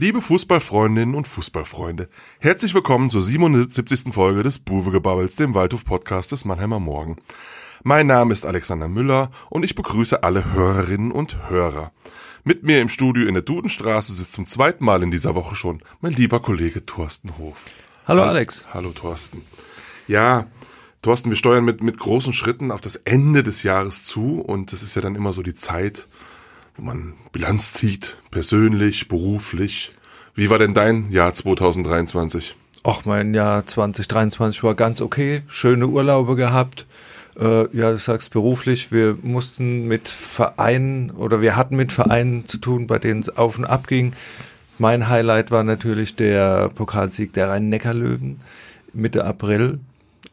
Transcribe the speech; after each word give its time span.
Liebe 0.00 0.22
Fußballfreundinnen 0.22 1.16
und 1.16 1.26
Fußballfreunde, 1.26 2.08
herzlich 2.38 2.72
willkommen 2.72 3.10
zur 3.10 3.20
77. 3.20 4.14
Folge 4.14 4.44
des 4.44 4.60
Buwegebabbels, 4.60 5.34
dem 5.34 5.56
Waldhof-Podcast 5.56 6.30
des 6.30 6.44
Mannheimer 6.44 6.78
Morgen. 6.78 7.16
Mein 7.82 8.06
Name 8.06 8.32
ist 8.32 8.46
Alexander 8.46 8.86
Müller 8.86 9.32
und 9.50 9.64
ich 9.64 9.74
begrüße 9.74 10.22
alle 10.22 10.52
Hörerinnen 10.52 11.10
und 11.10 11.50
Hörer. 11.50 11.90
Mit 12.44 12.62
mir 12.62 12.80
im 12.80 12.88
Studio 12.88 13.26
in 13.26 13.34
der 13.34 13.42
Dudenstraße 13.42 14.12
sitzt 14.12 14.30
zum 14.30 14.46
zweiten 14.46 14.84
Mal 14.84 15.02
in 15.02 15.10
dieser 15.10 15.34
Woche 15.34 15.56
schon 15.56 15.82
mein 16.00 16.12
lieber 16.12 16.38
Kollege 16.38 16.86
Thorsten 16.86 17.36
Hof. 17.36 17.56
Hallo 18.06 18.22
Alex. 18.22 18.68
Hallo 18.72 18.92
Thorsten. 18.92 19.42
Ja, 20.06 20.46
Thorsten, 21.02 21.30
wir 21.30 21.36
steuern 21.36 21.64
mit, 21.64 21.82
mit 21.82 21.98
großen 21.98 22.32
Schritten 22.32 22.70
auf 22.70 22.80
das 22.80 22.94
Ende 22.94 23.42
des 23.42 23.64
Jahres 23.64 24.04
zu 24.04 24.40
und 24.42 24.72
das 24.72 24.84
ist 24.84 24.94
ja 24.94 25.02
dann 25.02 25.16
immer 25.16 25.32
so 25.32 25.42
die 25.42 25.56
Zeit, 25.56 26.06
wo 26.78 26.84
man 26.84 27.14
Bilanz 27.32 27.72
zieht, 27.72 28.16
persönlich, 28.30 29.08
beruflich. 29.08 29.90
Wie 30.34 30.48
war 30.48 30.58
denn 30.58 30.74
dein 30.74 31.10
Jahr 31.10 31.34
2023? 31.34 32.54
Ach, 32.84 33.04
mein 33.04 33.34
Jahr 33.34 33.66
2023 33.66 34.62
war 34.62 34.74
ganz 34.74 35.00
okay. 35.00 35.42
Schöne 35.48 35.88
Urlaube 35.88 36.36
gehabt. 36.36 36.86
Äh, 37.38 37.76
ja, 37.76 37.90
du 37.90 37.98
sagst 37.98 38.30
beruflich, 38.30 38.92
wir 38.92 39.18
mussten 39.22 39.86
mit 39.88 40.08
Vereinen 40.08 41.10
oder 41.10 41.40
wir 41.40 41.56
hatten 41.56 41.76
mit 41.76 41.92
Vereinen 41.92 42.46
zu 42.46 42.58
tun, 42.58 42.86
bei 42.86 42.98
denen 42.98 43.20
es 43.20 43.36
auf 43.36 43.58
und 43.58 43.64
ab 43.64 43.88
ging. 43.88 44.12
Mein 44.78 45.08
Highlight 45.08 45.50
war 45.50 45.64
natürlich 45.64 46.14
der 46.14 46.68
Pokalsieg 46.68 47.32
der 47.32 47.48
Rhein-Neckar-Löwen 47.48 48.40
Mitte 48.92 49.24
April 49.24 49.80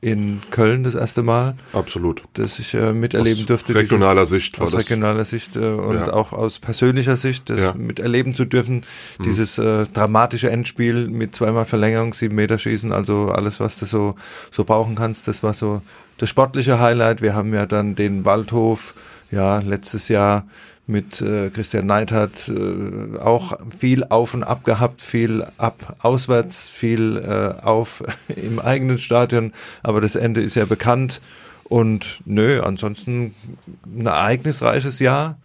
in 0.06 0.40
Köln 0.52 0.84
das 0.84 0.94
erste 0.94 1.24
Mal. 1.24 1.56
Absolut. 1.74 2.22
Dass 2.34 2.60
ich 2.60 2.76
äh, 2.76 2.94
miterleben 2.94 3.40
aus 3.42 3.46
durfte. 3.48 3.74
Regionaler 3.74 4.22
dieses, 4.22 4.30
Sicht 4.30 4.60
war 4.60 4.68
aus 4.68 4.74
das. 4.74 4.82
regionaler 4.82 5.26
Sicht 5.26 5.56
äh, 5.56 5.60
und 5.60 5.96
Ja. 5.96 6.14
auch 6.14 6.32
aus 6.32 6.60
persönlicher 6.60 7.18
Sicht, 7.18 7.50
das 7.50 7.60
Ja. 7.60 7.74
miterleben 7.74 8.36
zu 8.36 8.46
dürfen. 8.46 8.84
Dieses 9.24 9.58
äh, 9.58 9.86
dramatische 9.92 10.52
Endspiel 10.52 11.08
mit 11.08 11.36
zweimal 11.36 11.66
Verlängerung, 11.66 12.14
sieben 12.14 12.36
Meter 12.36 12.60
schießen, 12.60 12.92
also 12.92 13.30
alles, 13.30 13.60
was 13.60 13.80
du 13.80 13.86
so, 13.88 14.16
so 14.52 14.64
brauchen 14.64 14.94
kannst, 14.94 15.28
das 15.28 15.42
war 15.42 15.56
so 15.56 15.82
das 16.20 16.30
sportliche 16.30 16.80
Highlight. 16.80 17.24
Wir 17.24 17.34
haben 17.34 17.52
ja 17.52 17.66
dann 17.66 17.96
den 17.96 18.26
Waldhof, 18.26 18.94
ja, 19.32 19.58
letztes 19.58 20.08
Jahr 20.08 20.46
mit 20.88 21.22
äh, 21.22 21.50
Christian 21.50 21.88
Neidhardt 21.88 22.50
äh, 22.50 23.18
auch 23.18 23.58
viel 23.78 24.04
auf 24.06 24.34
und 24.34 24.44
ab 24.44 24.64
gehabt, 24.64 25.02
viel 25.02 25.46
ab 25.58 25.96
auswärts, 26.00 26.66
viel 26.66 27.18
äh, 27.18 27.62
auf 27.64 28.04
im 28.36 28.60
eigenen 28.60 28.98
Stadion, 28.98 29.52
aber 29.84 30.02
das 30.02 30.16
Ende 30.16 30.42
ist 30.42 30.56
ja 30.56 30.66
bekannt 30.66 31.22
und 31.64 32.20
nö, 32.26 32.62
ansonsten 32.62 33.34
ein 33.86 34.06
ereignisreiches 34.06 35.00
Jahr 35.00 35.38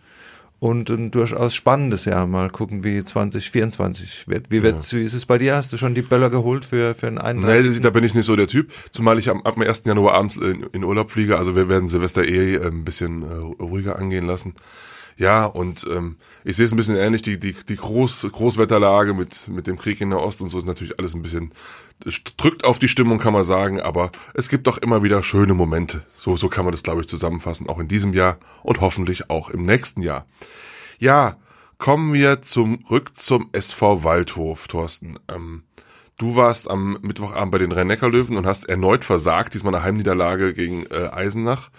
und 0.59 0.91
ein 0.91 1.11
durchaus 1.11 1.55
spannendes 1.55 2.05
Jahr. 2.05 2.27
Mal 2.27 2.51
gucken, 2.51 2.85
wie 2.85 3.03
2024 3.03 4.29
wird. 4.29 4.51
Wie, 4.51 4.63
wird's, 4.63 4.93
wie 4.93 5.03
ist 5.03 5.15
es 5.15 5.25
bei 5.25 5.39
dir? 5.39 5.57
Hast 5.57 5.73
du 5.73 5.79
schon 5.79 5.95
die 5.95 6.03
Böller 6.03 6.29
geholt 6.29 6.67
für, 6.67 6.95
für 6.95 7.07
einen 7.07 7.17
Nee, 7.17 7.47
31. 7.47 7.81
da 7.81 7.89
bin 7.89 8.05
ich 8.05 8.15
nicht 8.15 8.27
so 8.27 8.37
der 8.37 8.47
Typ, 8.47 8.71
zumal 8.91 9.19
ich 9.19 9.31
am, 9.31 9.41
ab 9.43 9.55
dem 9.55 9.63
1. 9.63 9.85
Januar 9.87 10.15
abends 10.15 10.37
in, 10.37 10.65
in 10.73 10.85
Urlaub 10.85 11.11
fliege, 11.11 11.39
also 11.39 11.57
wir 11.57 11.71
werden 11.71 11.89
Silvester 11.89 12.23
eh 12.25 12.57
äh, 12.57 12.67
ein 12.67 12.85
bisschen 12.85 13.23
äh, 13.23 13.63
ruhiger 13.63 13.99
angehen 13.99 14.27
lassen. 14.27 14.55
Ja, 15.21 15.45
und 15.45 15.87
ähm, 15.91 16.17
ich 16.45 16.57
sehe 16.57 16.65
es 16.65 16.73
ein 16.73 16.79
bisschen 16.79 16.97
ähnlich, 16.97 17.21
die, 17.21 17.39
die, 17.39 17.53
die 17.53 17.77
Groß, 17.77 18.27
Großwetterlage 18.33 19.13
mit, 19.13 19.49
mit 19.49 19.67
dem 19.67 19.77
Krieg 19.77 20.01
in 20.01 20.09
der 20.09 20.23
Ost 20.23 20.41
und 20.41 20.49
so 20.49 20.57
ist 20.57 20.67
natürlich 20.67 20.99
alles 20.99 21.13
ein 21.13 21.21
bisschen, 21.21 21.53
drückt 22.39 22.65
auf 22.65 22.79
die 22.79 22.89
Stimmung, 22.89 23.19
kann 23.19 23.35
man 23.35 23.45
sagen, 23.45 23.83
aber 23.83 24.11
es 24.33 24.49
gibt 24.49 24.67
doch 24.67 24.79
immer 24.79 25.03
wieder 25.03 25.23
schöne 25.23 25.53
Momente. 25.53 26.07
So, 26.15 26.39
so 26.39 26.49
kann 26.49 26.65
man 26.65 26.73
das, 26.73 26.83
glaube 26.83 27.03
ich, 27.03 27.07
zusammenfassen, 27.07 27.69
auch 27.69 27.79
in 27.79 27.87
diesem 27.87 28.15
Jahr 28.15 28.39
und 28.63 28.81
hoffentlich 28.81 29.29
auch 29.29 29.51
im 29.51 29.65
nächsten 29.65 30.01
Jahr. 30.01 30.25
Ja, 30.99 31.37
kommen 31.77 32.15
wir 32.15 32.41
zurück 32.41 33.11
zum 33.15 33.51
SV 33.53 34.03
Waldhof, 34.03 34.69
Thorsten. 34.69 35.19
Ähm, 35.29 35.65
du 36.21 36.37
warst 36.37 36.71
am 36.71 36.99
Mittwochabend 37.03 37.51
bei 37.51 37.59
den 37.59 37.73
Rhein-Neckar-Löwen 37.73 38.37
und 38.37 38.47
hast 38.47 38.69
erneut 38.69 39.05
versagt, 39.05 39.55
diesmal 39.55 39.75
eine 39.75 39.85
Heimniederlage 39.85 40.53
gegen 40.53 40.85
äh, 40.87 41.09
Eisenach. 41.11 41.71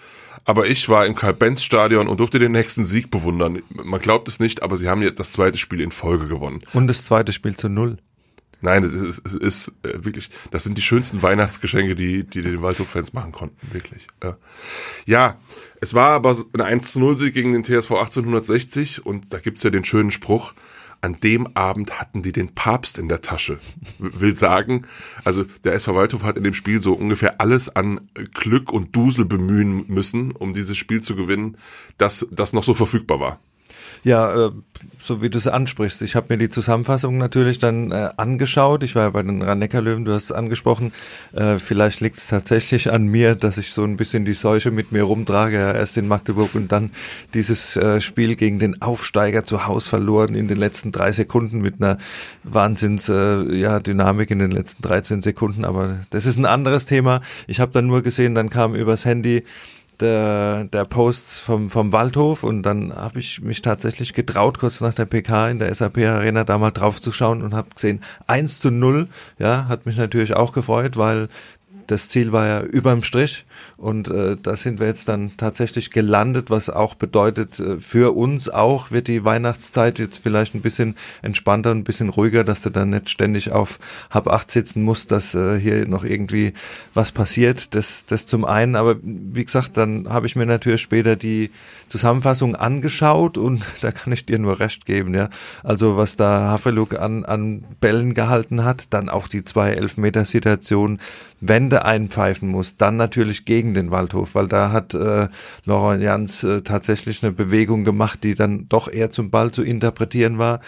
Aber 0.44 0.66
ich 0.66 0.88
war 0.88 1.06
im 1.06 1.14
Karl-Benz-Stadion 1.14 2.08
und 2.08 2.18
durfte 2.18 2.40
den 2.40 2.50
nächsten 2.50 2.84
Sieg 2.84 3.10
bewundern. 3.10 3.62
Man 3.68 4.00
glaubt 4.00 4.26
es 4.26 4.40
nicht, 4.40 4.62
aber 4.62 4.76
sie 4.76 4.88
haben 4.88 5.02
jetzt 5.02 5.20
das 5.20 5.32
zweite 5.32 5.58
Spiel 5.58 5.80
in 5.80 5.92
Folge 5.92 6.26
gewonnen. 6.26 6.60
Und 6.72 6.88
das 6.88 7.04
zweite 7.04 7.32
Spiel 7.32 7.54
zu 7.54 7.68
null. 7.68 7.98
Nein, 8.60 8.84
es 8.84 8.92
ist, 8.92 9.22
es 9.24 9.34
ist 9.34 9.68
äh, 9.82 10.04
wirklich, 10.04 10.30
das 10.50 10.64
sind 10.64 10.78
die 10.78 10.82
schönsten 10.82 11.22
Weihnachtsgeschenke, 11.22 11.94
die, 11.94 12.24
die 12.24 12.42
den 12.42 12.62
Waldhof-Fans 12.62 13.12
machen 13.12 13.32
konnten, 13.32 13.72
wirklich. 13.72 14.06
Ja. 14.22 14.36
ja, 15.04 15.40
es 15.80 15.94
war 15.94 16.10
aber 16.10 16.36
ein 16.54 16.60
1 16.60 16.92
zu 16.92 17.00
0 17.00 17.18
Sieg 17.18 17.34
gegen 17.34 17.52
den 17.52 17.64
TSV 17.64 17.90
1860 17.90 19.04
und 19.04 19.32
da 19.32 19.38
gibt's 19.38 19.64
ja 19.64 19.70
den 19.70 19.84
schönen 19.84 20.12
Spruch, 20.12 20.54
an 21.02 21.18
dem 21.20 21.48
Abend 21.54 22.00
hatten 22.00 22.22
die 22.22 22.32
den 22.32 22.54
Papst 22.54 22.96
in 22.96 23.08
der 23.08 23.20
Tasche. 23.20 23.58
Will 23.98 24.36
sagen, 24.36 24.86
also 25.24 25.44
der 25.64 25.74
SV 25.74 25.94
Waldhof 25.94 26.22
hat 26.22 26.36
in 26.36 26.44
dem 26.44 26.54
Spiel 26.54 26.80
so 26.80 26.94
ungefähr 26.94 27.40
alles 27.40 27.68
an 27.68 28.08
Glück 28.32 28.72
und 28.72 28.94
Dusel 28.96 29.24
bemühen 29.24 29.84
müssen, 29.88 30.32
um 30.32 30.54
dieses 30.54 30.76
Spiel 30.76 31.02
zu 31.02 31.16
gewinnen, 31.16 31.58
das, 31.98 32.26
das 32.30 32.52
noch 32.52 32.64
so 32.64 32.72
verfügbar 32.72 33.20
war. 33.20 33.40
Ja, 34.04 34.48
äh, 34.48 34.50
so 34.98 35.22
wie 35.22 35.30
du 35.30 35.38
es 35.38 35.46
ansprichst. 35.46 36.02
Ich 36.02 36.16
habe 36.16 36.26
mir 36.30 36.38
die 36.38 36.50
Zusammenfassung 36.50 37.18
natürlich 37.18 37.58
dann 37.58 37.92
äh, 37.92 38.10
angeschaut. 38.16 38.82
Ich 38.82 38.96
war 38.96 39.04
ja 39.04 39.10
bei 39.10 39.22
den 39.22 39.42
Rhein-Neckar-Löwen, 39.42 40.04
du 40.04 40.12
hast 40.12 40.24
es 40.24 40.32
angesprochen. 40.32 40.92
Äh, 41.32 41.58
vielleicht 41.58 42.00
liegt 42.00 42.18
es 42.18 42.26
tatsächlich 42.26 42.90
an 42.90 43.06
mir, 43.06 43.36
dass 43.36 43.58
ich 43.58 43.72
so 43.72 43.84
ein 43.84 43.96
bisschen 43.96 44.24
die 44.24 44.34
Seuche 44.34 44.72
mit 44.72 44.90
mir 44.90 45.04
rumtrage. 45.04 45.56
Erst 45.56 45.96
in 45.96 46.08
Magdeburg 46.08 46.54
und 46.54 46.72
dann 46.72 46.90
dieses 47.34 47.78
Spiel 48.00 48.34
gegen 48.36 48.58
den 48.58 48.82
Aufsteiger 48.82 49.44
zu 49.44 49.66
Haus 49.66 49.86
verloren 49.86 50.34
in 50.34 50.48
den 50.48 50.58
letzten 50.58 50.92
drei 50.92 51.12
Sekunden 51.12 51.60
mit 51.60 51.80
einer 51.80 51.98
Wahnsinns 52.42 53.08
äh, 53.08 53.54
ja, 53.54 53.80
Dynamik 53.80 54.30
in 54.30 54.40
den 54.40 54.50
letzten 54.50 54.82
13 54.82 55.22
Sekunden. 55.22 55.64
Aber 55.64 55.98
das 56.10 56.26
ist 56.26 56.38
ein 56.38 56.46
anderes 56.46 56.86
Thema. 56.86 57.20
Ich 57.46 57.60
habe 57.60 57.72
dann 57.72 57.86
nur 57.86 58.02
gesehen, 58.02 58.34
dann 58.34 58.50
kam 58.50 58.74
übers 58.74 59.04
Handy 59.04 59.44
der, 60.02 60.64
der 60.64 60.84
Post 60.84 61.30
vom, 61.30 61.70
vom 61.70 61.92
Waldhof 61.92 62.44
und 62.44 62.62
dann 62.62 62.94
habe 62.94 63.20
ich 63.20 63.40
mich 63.40 63.62
tatsächlich 63.62 64.12
getraut, 64.12 64.58
kurz 64.58 64.80
nach 64.80 64.92
der 64.92 65.06
PK 65.06 65.48
in 65.48 65.58
der 65.58 65.74
SAP 65.74 65.98
Arena 65.98 66.44
da 66.44 66.58
mal 66.58 66.72
drauf 66.72 67.00
zu 67.00 67.12
schauen 67.12 67.42
und 67.42 67.54
habe 67.54 67.68
gesehen, 67.74 68.00
1 68.26 68.60
zu 68.60 68.70
0, 68.70 69.06
ja, 69.38 69.66
hat 69.68 69.86
mich 69.86 69.96
natürlich 69.96 70.34
auch 70.34 70.52
gefreut, 70.52 70.96
weil 70.96 71.28
das 71.92 72.08
Ziel 72.08 72.32
war 72.32 72.46
ja 72.46 72.60
überm 72.62 73.02
Strich 73.02 73.44
und 73.76 74.08
äh, 74.08 74.36
da 74.42 74.56
sind 74.56 74.80
wir 74.80 74.86
jetzt 74.86 75.08
dann 75.08 75.32
tatsächlich 75.36 75.90
gelandet, 75.90 76.48
was 76.50 76.70
auch 76.70 76.94
bedeutet, 76.94 77.60
äh, 77.60 77.78
für 77.78 78.16
uns 78.16 78.48
auch 78.48 78.90
wird 78.90 79.08
die 79.08 79.24
Weihnachtszeit 79.24 79.98
jetzt 79.98 80.22
vielleicht 80.22 80.54
ein 80.54 80.62
bisschen 80.62 80.96
entspannter, 81.20 81.70
ein 81.70 81.84
bisschen 81.84 82.08
ruhiger, 82.08 82.44
dass 82.44 82.62
du 82.62 82.70
dann 82.70 82.90
nicht 82.90 83.10
ständig 83.10 83.52
auf 83.52 83.78
Hab 84.08 84.26
acht 84.26 84.50
sitzen 84.50 84.82
musst, 84.82 85.10
dass 85.10 85.34
äh, 85.34 85.58
hier 85.58 85.86
noch 85.86 86.02
irgendwie 86.02 86.54
was 86.94 87.12
passiert. 87.12 87.74
Das, 87.74 88.06
das 88.06 88.24
zum 88.24 88.46
einen, 88.46 88.74
aber 88.74 88.96
wie 89.02 89.44
gesagt, 89.44 89.76
dann 89.76 90.08
habe 90.08 90.26
ich 90.26 90.34
mir 90.34 90.46
natürlich 90.46 90.80
später 90.80 91.14
die 91.14 91.50
Zusammenfassung 91.88 92.56
angeschaut 92.56 93.36
und 93.36 93.66
da 93.82 93.92
kann 93.92 94.14
ich 94.14 94.24
dir 94.24 94.38
nur 94.38 94.60
recht 94.60 94.86
geben, 94.86 95.12
ja. 95.12 95.28
Also 95.62 95.98
was 95.98 96.16
da 96.16 96.52
Haveluk 96.52 96.98
an, 96.98 97.26
an 97.26 97.64
Bällen 97.80 98.14
gehalten 98.14 98.64
hat, 98.64 98.94
dann 98.94 99.10
auch 99.10 99.28
die 99.28 99.44
zwei 99.44 99.72
Elfmeter-Situationen, 99.72 101.00
wenn 101.44 101.70
du 101.70 101.84
einpfeifen 101.84 102.48
musst, 102.48 102.80
dann 102.80 102.96
natürlich 102.96 103.44
gegen 103.44 103.74
den 103.74 103.90
Waldhof, 103.90 104.36
weil 104.36 104.46
da 104.46 104.70
hat 104.70 104.94
äh, 104.94 105.28
Laurent 105.64 106.00
Jans 106.00 106.44
äh, 106.44 106.62
tatsächlich 106.62 107.22
eine 107.22 107.32
Bewegung 107.32 107.82
gemacht, 107.82 108.22
die 108.22 108.34
dann 108.34 108.68
doch 108.68 108.86
eher 108.88 109.10
zum 109.10 109.30
Ball 109.30 109.50
zu 109.50 109.64
interpretieren 109.64 110.38
war. 110.38 110.60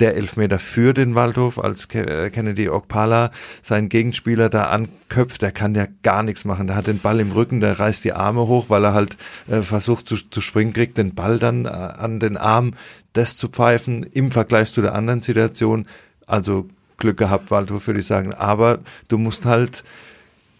Der 0.00 0.14
Elfmeter 0.14 0.58
für 0.58 0.92
den 0.92 1.14
Waldhof, 1.14 1.58
als 1.58 1.86
äh, 1.94 2.28
Kennedy 2.28 2.68
Okpala 2.68 3.30
seinen 3.62 3.88
Gegenspieler 3.88 4.50
da 4.50 4.64
anköpft, 4.64 5.40
der 5.40 5.50
kann 5.50 5.74
ja 5.74 5.86
gar 6.02 6.22
nichts 6.22 6.44
machen. 6.44 6.66
Der 6.66 6.76
hat 6.76 6.88
den 6.88 7.00
Ball 7.00 7.18
im 7.18 7.32
Rücken, 7.32 7.60
der 7.60 7.78
reißt 7.78 8.04
die 8.04 8.12
Arme 8.12 8.46
hoch, 8.46 8.66
weil 8.68 8.84
er 8.84 8.92
halt 8.92 9.16
äh, 9.50 9.62
versucht 9.62 10.10
zu, 10.10 10.16
zu 10.16 10.42
springen, 10.42 10.74
kriegt 10.74 10.98
den 10.98 11.14
Ball 11.14 11.38
dann 11.38 11.64
äh, 11.64 11.68
an 11.68 12.20
den 12.20 12.36
Arm, 12.36 12.72
das 13.14 13.38
zu 13.38 13.48
pfeifen 13.48 14.02
im 14.02 14.30
Vergleich 14.30 14.72
zu 14.72 14.82
der 14.82 14.94
anderen 14.94 15.22
Situation. 15.22 15.86
Also 16.26 16.68
Glück 17.02 17.18
gehabt, 17.18 17.50
Waldhof, 17.50 17.86
würde 17.86 18.00
ich 18.00 18.06
sagen. 18.06 18.32
Aber 18.32 18.78
du 19.08 19.18
musst 19.18 19.44
halt 19.44 19.84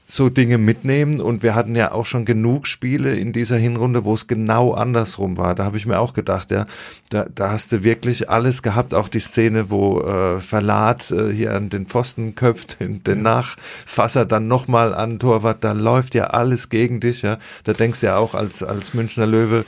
so 0.05 0.29
Dinge 0.29 0.59
mitnehmen 0.59 1.23
und 1.23 1.43
wir 1.43 1.55
hatten 1.55 1.75
ja 1.75 1.93
auch 1.93 2.05
schon 2.05 2.27
genug 2.27 2.67
Spiele 2.67 3.17
in 3.17 3.33
dieser 3.33 3.57
Hinrunde, 3.57 4.05
wo 4.05 4.13
es 4.13 4.27
genau 4.27 4.73
andersrum 4.75 5.39
war. 5.39 5.55
Da 5.55 5.65
habe 5.65 5.79
ich 5.79 5.87
mir 5.87 6.01
auch 6.01 6.13
gedacht, 6.13 6.51
ja, 6.51 6.67
da, 7.09 7.25
da 7.35 7.51
hast 7.51 7.73
du 7.73 7.83
wirklich 7.83 8.29
alles 8.29 8.63
gehabt, 8.63 8.93
auch 8.93 9.09
die 9.09 9.21
Szene, 9.21 9.71
wo 9.71 10.03
äh, 10.03 10.39
Verlat 10.41 11.11
äh, 11.11 11.33
hier 11.33 11.55
an 11.55 11.71
den 11.71 11.87
Pfosten 11.87 12.35
köpft, 12.35 12.77
den, 13.07 13.23
Nachfasser 13.23 14.27
dann 14.27 14.49
nochmal 14.49 14.93
an 14.93 15.19
Torwart, 15.19 15.65
da 15.65 15.73
läuft 15.73 16.15
ja 16.15 16.27
alles 16.27 16.69
gegen 16.69 17.01
dich, 17.01 17.23
ja. 17.23 17.39
Da 17.65 17.73
denkst 17.73 18.01
du 18.01 18.07
ja 18.07 18.19
auch 18.19 18.35
als, 18.35 18.63
als 18.63 18.93
Münchner 18.93 19.27
Löwe, 19.27 19.65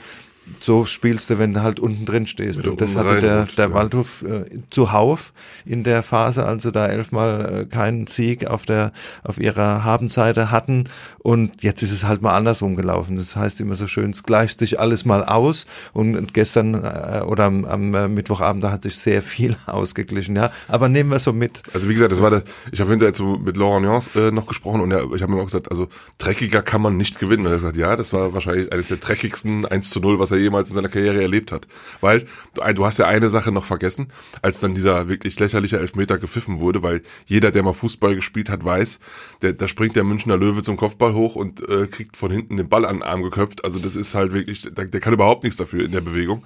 so 0.59 0.85
spielst 0.85 1.29
du, 1.29 1.39
wenn 1.39 1.53
du 1.53 1.63
halt 1.63 1.79
unten 1.79 2.05
drin 2.05 2.27
stehst. 2.27 2.63
Du 2.63 2.71
Und 2.71 2.81
das 2.81 2.95
hatte 2.95 3.19
der, 3.19 3.45
der. 3.45 3.73
Waldhof 3.73 4.23
äh, 4.23 4.59
zuhauf 4.69 5.33
in 5.65 5.83
der 5.83 6.03
Phase, 6.03 6.45
also 6.45 6.71
da 6.71 6.87
elfmal 6.87 7.61
äh, 7.61 7.65
keinen 7.65 8.07
Sieg 8.07 8.47
auf 8.47 8.65
der 8.65 8.91
auf 9.23 9.39
ihrer 9.39 9.83
Habenseite 9.83 10.51
hatten. 10.51 10.85
Und 11.19 11.63
jetzt 11.63 11.81
ist 11.81 11.91
es 11.91 12.05
halt 12.05 12.21
mal 12.21 12.35
andersrum 12.35 12.75
gelaufen. 12.75 13.17
Das 13.17 13.35
heißt 13.35 13.59
immer 13.59 13.75
so 13.75 13.87
schön, 13.87 14.11
es 14.11 14.23
gleicht 14.23 14.59
sich 14.59 14.79
alles 14.79 15.05
mal 15.05 15.23
aus. 15.23 15.65
Und 15.93 16.33
gestern 16.33 16.75
äh, 16.75 17.23
oder 17.25 17.45
am, 17.45 17.65
am 17.65 17.95
äh, 17.95 18.07
Mittwochabend, 18.07 18.63
da 18.63 18.71
hat 18.71 18.83
sich 18.83 18.97
sehr 18.97 19.21
viel 19.21 19.55
ausgeglichen. 19.65 20.35
Ja, 20.35 20.51
aber 20.67 20.89
nehmen 20.89 21.09
wir 21.09 21.19
so 21.19 21.33
mit. 21.33 21.63
Also 21.73 21.89
wie 21.89 21.93
gesagt, 21.93 22.11
das 22.11 22.21
war 22.21 22.29
der, 22.29 22.43
ich 22.71 22.79
habe 22.79 22.91
hinterher 22.91 23.15
so 23.15 23.37
mit 23.37 23.57
Laurent 23.57 23.85
Nyans 23.85 24.15
äh, 24.15 24.31
noch 24.31 24.45
gesprochen 24.45 24.81
und 24.81 24.91
er, 24.91 25.11
ich 25.15 25.21
habe 25.21 25.33
ihm 25.33 25.39
auch 25.39 25.45
gesagt, 25.45 25.71
also 25.71 25.87
dreckiger 26.19 26.61
kann 26.61 26.81
man 26.81 26.97
nicht 26.97 27.19
gewinnen. 27.19 27.45
Und 27.45 27.51
er 27.51 27.53
hat 27.53 27.59
gesagt, 27.61 27.77
ja, 27.77 27.95
das 27.95 28.13
war 28.13 28.33
wahrscheinlich 28.33 28.71
eines 28.71 28.89
der 28.89 28.97
dreckigsten 28.97 29.65
1 29.65 29.89
zu 29.89 29.99
0, 29.99 30.19
was 30.19 30.31
er 30.31 30.34
jemals 30.37 30.69
in 30.69 30.75
seiner 30.75 30.89
Karriere 30.89 31.21
erlebt 31.21 31.51
hat. 31.51 31.67
Weil 32.01 32.25
du, 32.53 32.85
hast 32.85 32.99
ja 32.99 33.07
eine 33.07 33.29
Sache 33.29 33.51
noch 33.51 33.65
vergessen, 33.65 34.07
als 34.41 34.59
dann 34.59 34.75
dieser 34.75 35.07
wirklich 35.07 35.39
lächerliche 35.39 35.79
Elfmeter 35.79 36.17
gepfiffen 36.17 36.59
wurde, 36.59 36.83
weil 36.83 37.01
jeder, 37.25 37.51
der 37.51 37.63
mal 37.63 37.73
Fußball 37.73 38.15
gespielt 38.15 38.49
hat, 38.49 38.63
weiß, 38.63 38.99
der, 39.41 39.53
da 39.53 39.67
springt 39.67 39.95
der 39.95 40.03
Münchner 40.03 40.37
Löwe 40.37 40.63
zum 40.63 40.77
Kopfball 40.77 41.13
hoch 41.13 41.35
und 41.35 41.67
äh, 41.69 41.87
kriegt 41.87 42.17
von 42.17 42.31
hinten 42.31 42.57
den 42.57 42.69
Ball 42.69 42.85
an 42.85 42.97
den 42.97 43.03
Arm 43.03 43.23
geköpft. 43.23 43.63
Also 43.65 43.79
das 43.79 43.95
ist 43.95 44.15
halt 44.15 44.33
wirklich, 44.33 44.63
der, 44.63 44.85
der 44.85 44.99
kann 44.99 45.13
überhaupt 45.13 45.43
nichts 45.43 45.57
dafür 45.57 45.83
in 45.85 45.91
der 45.91 46.01
Bewegung. 46.01 46.43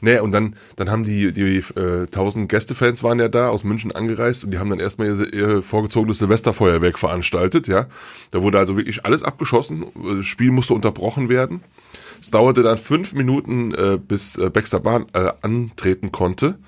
Nee, 0.00 0.20
und 0.20 0.32
dann, 0.32 0.54
dann 0.76 0.90
haben 0.90 1.04
die, 1.04 1.32
die 1.32 1.58
äh, 1.78 2.06
tausend 2.06 2.48
Gästefans 2.48 3.02
waren 3.02 3.18
ja 3.18 3.28
da 3.28 3.48
aus 3.48 3.64
München 3.64 3.90
angereist 3.90 4.44
und 4.44 4.52
die 4.52 4.58
haben 4.58 4.70
dann 4.70 4.80
erstmal 4.80 5.08
ihr, 5.08 5.32
ihr 5.32 5.62
vorgezogenes 5.62 6.18
Silvesterfeuerwerk 6.18 6.98
veranstaltet, 6.98 7.66
ja. 7.66 7.86
Da 8.30 8.42
wurde 8.42 8.58
also 8.58 8.76
wirklich 8.76 9.04
alles 9.04 9.22
abgeschossen, 9.22 9.86
das 10.18 10.26
Spiel 10.26 10.50
musste 10.50 10.74
unterbrochen 10.74 11.28
werden. 11.28 11.62
Es 12.20 12.30
dauerte 12.30 12.62
dann 12.62 12.78
fünf 12.78 13.14
Minuten, 13.14 13.72
äh, 13.74 13.98
bis 13.98 14.36
äh, 14.36 14.50
Baxter 14.50 14.80
Bahn 14.80 15.06
äh, 15.12 15.32
antreten 15.42 16.12
konnte. 16.12 16.58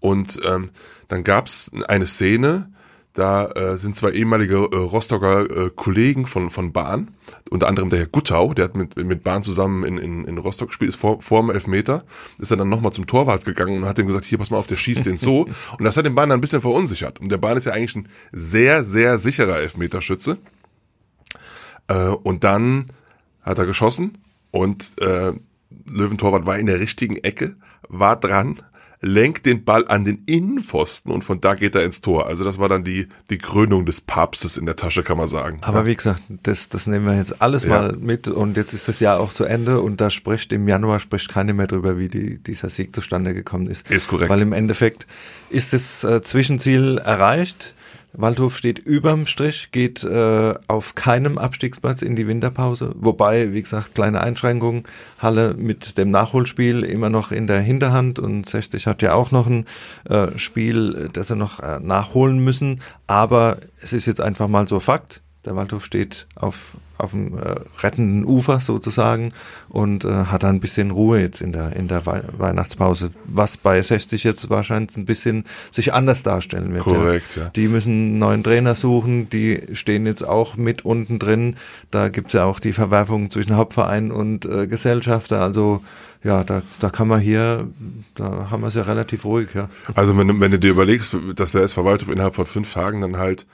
Und 0.00 0.38
ähm, 0.46 0.70
dann 1.08 1.24
gab's 1.24 1.70
eine 1.88 2.06
Szene, 2.06 2.70
da 3.18 3.46
äh, 3.46 3.76
sind 3.76 3.96
zwei 3.96 4.10
ehemalige 4.10 4.54
äh, 4.54 4.76
Rostocker 4.76 5.50
äh, 5.50 5.70
Kollegen 5.74 6.24
von, 6.24 6.50
von 6.50 6.72
Bahn, 6.72 7.10
unter 7.50 7.66
anderem 7.66 7.90
der 7.90 7.98
Herr 7.98 8.06
Guttau, 8.06 8.54
der 8.54 8.66
hat 8.66 8.76
mit, 8.76 8.96
mit 8.96 9.24
Bahn 9.24 9.42
zusammen 9.42 9.82
in, 9.84 9.98
in, 9.98 10.24
in 10.24 10.38
Rostock 10.38 10.68
gespielt, 10.68 10.90
ist 10.90 11.00
vor, 11.00 11.20
vor 11.20 11.42
dem 11.42 11.50
Elfmeter, 11.50 12.04
ist 12.38 12.52
er 12.52 12.56
dann 12.56 12.68
nochmal 12.68 12.92
zum 12.92 13.08
Torwart 13.08 13.44
gegangen 13.44 13.78
und 13.78 13.88
hat 13.88 13.98
ihm 13.98 14.06
gesagt, 14.06 14.24
hier, 14.24 14.38
pass 14.38 14.50
mal 14.50 14.58
auf, 14.58 14.68
der 14.68 14.76
schießt 14.76 15.04
den 15.04 15.16
so. 15.16 15.48
und 15.78 15.84
das 15.84 15.96
hat 15.96 16.06
den 16.06 16.14
Bahn 16.14 16.28
dann 16.28 16.38
ein 16.38 16.40
bisschen 16.40 16.60
verunsichert. 16.60 17.20
Und 17.20 17.30
der 17.30 17.38
Bahn 17.38 17.56
ist 17.56 17.64
ja 17.64 17.72
eigentlich 17.72 17.96
ein 17.96 18.08
sehr, 18.30 18.84
sehr 18.84 19.18
sicherer 19.18 19.58
Elfmeterschütze. 19.58 20.38
Äh, 21.88 21.94
und 21.94 22.44
dann 22.44 22.92
hat 23.42 23.58
er 23.58 23.66
geschossen 23.66 24.18
und 24.50 24.92
äh, 25.00 25.32
Löwentorwart 25.90 26.46
war 26.46 26.58
in 26.58 26.66
der 26.66 26.80
richtigen 26.80 27.16
Ecke, 27.16 27.56
war 27.88 28.16
dran, 28.16 28.56
lenkt 29.00 29.46
den 29.46 29.64
Ball 29.64 29.86
an 29.86 30.04
den 30.04 30.24
Innenpfosten 30.26 31.12
und 31.12 31.22
von 31.22 31.40
da 31.40 31.54
geht 31.54 31.74
er 31.76 31.84
ins 31.84 32.00
Tor. 32.00 32.26
Also 32.26 32.42
das 32.42 32.58
war 32.58 32.68
dann 32.68 32.82
die, 32.82 33.06
die 33.30 33.38
Krönung 33.38 33.86
des 33.86 34.00
Papstes 34.00 34.56
in 34.56 34.66
der 34.66 34.74
Tasche, 34.74 35.04
kann 35.04 35.16
man 35.16 35.28
sagen. 35.28 35.58
Aber 35.62 35.86
wie 35.86 35.94
gesagt, 35.94 36.20
das, 36.42 36.68
das 36.68 36.88
nehmen 36.88 37.06
wir 37.06 37.16
jetzt 37.16 37.40
alles 37.40 37.62
Ja. 37.62 37.68
mal 37.68 37.96
mit 37.96 38.26
und 38.26 38.56
jetzt 38.56 38.72
ist 38.72 38.88
das 38.88 38.98
Jahr 38.98 39.20
auch 39.20 39.32
zu 39.32 39.44
Ende 39.44 39.80
und 39.80 40.00
da 40.00 40.10
spricht 40.10 40.52
im 40.52 40.66
Januar 40.66 40.98
spricht 40.98 41.28
keiner 41.28 41.52
mehr 41.52 41.68
drüber, 41.68 41.96
wie 41.96 42.08
die, 42.08 42.38
dieser 42.42 42.70
Sieg 42.70 42.92
zustande 42.94 43.34
gekommen 43.34 43.68
ist. 43.68 43.88
Ist 43.88 44.08
korrekt. 44.08 44.30
Weil 44.30 44.40
im 44.40 44.52
Endeffekt 44.52 45.06
ist 45.48 45.72
das 45.72 46.02
äh, 46.02 46.20
Zwischenziel 46.22 46.98
erreicht. 46.98 47.74
Waldhof 48.18 48.56
steht 48.56 48.80
überm 48.80 49.26
Strich, 49.26 49.70
geht 49.70 50.02
äh, 50.02 50.54
auf 50.66 50.96
keinem 50.96 51.38
Abstiegsplatz 51.38 52.02
in 52.02 52.16
die 52.16 52.26
Winterpause. 52.26 52.92
Wobei, 52.96 53.52
wie 53.52 53.62
gesagt, 53.62 53.94
kleine 53.94 54.20
Einschränkungen. 54.20 54.82
Halle 55.18 55.54
mit 55.54 55.96
dem 55.98 56.10
Nachholspiel 56.10 56.82
immer 56.82 57.10
noch 57.10 57.30
in 57.30 57.46
der 57.46 57.60
Hinterhand 57.60 58.18
und 58.18 58.48
60 58.48 58.88
hat 58.88 59.02
ja 59.02 59.14
auch 59.14 59.30
noch 59.30 59.46
ein 59.46 59.66
äh, 60.08 60.36
Spiel, 60.36 61.10
das 61.12 61.28
sie 61.28 61.36
noch 61.36 61.60
äh, 61.60 61.78
nachholen 61.80 62.40
müssen. 62.40 62.80
Aber 63.06 63.58
es 63.80 63.92
ist 63.92 64.06
jetzt 64.06 64.20
einfach 64.20 64.48
mal 64.48 64.66
so 64.66 64.80
Fakt. 64.80 65.22
Der 65.48 65.56
Waldhof 65.56 65.82
steht 65.82 66.26
auf, 66.34 66.76
auf 66.98 67.12
dem 67.12 67.38
äh, 67.38 67.54
rettenden 67.80 68.26
Ufer 68.26 68.60
sozusagen 68.60 69.32
und 69.70 70.04
äh, 70.04 70.08
hat 70.26 70.42
da 70.42 70.50
ein 70.50 70.60
bisschen 70.60 70.90
Ruhe 70.90 71.20
jetzt 71.20 71.40
in 71.40 71.52
der, 71.52 71.74
in 71.74 71.88
der 71.88 72.04
Wei 72.04 72.22
Weihnachtspause, 72.36 73.12
was 73.24 73.56
bei 73.56 73.80
60 73.80 74.24
jetzt 74.24 74.50
wahrscheinlich 74.50 74.94
ein 74.98 75.06
bisschen 75.06 75.44
sich 75.72 75.94
anders 75.94 76.22
darstellen 76.22 76.74
wird. 76.74 76.84
Korrekt, 76.84 77.36
ja. 77.36 77.48
Die 77.56 77.66
müssen 77.68 77.92
einen 77.92 78.18
neuen 78.18 78.44
Trainer 78.44 78.74
suchen, 78.74 79.30
die 79.30 79.62
stehen 79.72 80.04
jetzt 80.04 80.22
auch 80.22 80.56
mit 80.56 80.84
unten 80.84 81.18
drin. 81.18 81.56
Da 81.90 82.10
gibt's 82.10 82.34
ja 82.34 82.44
auch 82.44 82.60
die 82.60 82.74
Verwerfung 82.74 83.30
zwischen 83.30 83.56
Hauptverein 83.56 84.12
und 84.12 84.44
äh, 84.44 84.66
Gesellschafter. 84.66 85.40
Also 85.40 85.82
ja, 86.22 86.44
da, 86.44 86.60
da 86.80 86.90
kann 86.90 87.08
man 87.08 87.20
hier, 87.20 87.68
da 88.16 88.48
haben 88.50 88.60
wir 88.60 88.66
es 88.68 88.74
ja 88.74 88.82
relativ 88.82 89.24
ruhig, 89.24 89.48
ja. 89.54 89.70
Also 89.94 90.14
wenn, 90.18 90.28
du- 90.28 90.40
wenn 90.40 90.50
du 90.50 90.58
dir 90.58 90.72
überlegst, 90.72 91.16
dass 91.36 91.52
der 91.52 91.62
SV 91.62 91.86
Waldhof 91.86 92.10
innerhalb 92.10 92.34
von 92.34 92.44
fünf 92.44 92.70
Tagen 92.74 93.00
dann 93.00 93.16
halt 93.16 93.46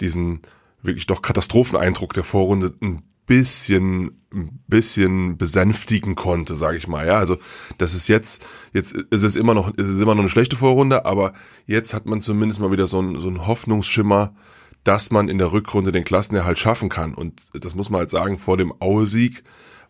diesen 0.00 0.40
wirklich 0.86 1.06
doch 1.06 1.22
Katastropheneindruck 1.22 2.12
der 2.14 2.24
Vorrunde 2.24 2.72
ein 2.82 3.02
bisschen, 3.26 4.22
ein 4.32 4.60
bisschen 4.68 5.36
besänftigen 5.36 6.14
konnte, 6.14 6.54
sage 6.54 6.78
ich 6.78 6.86
mal. 6.86 7.06
Ja, 7.06 7.18
also 7.18 7.36
das 7.78 7.94
ist 7.94 8.08
jetzt, 8.08 8.44
jetzt 8.72 8.92
ist 8.92 9.22
es 9.22 9.36
immer 9.36 9.54
noch, 9.54 9.74
ist 9.74 9.86
es 9.86 10.00
immer 10.00 10.14
noch 10.14 10.22
eine 10.22 10.30
schlechte 10.30 10.56
Vorrunde, 10.56 11.04
aber 11.04 11.32
jetzt 11.66 11.92
hat 11.92 12.06
man 12.06 12.20
zumindest 12.20 12.60
mal 12.60 12.70
wieder 12.70 12.86
so 12.86 12.98
einen, 13.00 13.18
so 13.20 13.28
einen 13.28 13.46
Hoffnungsschimmer, 13.46 14.34
dass 14.84 15.10
man 15.10 15.28
in 15.28 15.38
der 15.38 15.52
Rückrunde 15.52 15.90
den 15.90 16.04
Klassenerhalt 16.04 16.58
schaffen 16.58 16.88
kann. 16.88 17.14
Und 17.14 17.42
das 17.52 17.74
muss 17.74 17.90
man 17.90 18.00
halt 18.00 18.10
sagen, 18.10 18.38
vor 18.38 18.56
dem 18.56 18.72
Aue-Sieg 18.80 19.42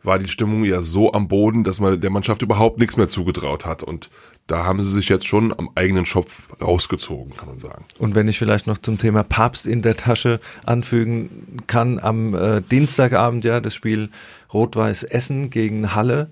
war 0.02 0.18
die 0.18 0.28
Stimmung 0.28 0.64
ja 0.64 0.82
so 0.82 1.12
am 1.12 1.28
Boden, 1.28 1.64
dass 1.64 1.80
man 1.80 2.00
der 2.00 2.10
Mannschaft 2.10 2.42
überhaupt 2.42 2.78
nichts 2.78 2.96
mehr 2.96 3.08
zugetraut 3.08 3.64
hat. 3.64 3.82
Und 3.82 4.10
da 4.46 4.64
haben 4.64 4.82
sie 4.82 4.90
sich 4.90 5.08
jetzt 5.08 5.26
schon 5.26 5.52
am 5.58 5.70
eigenen 5.74 6.06
Schopf 6.06 6.48
rausgezogen, 6.60 7.36
kann 7.36 7.48
man 7.48 7.58
sagen. 7.58 7.84
Und 7.98 8.14
wenn 8.14 8.28
ich 8.28 8.38
vielleicht 8.38 8.66
noch 8.66 8.78
zum 8.78 8.98
Thema 8.98 9.24
Papst 9.24 9.66
in 9.66 9.82
der 9.82 9.96
Tasche 9.96 10.40
anfügen 10.64 11.58
kann, 11.66 11.98
am 11.98 12.34
äh, 12.34 12.62
Dienstagabend 12.62 13.44
ja 13.44 13.60
das 13.60 13.74
Spiel 13.74 14.10
Rot-Weiß 14.52 15.02
Essen 15.02 15.50
gegen 15.50 15.94
Halle. 15.94 16.30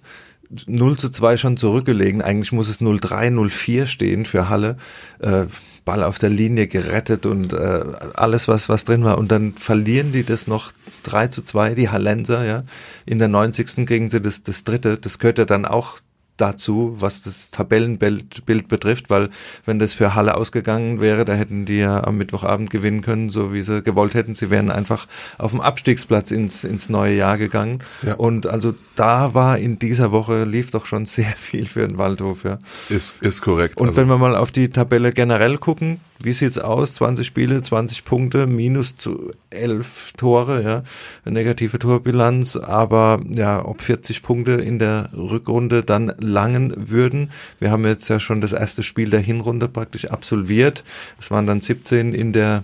0 0.67 0.97
zu 0.97 1.11
2 1.11 1.37
schon 1.37 1.57
zurückgelegen. 1.57 2.23
Eigentlich 2.23 2.53
muss 2.53 2.69
es 2.69 2.81
0-3, 2.81 3.33
0-4 3.33 3.87
stehen 3.87 4.25
für 4.25 4.49
Halle. 4.49 4.77
Äh, 5.19 5.47
Ball 5.85 6.03
auf 6.03 6.19
der 6.19 6.31
Linie 6.31 6.67
gerettet 6.67 7.27
und 7.27 7.53
äh, 7.53 7.83
alles, 8.15 8.49
was, 8.49 8.69
was 8.69 8.85
drin 8.85 9.05
war. 9.05 9.19
Und 9.19 9.31
dann 9.31 9.53
verlieren 9.53 10.13
die 10.13 10.25
das 10.25 10.47
noch 10.47 10.73
3 11.03 11.29
zu 11.29 11.43
2, 11.43 11.75
die 11.75 11.91
Hallenser, 11.91 12.45
ja. 12.45 12.63
In 13.07 13.19
der 13.19 13.29
90. 13.29 13.87
kriegen 13.87 14.11
sie 14.11 14.21
das, 14.21 14.43
das 14.43 14.65
dritte. 14.65 14.97
Das 14.97 15.19
gehört 15.19 15.39
ja 15.39 15.45
dann 15.45 15.65
auch 15.65 15.99
dazu, 16.37 16.97
was 16.99 17.23
das 17.23 17.51
Tabellenbild 17.51 18.45
Bild 18.45 18.69
betrifft, 18.69 19.11
weil 19.11 19.31
wenn 19.65 19.79
das 19.79 19.95
für 19.95 20.15
Halle 20.15 20.37
ausgegangen 20.37 21.01
wäre, 21.01 21.25
da 21.25 21.35
hätten 21.35 21.65
die 21.65 21.79
ja 21.79 22.05
am 22.05 22.17
Mittwochabend 22.17 22.71
gewinnen 22.71 23.03
können, 23.03 23.31
so 23.31 23.53
wie 23.53 23.63
sie 23.63 23.83
gewollt 23.83 24.15
hätten. 24.15 24.35
Sie 24.35 24.51
wären 24.51 24.71
einfach 24.71 25.07
auf 25.39 25.53
dem 25.53 25.61
Abstiegsplatz 25.61 26.31
ins, 26.31 26.65
ins 26.65 26.89
neue 26.89 27.15
Jahr 27.15 27.39
gegangen. 27.39 27.81
Ja. 28.03 28.15
Und 28.15 28.47
also 28.47 28.75
da 28.97 29.35
war 29.35 29.59
in 29.59 29.79
dieser 29.79 30.13
Woche 30.13 30.45
lief 30.45 30.71
doch 30.71 30.87
schon 30.87 31.07
sehr 31.15 31.35
viel 31.37 31.67
für 31.67 31.87
den 31.87 31.99
Waldhof, 31.99 32.45
ja. 32.45 32.59
Ist, 32.89 33.15
ist 33.21 33.43
korrekt. 33.43 33.81
Und 33.81 33.89
also, 33.89 34.01
wenn 34.01 34.09
wir 34.09 34.19
mal 34.19 34.37
auf 34.37 34.53
die 34.53 34.71
Tabelle 34.71 35.13
generell 35.13 35.59
gucken, 35.59 36.01
wie 36.25 36.33
sieht's 36.33 36.59
aus? 36.59 36.95
20 36.95 37.27
Spiele, 37.27 37.63
20 37.63 38.05
Punkte, 38.05 38.47
minus 38.47 38.97
zu 38.97 39.31
11 39.51 40.13
Tore, 40.17 40.63
ja. 40.63 40.83
Negative 41.31 41.79
Torbilanz, 41.79 42.57
aber 42.57 43.21
ja, 43.31 43.65
ob 43.65 43.83
40 43.83 44.23
Punkte 44.23 44.53
in 44.53 44.79
der 44.79 45.11
Rückrunde 45.15 45.83
dann 45.83 46.13
langen 46.19 46.73
würden. 46.77 47.31
Wir 47.61 47.71
haben 47.71 47.85
jetzt 47.85 48.09
ja 48.09 48.21
schon 48.21 48.41
das 48.41 48.53
erste 48.53 48.83
Spiel 48.83 49.11
der 49.11 49.21
Hinrunde 49.21 49.69
praktisch 49.69 50.07
absolviert. 50.07 50.85
Es 51.21 51.31
waren 51.31 51.47
dann 51.47 51.61
17 51.61 52.15
in 52.15 52.33
der 52.33 52.63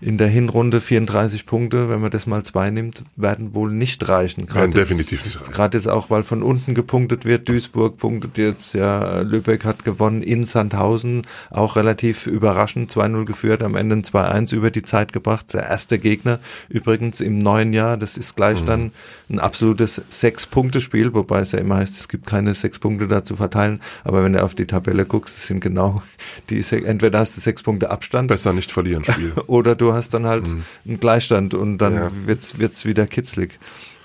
in 0.00 0.16
der 0.16 0.28
Hinrunde 0.28 0.80
34 0.80 1.44
Punkte, 1.44 1.88
wenn 1.88 2.00
man 2.00 2.10
das 2.12 2.26
mal 2.26 2.44
zwei 2.44 2.70
nimmt, 2.70 3.02
werden 3.16 3.52
wohl 3.54 3.72
nicht 3.72 4.08
reichen. 4.08 4.46
Gerade 4.46 4.60
Werden 4.60 4.70
jetzt- 4.72 4.90
definitiv 4.90 5.24
nicht 5.24 5.40
reichen. 5.40 5.52
Gerade 5.52 5.76
jetzt 5.78 5.88
auch, 5.88 6.08
weil 6.10 6.22
von 6.22 6.42
unten 6.44 6.74
gepunktet 6.74 7.24
wird. 7.24 7.48
Duisburg 7.48 7.96
punktet 7.98 8.38
jetzt, 8.38 8.74
ja, 8.74 9.20
Lübeck 9.22 9.64
hat 9.64 9.84
gewonnen 9.84 10.22
in 10.22 10.44
Sandhausen, 10.46 11.22
auch 11.50 11.74
relativ 11.74 12.26
überraschend, 12.28 12.92
2-0 12.92 13.24
geführt, 13.24 13.62
am 13.62 13.74
Ende 13.74 13.96
ein 13.96 14.04
2-1 14.04 14.52
über 14.52 14.70
die 14.70 14.82
Zeit 14.84 15.12
gebracht. 15.12 15.52
Der 15.52 15.66
erste 15.68 15.98
Gegner 15.98 16.38
übrigens 16.68 17.20
im 17.20 17.38
neuen 17.38 17.72
Jahr, 17.72 17.96
das 17.96 18.16
ist 18.16 18.36
gleich 18.36 18.62
dann 18.64 18.92
ein 19.28 19.40
absolutes 19.40 20.00
Sechs-Punkte-Spiel, 20.10 21.12
wobei 21.14 21.40
es 21.40 21.52
ja 21.52 21.58
immer 21.58 21.76
heißt, 21.76 21.98
es 21.98 22.08
gibt 22.08 22.26
keine 22.26 22.54
sechs 22.54 22.78
Punkte 22.78 23.08
da 23.08 23.24
zu 23.24 23.34
verteilen. 23.36 23.80
Aber 24.04 24.22
wenn 24.22 24.32
du 24.34 24.42
auf 24.42 24.54
die 24.54 24.66
Tabelle 24.66 25.04
guckst, 25.06 25.36
es 25.38 25.46
sind 25.48 25.60
genau 25.60 26.02
die, 26.50 26.64
entweder 26.84 27.18
hast 27.18 27.36
du 27.36 27.40
sechs 27.40 27.62
Punkte 27.62 27.90
Abstand 27.90 28.28
besser 28.28 28.52
nicht 28.52 28.70
verlieren 28.70 29.04
Spiel. 29.04 29.32
oder 29.48 29.74
du 29.74 29.87
hast 29.92 30.14
dann 30.14 30.26
halt 30.26 30.46
einen 30.86 31.00
Gleichstand 31.00 31.54
und 31.54 31.78
dann 31.78 31.94
Ja. 31.94 32.10
wird's 32.26 32.58
wird's 32.58 32.84
wieder 32.84 33.06
kitzlig. 33.06 33.58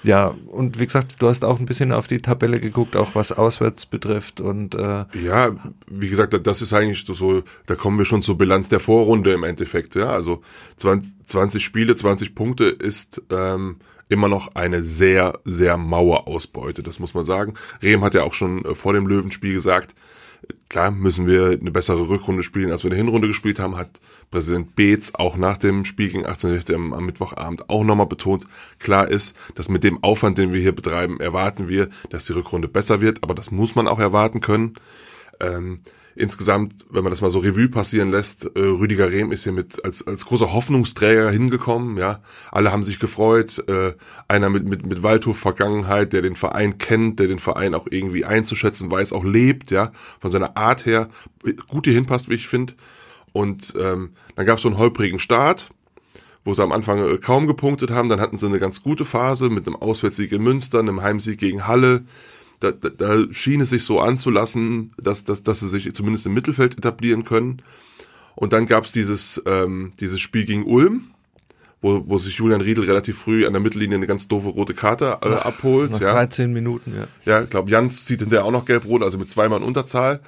ja, 0.04 0.36
und 0.48 0.80
wie 0.80 0.86
gesagt, 0.86 1.16
du 1.20 1.30
hast 1.30 1.46
auch 1.46 1.60
ein 1.60 1.66
bisschen 1.66 1.94
auf 1.94 2.08
die 2.08 2.18
Tabelle 2.18 2.60
geguckt, 2.60 2.96
auch 2.98 3.16
was 3.16 3.32
auswärts 3.32 3.86
betrifft 3.86 4.42
und 4.42 4.76
äh 4.76 5.06
ja, 5.24 5.56
wie 5.88 6.10
gesagt, 6.10 6.38
das 6.46 6.62
ist 6.62 6.74
eigentlich 6.74 7.06
so, 7.08 7.42
da 7.68 7.76
kommen 7.76 7.98
wir 7.98 8.06
schon 8.06 8.22
zur 8.22 8.38
Bilanz 8.38 8.68
der 8.68 8.82
Vorrunde 8.82 9.32
im 9.32 9.44
Endeffekt. 9.44 9.96
Ja, 9.96 10.10
also 10.10 10.42
20, 10.78 11.12
20 11.28 11.64
Spiele, 11.64 11.96
20 11.96 12.36
Punkte 12.36 12.66
ist 12.66 13.22
ähm, 13.30 13.78
immer 14.10 14.28
noch 14.28 14.54
eine 14.56 14.84
sehr, 14.84 15.40
sehr 15.46 15.78
maue 15.78 16.28
Ausbeute, 16.28 16.84
das 16.84 17.00
muss 17.00 17.14
man 17.14 17.24
sagen. 17.24 17.54
Rehm 17.82 18.04
hat 18.04 18.14
ja 18.14 18.24
auch 18.24 18.34
schon 18.34 18.66
äh, 18.66 18.76
vor 18.76 18.92
dem 18.94 19.08
Löwenspiel 19.08 19.54
gesagt, 19.54 19.96
klar 20.70 20.92
müssen 20.92 21.28
wir 21.28 21.58
eine 21.60 21.72
bessere 21.72 22.10
Rückrunde 22.10 22.44
spielen, 22.44 22.72
als 22.72 22.84
wir 22.84 22.92
eine 22.92 22.98
Hinrunde 22.98 23.28
gespielt 23.28 23.60
haben, 23.60 23.78
hat 23.78 24.02
Präsident 24.32 24.76
Beetz 24.76 25.12
auch 25.14 25.38
nach 25.38 25.58
dem 25.58 25.86
Spiel 25.86 26.08
gegen 26.08 26.26
1860 26.26 26.76
am, 26.76 26.94
am 26.94 27.06
Mittwochabend 27.06 27.70
auch 27.70 27.84
nochmal 27.84 28.08
betont. 28.08 28.46
Klar 28.80 29.08
ist, 29.08 29.36
dass 29.56 29.70
mit 29.70 29.84
dem 29.84 30.04
Aufwand, 30.04 30.38
den 30.38 30.52
wir 30.52 30.62
hier 30.62 30.72
betreiben, 30.72 31.20
erwarten 31.20 31.68
wir, 31.68 31.90
dass 32.10 32.26
die 32.26 32.34
Rückrunde 32.34 32.68
besser 32.68 33.02
wird, 33.02 33.24
aber 33.24 33.36
das 33.36 33.52
muss 33.52 33.76
man 33.76 33.88
auch 33.88 34.00
erwarten 34.00 34.42
können. 34.42 34.74
Ähm, 35.40 35.80
insgesamt, 36.16 36.86
wenn 36.90 37.04
man 37.04 37.12
das 37.12 37.22
mal 37.22 37.30
so 37.30 37.40
Revue 37.40 37.70
passieren 37.70 38.12
lässt, 38.12 38.46
äh, 38.56 38.60
Rüdiger 38.60 39.12
Rehm 39.12 39.32
ist 39.32 39.44
hier 39.44 39.52
mit 39.52 39.84
als, 39.84 40.06
als 40.06 40.26
großer 40.26 40.54
Hoffnungsträger 40.54 41.30
hingekommen, 41.30 41.98
ja. 41.98 42.22
Alle 42.52 42.72
haben 42.72 42.84
sich 42.84 43.00
gefreut, 43.00 43.64
äh, 43.68 43.94
einer 44.28 44.50
mit, 44.50 44.66
mit, 44.66 44.86
mit 44.86 45.04
Waldhof-Vergangenheit, 45.04 46.14
der 46.14 46.22
den 46.22 46.36
Verein 46.36 46.78
kennt, 46.78 47.20
der 47.20 47.28
den 47.28 47.40
Verein 47.40 47.74
auch 47.74 47.88
irgendwie 47.90 48.26
einzuschätzen 48.26 48.92
weiß, 48.92 49.14
auch 49.14 49.24
lebt, 49.24 49.72
ja, 49.72 49.92
von 50.20 50.32
seiner 50.32 50.58
Art 50.58 50.86
her 50.86 51.10
gut 51.68 51.86
hier 51.86 51.94
hinpasst, 51.94 52.30
wie 52.30 52.36
ich 52.36 52.48
finde. 52.48 52.74
Und 53.32 53.74
ähm, 53.80 54.12
dann 54.36 54.46
gab 54.46 54.58
es 54.58 54.64
so 54.64 54.70
einen 54.70 54.78
holprigen 54.78 55.20
Start, 55.20 55.72
wo 56.46 56.54
sie 56.54 56.64
am 56.64 56.72
Anfang 56.72 57.00
äh, 57.00 57.18
kaum 57.18 57.48
gepunktet 57.48 57.92
haben, 57.92 58.10
dann 58.10 58.22
hatten 58.22 58.38
sie 58.38 58.46
eine 58.46 58.60
ganz 58.60 58.84
gute 58.84 59.06
Phase 59.06 59.50
mit 59.50 59.68
einem 59.68 59.76
Auswärtssieg 59.76 60.32
in 60.32 60.44
Münster, 60.44 60.80
einem 60.80 61.02
Heimsieg 61.02 61.40
gegen 61.40 61.68
Halle, 61.68 62.04
da, 62.60 62.72
da, 62.72 62.90
da 62.90 63.34
schien 63.34 63.62
es 63.62 63.70
sich 63.70 63.84
so 63.84 64.00
anzulassen, 64.00 64.92
dass, 65.02 65.24
dass, 65.24 65.44
dass 65.44 65.60
sie 65.60 65.68
sich 65.68 65.94
zumindest 65.94 66.26
im 66.26 66.34
Mittelfeld 66.34 66.78
etablieren 66.78 67.24
können. 67.24 67.62
Und 68.36 68.54
dann 68.54 68.66
gab 68.66 68.86
es 68.86 68.92
dieses, 68.92 69.42
ähm, 69.46 69.94
dieses 70.00 70.20
Spiel 70.20 70.46
gegen 70.46 70.66
Ulm, 70.66 71.04
wo, 71.82 72.04
wo 72.08 72.18
sich 72.18 72.38
Julian 72.38 72.62
Riedel 72.62 72.86
relativ 72.86 73.18
früh 73.18 73.46
an 73.46 73.54
der 73.54 73.62
Mittellinie 73.62 73.98
eine 73.98 74.08
ganz 74.08 74.28
doofe 74.28 74.50
rote 74.50 74.74
Karte 74.74 75.18
äh, 75.22 75.28
abholt. 75.28 75.92
Nach 75.92 76.02
ja. 76.02 76.14
13 76.14 76.52
Minuten, 76.52 76.94
ja. 76.96 77.08
Ja, 77.26 77.44
ich 77.44 77.50
glaube, 77.50 77.70
Jans 77.70 78.06
zieht 78.06 78.22
hinterher 78.22 78.46
auch 78.46 78.52
noch 78.52 78.66
gelb-rot, 78.66 79.04
also 79.04 79.18
mit 79.18 79.30
zweimal 79.30 79.60
in 79.60 79.66
Unterzahl. 79.66 80.22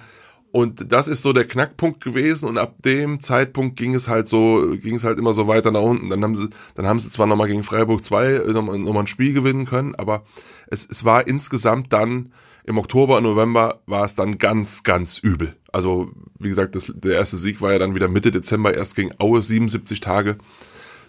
Und 0.56 0.94
das 0.94 1.10
ist 1.10 1.22
so 1.22 1.34
der 1.34 1.44
Knackpunkt 1.44 2.02
gewesen 2.02 2.48
und 2.48 2.58
ab 2.58 2.76
dem 2.86 3.22
Zeitpunkt 3.22 3.76
ging 3.76 3.94
es 3.94 4.08
halt 4.08 4.30
so, 4.30 4.74
ging 4.82 4.96
es 4.96 5.04
halt 5.04 5.20
immer 5.20 5.34
so 5.34 5.50
weiter 5.50 5.70
nach 5.70 5.82
unten. 5.82 6.10
Dann 6.10 6.24
haben 6.24 6.34
sie, 6.34 6.48
dann 6.76 6.88
haben 6.88 7.00
sie 7.00 7.10
zwar 7.10 7.28
nochmal 7.28 7.50
gegen 7.50 7.62
Freiburg 7.62 8.06
2 8.06 8.44
nochmal 8.54 8.80
noch 8.80 8.94
mal 8.94 9.02
ein 9.02 9.08
Spiel 9.08 9.34
gewinnen 9.34 9.66
können, 9.66 9.96
aber 9.96 10.24
es, 10.68 10.88
es 10.90 11.04
war 11.04 11.28
insgesamt 11.28 11.92
dann 11.92 12.32
im 12.64 12.78
Oktober 12.78 13.20
November 13.20 13.82
war 13.86 14.06
es 14.06 14.16
dann 14.16 14.38
ganz, 14.38 14.84
ganz 14.84 15.18
übel. 15.18 15.58
Also, 15.74 16.10
wie 16.40 16.48
gesagt, 16.48 16.76
das, 16.76 16.90
der 16.96 17.16
erste 17.16 17.36
Sieg 17.36 17.60
war 17.60 17.74
ja 17.74 17.80
dann 17.80 17.94
wieder 17.94 18.08
Mitte 18.08 18.32
Dezember, 18.32 18.74
erst 18.74 18.96
gegen 18.96 19.12
Aue, 19.18 19.42
77 19.42 20.00
Tage 20.00 20.38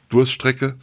Durststrecke. 0.08 0.74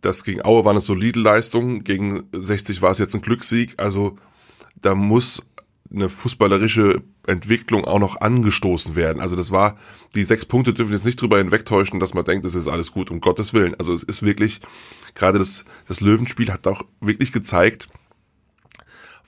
das 0.00 0.24
gegen 0.24 0.42
Aue 0.42 0.64
war 0.64 0.70
eine 0.70 0.80
solide 0.80 1.20
Leistung, 1.20 1.84
gegen 1.84 2.22
60 2.32 2.80
war 2.80 2.90
es 2.90 2.98
jetzt 2.98 3.14
ein 3.14 3.20
Glückssieg, 3.20 3.74
also 3.76 4.16
da 4.76 4.94
muss 4.94 5.44
eine 5.92 6.08
fußballerische 6.08 7.02
Entwicklung 7.26 7.84
auch 7.84 7.98
noch 7.98 8.18
angestoßen 8.18 8.96
werden. 8.96 9.20
Also 9.20 9.36
das 9.36 9.50
war, 9.50 9.76
die 10.14 10.24
sechs 10.24 10.46
Punkte 10.46 10.72
dürfen 10.72 10.92
jetzt 10.92 11.04
nicht 11.04 11.20
drüber 11.20 11.36
hinwegtäuschen, 11.36 12.00
dass 12.00 12.14
man 12.14 12.24
denkt, 12.24 12.46
es 12.46 12.54
ist 12.54 12.66
alles 12.66 12.92
gut, 12.92 13.10
um 13.10 13.20
Gottes 13.20 13.52
Willen. 13.52 13.74
Also 13.78 13.92
es 13.92 14.02
ist 14.02 14.22
wirklich, 14.22 14.62
gerade 15.14 15.38
das, 15.38 15.66
das 15.86 16.00
Löwenspiel 16.00 16.50
hat 16.50 16.66
auch 16.66 16.82
wirklich 17.00 17.30
gezeigt, 17.30 17.90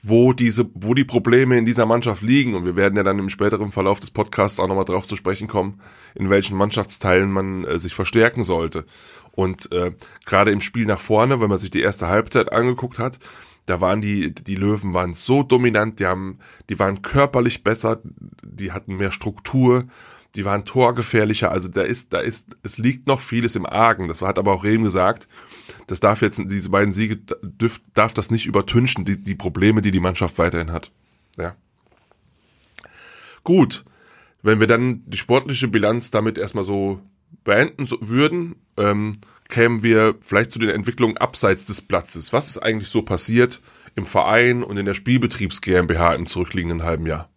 wo 0.03 0.33
diese, 0.33 0.69
wo 0.73 0.93
die 0.93 1.03
Probleme 1.03 1.57
in 1.57 1.65
dieser 1.65 1.85
Mannschaft 1.85 2.21
liegen. 2.21 2.55
Und 2.55 2.65
wir 2.65 2.75
werden 2.75 2.95
ja 2.95 3.03
dann 3.03 3.19
im 3.19 3.29
späteren 3.29 3.71
Verlauf 3.71 3.99
des 3.99 4.11
Podcasts 4.11 4.59
auch 4.59 4.67
nochmal 4.67 4.85
drauf 4.85 5.07
zu 5.07 5.15
sprechen 5.15 5.47
kommen, 5.47 5.81
in 6.15 6.29
welchen 6.29 6.57
Mannschaftsteilen 6.57 7.31
man 7.31 7.65
äh, 7.65 7.79
sich 7.79 7.93
verstärken 7.93 8.43
sollte. 8.43 8.85
Und 9.31 9.71
äh, 9.71 9.91
gerade 10.25 10.51
im 10.51 10.61
Spiel 10.61 10.85
nach 10.85 10.99
vorne, 10.99 11.41
wenn 11.41 11.49
man 11.49 11.59
sich 11.59 11.71
die 11.71 11.81
erste 11.81 12.07
Halbzeit 12.07 12.51
angeguckt 12.51 12.99
hat, 12.99 13.19
da 13.67 13.81
waren 13.81 13.99
die, 13.99 14.33
die 14.33 14.55
Löwen 14.55 14.93
waren 14.93 15.13
so 15.13 15.43
dominant, 15.43 15.99
die 15.99 16.05
haben, 16.05 16.39
die 16.69 16.79
waren 16.79 17.01
körperlich 17.01 17.63
besser, 17.63 17.99
die 18.41 18.71
hatten 18.71 18.95
mehr 18.95 19.11
Struktur, 19.11 19.83
die 20.37 20.45
waren 20.45 20.63
torgefährlicher. 20.63 21.51
Also 21.51 21.67
da 21.67 21.81
ist, 21.81 22.13
da 22.13 22.19
ist, 22.19 22.55
es 22.63 22.77
liegt 22.77 23.07
noch 23.07 23.21
vieles 23.21 23.55
im 23.55 23.65
Argen. 23.65 24.07
Das 24.07 24.21
hat 24.21 24.39
aber 24.39 24.53
auch 24.53 24.63
Rehm 24.63 24.83
gesagt 24.83 25.27
das 25.87 26.01
darf 26.01 26.21
jetzt, 26.21 26.39
diese 26.45 26.69
beiden 26.69 26.93
Siege 26.93 27.17
dürf, 27.41 27.81
darf 27.93 28.13
das 28.13 28.29
nicht 28.29 28.45
übertünchen, 28.45 29.05
die, 29.05 29.21
die 29.23 29.35
Probleme, 29.35 29.81
die 29.81 29.91
die 29.91 30.01
Mannschaft 30.01 30.37
weiterhin 30.37 30.71
hat. 30.71 30.91
Ja. 31.37 31.55
Gut. 33.43 33.85
Wenn 34.43 34.59
wir 34.59 34.67
dann 34.67 35.03
die 35.07 35.17
sportliche 35.17 35.67
Bilanz 35.67 36.11
damit 36.11 36.37
erstmal 36.37 36.65
so 36.65 37.01
beenden 37.43 37.87
würden, 38.01 38.55
ähm, 38.77 39.19
kämen 39.49 39.81
wir 39.81 40.15
vielleicht 40.21 40.51
zu 40.51 40.59
den 40.59 40.69
Entwicklungen 40.69 41.17
abseits 41.17 41.65
des 41.65 41.81
Platzes. 41.81 42.33
Was 42.33 42.47
ist 42.47 42.57
eigentlich 42.59 42.89
so 42.89 43.01
passiert 43.01 43.61
im 43.95 44.05
Verein 44.05 44.63
und 44.63 44.77
in 44.77 44.85
der 44.85 44.93
Spielbetriebs 44.93 45.61
GmbH 45.61 46.13
im 46.13 46.27
zurückliegenden 46.27 46.83
halben 46.83 47.07
Jahr? 47.07 47.29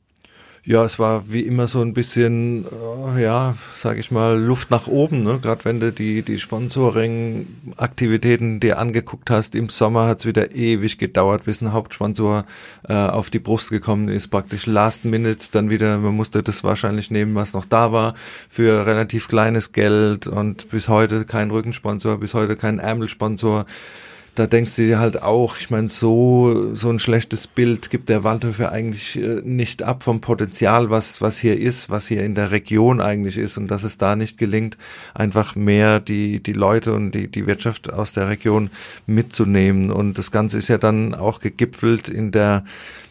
Ja, 0.63 0.85
es 0.85 0.99
war 0.99 1.33
wie 1.33 1.41
immer 1.41 1.69
so 1.69 1.81
ein 1.81 1.95
bisschen, 1.95 2.67
äh, 2.67 3.23
ja, 3.23 3.57
sag 3.79 3.97
ich 3.97 4.11
mal, 4.11 4.39
Luft 4.39 4.71
nach 4.71 4.89
oben. 4.89 5.23
Ne? 5.23 5.39
Gerade 5.41 5.65
wenn 5.65 5.81
du 5.81 5.91
die, 5.91 6.21
die 6.21 6.39
Sponsoring-Aktivitäten 6.39 8.61
dir 8.61 8.79
angeguckt 8.79 9.31
hast, 9.31 9.55
im 9.55 9.71
Sommer 9.71 10.07
hat's 10.07 10.27
wieder 10.27 10.55
ewig 10.55 10.99
gedauert, 10.99 11.45
bis 11.45 11.63
ein 11.63 11.73
Hauptsponsor 11.73 12.45
äh, 12.87 12.93
auf 12.93 13.31
die 13.31 13.39
Brust 13.39 13.71
gekommen 13.71 14.09
ist. 14.09 14.29
Praktisch 14.29 14.67
Last 14.67 15.07
Minute 15.07 15.47
dann 15.51 15.71
wieder, 15.71 15.97
man 15.97 16.15
musste 16.15 16.43
das 16.43 16.63
wahrscheinlich 16.63 17.11
nehmen, 17.11 17.35
was 17.35 17.55
noch 17.55 17.65
da 17.65 17.91
war, 17.91 18.15
für 18.51 18.85
relativ 18.85 19.29
kleines 19.29 19.73
Geld 19.73 20.27
und 20.27 20.69
bis 20.69 20.91
heute 20.91 21.25
kein 21.25 21.51
Rückensponsor, 21.51 22.19
bis 22.19 22.35
heute 22.35 22.57
kein 22.57 22.81
Ärmelsponsor 22.81 23.65
da 24.35 24.47
denkst 24.47 24.77
du 24.77 24.83
dir 24.83 24.99
halt 24.99 25.23
auch, 25.23 25.57
ich 25.59 25.71
meine, 25.71 25.89
so, 25.89 26.75
so 26.75 26.89
ein 26.89 26.99
schlechtes 26.99 27.47
Bild 27.47 27.91
gibt 27.91 28.09
der 28.09 28.25
Waldhof 28.25 28.61
eigentlich 28.61 29.17
äh, 29.17 29.43
nicht 29.43 29.83
ab 29.83 30.03
vom 30.03 30.21
Potenzial, 30.21 30.91
was, 30.91 31.21
was 31.21 31.39
hier 31.39 31.59
ist, 31.59 31.91
was 31.91 32.07
hier 32.07 32.23
in 32.23 32.35
der 32.35 32.51
Region 32.51 33.01
eigentlich 33.01 33.37
ist 33.37 33.57
und 33.59 33.69
dass 33.69 33.83
es 33.83 33.99
da 33.99 34.17
nicht 34.17 34.39
gelingt, 34.39 34.79
einfach 35.15 35.57
mehr 35.57 36.01
die, 36.01 36.43
die 36.43 36.53
Leute 36.53 36.95
und 36.95 37.13
die, 37.13 37.29
die 37.29 37.47
Wirtschaft 37.47 37.93
aus 37.93 38.13
der 38.13 38.29
Region 38.29 38.71
mitzunehmen. 39.07 39.91
Und 39.91 40.19
das 40.19 40.31
Ganze 40.31 40.59
ist 40.59 40.69
ja 40.69 40.79
dann 40.79 41.15
auch 41.15 41.41
gegipfelt 41.41 42.09
in 42.09 42.31
der 42.31 42.65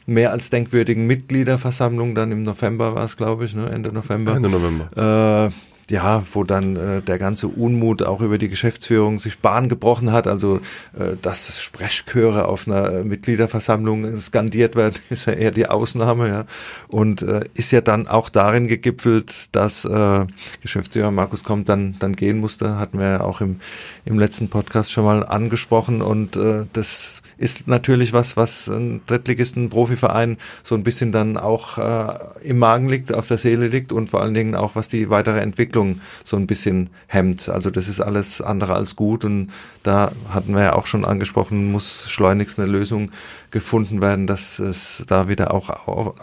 mehr 0.06 0.32
als 0.32 0.50
denkwürdigen 0.50 1.06
Mitgliederversammlung, 1.06 2.16
dann 2.16 2.32
im 2.32 2.44
November 2.44 2.96
war 2.96 3.06
es, 3.06 3.16
glaube 3.16 3.46
ich, 3.46 3.54
ne? 3.54 3.70
Ende 3.70 3.94
November. 3.94 4.36
Ende 4.36 4.50
November. 4.50 5.52
Äh, 5.52 5.52
ja, 5.90 6.24
wo 6.34 6.44
dann 6.44 6.76
äh, 6.76 7.02
der 7.02 7.18
ganze 7.18 7.48
Unmut 7.48 8.04
auch 8.04 8.22
über 8.22 8.38
die 8.38 8.50
Geschäftsführung 8.50 9.20
sich 9.20 9.40
Bahn 9.40 9.70
gebrochen 9.70 10.12
hat. 10.12 10.28
Also, 10.28 10.58
äh, 10.98 11.16
dass 11.22 11.62
Sprechchöre 11.62 12.46
auf 12.46 12.68
einer 12.68 12.90
äh, 12.92 13.04
Mitgliederversammlung 13.04 14.20
skandiert 14.20 14.76
werden, 14.76 14.96
ist 15.10 15.26
ja 15.26 15.34
eher 15.34 15.52
die 15.52 15.68
Ausnahme, 15.68 16.28
ja. 16.28 16.46
Und 16.88 17.22
äh, 17.22 17.46
ist 17.54 17.72
ja 17.72 17.82
dann 17.82 18.08
auch 18.08 18.30
darin 18.30 18.68
gegipfelt, 18.68 19.48
dass 19.52 19.86
äh, 19.86 20.26
Geschäftsführer 20.62 21.12
Markus 21.12 21.44
Kommt 21.44 21.70
dann, 21.70 21.96
dann 22.00 22.16
gehen 22.16 22.38
musste, 22.38 22.78
hatten 22.78 23.00
wir 23.00 23.10
ja 23.10 23.22
auch 23.22 23.42
im, 23.42 23.60
im 24.06 24.20
letzten 24.20 24.50
Podcast 24.50 24.92
schon 24.92 25.06
mal 25.06 25.26
angesprochen. 25.26 26.02
Und 26.02 26.36
äh, 26.36 26.66
das 26.74 27.22
ist 27.38 27.68
natürlich 27.68 28.14
was, 28.14 28.38
was 28.38 28.68
ein 28.68 29.02
Drittligisten 29.08 29.70
Profiverein 29.70 30.38
so 30.64 30.76
ein 30.76 30.84
bisschen 30.84 31.12
dann 31.12 31.38
auch 31.38 31.78
äh, 31.78 32.20
im 32.44 32.60
Magen 32.60 32.90
liegt, 32.90 33.14
auf 33.14 33.28
der 33.28 33.38
Seele 33.38 33.68
liegt 33.68 33.92
und 33.92 34.10
vor 34.10 34.22
allen 34.22 34.34
Dingen 34.34 34.56
auch, 34.56 34.76
was 34.76 34.90
die 34.90 35.10
weitere 35.10 35.40
Entwicklung 35.40 35.79
so 36.24 36.38
ein 36.38 36.48
bisschen 36.48 36.90
hemmt. 37.08 37.50
Also 37.50 37.70
das 37.70 37.88
ist 37.88 38.00
alles 38.00 38.42
andere 38.42 38.74
als 38.76 38.96
gut 38.96 39.26
und 39.26 39.50
da 39.84 40.12
hatten 40.30 40.54
wir 40.56 40.64
ja 40.64 40.74
auch 40.74 40.88
schon 40.88 41.06
angesprochen, 41.06 41.72
muss 41.72 42.10
schleunigst 42.10 42.60
eine 42.60 42.70
Lösung 42.70 43.12
gefunden 43.52 44.02
werden, 44.02 44.28
dass 44.28 44.60
es 44.60 45.04
da 45.08 45.28
wieder 45.28 45.54
auch 45.54 45.70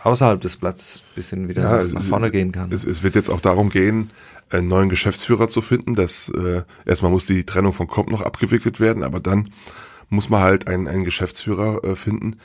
außerhalb 0.05 0.41
des 0.41 0.57
Platzes 0.57 1.03
bisschen 1.15 1.49
wieder 1.49 1.83
ja, 1.83 1.93
nach 1.93 2.03
vorne 2.03 2.31
gehen 2.31 2.53
kann. 2.53 2.71
Es, 2.71 2.85
es, 2.85 3.03
wird 3.03 3.15
jetzt 3.15 3.31
auch 3.31 3.41
darum 3.41 3.71
gehen, 3.71 4.11
einen 4.51 4.69
neuen 4.69 4.89
Geschäftsführer 4.89 5.49
zu 5.49 5.61
finden. 5.63 5.95
Das 5.95 6.29
äh, 6.29 6.63
erstmal 6.85 7.11
muss 7.11 7.27
die 7.27 7.45
Trennung 7.45 7.73
von 7.73 7.89
Komp 7.89 8.11
noch 8.11 8.21
abgewickelt 8.21 8.79
werden, 8.79 9.03
aber 9.03 9.21
dann 9.21 9.51
muss 10.09 10.31
man 10.31 10.41
halt 10.41 10.69
einen, 10.69 10.87
einen 10.87 11.05
Geschäftsführer 11.05 11.83
äh, 11.85 11.97
finden, 11.97 12.37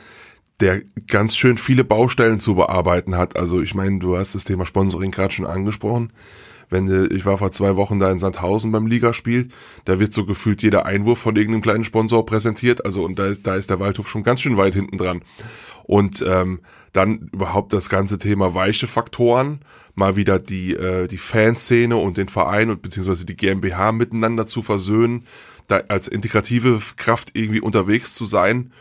der 0.61 0.81
ganz 1.07 1.35
schön 1.35 1.57
viele 1.57 1.83
Baustellen 1.83 2.39
zu 2.39 2.55
bearbeiten 2.55 3.17
hat. 3.17 3.35
Also 3.35 3.61
ich 3.61 3.75
meine, 3.75 3.99
du 3.99 4.17
hast 4.17 4.35
das 4.35 4.43
Thema 4.43 4.65
Sponsoring 4.65 5.11
gerade 5.11 5.33
schon 5.33 5.45
angesprochen. 5.45 6.13
Wenn 6.71 6.85
du, 6.85 7.05
ich 7.07 7.25
war 7.25 7.37
vor 7.37 7.51
zwei 7.51 7.75
Wochen 7.75 7.99
da 7.99 8.09
in 8.09 8.17
Sandhausen 8.17 8.71
beim 8.71 8.87
Ligaspiel, 8.87 9.49
da 9.85 9.99
wird 9.99 10.13
so 10.13 10.25
gefühlt 10.25 10.63
jeder 10.63 10.85
Einwurf 10.85 11.19
von 11.19 11.35
irgendeinem 11.35 11.61
kleinen 11.61 11.83
Sponsor 11.83 12.25
präsentiert. 12.25 12.85
Also 12.85 13.03
und 13.03 13.19
da, 13.19 13.33
da 13.43 13.55
ist 13.55 13.69
der 13.69 13.79
Waldhof 13.79 14.09
schon 14.09 14.23
ganz 14.23 14.41
schön 14.41 14.57
weit 14.57 14.73
hinten 14.73 14.97
dran. 14.97 15.21
Und 15.83 16.23
ähm, 16.25 16.61
dann 16.93 17.29
überhaupt 17.33 17.73
das 17.73 17.89
ganze 17.89 18.17
Thema 18.17 18.55
weiche 18.55 18.87
Faktoren, 18.87 19.59
mal 19.95 20.15
wieder 20.15 20.39
die, 20.39 20.73
äh, 20.73 21.07
die 21.07 21.17
Fanszene 21.17 21.97
und 21.97 22.15
den 22.15 22.29
Verein 22.29 22.69
und 22.69 22.81
beziehungsweise 22.81 23.25
die 23.25 23.35
GmbH 23.35 23.91
miteinander 23.91 24.45
zu 24.45 24.61
versöhnen, 24.61 25.25
da 25.67 25.81
als 25.89 26.07
integrative 26.07 26.81
Kraft 26.95 27.31
irgendwie 27.33 27.61
unterwegs 27.61 28.15
zu 28.15 28.23
sein, 28.23 28.71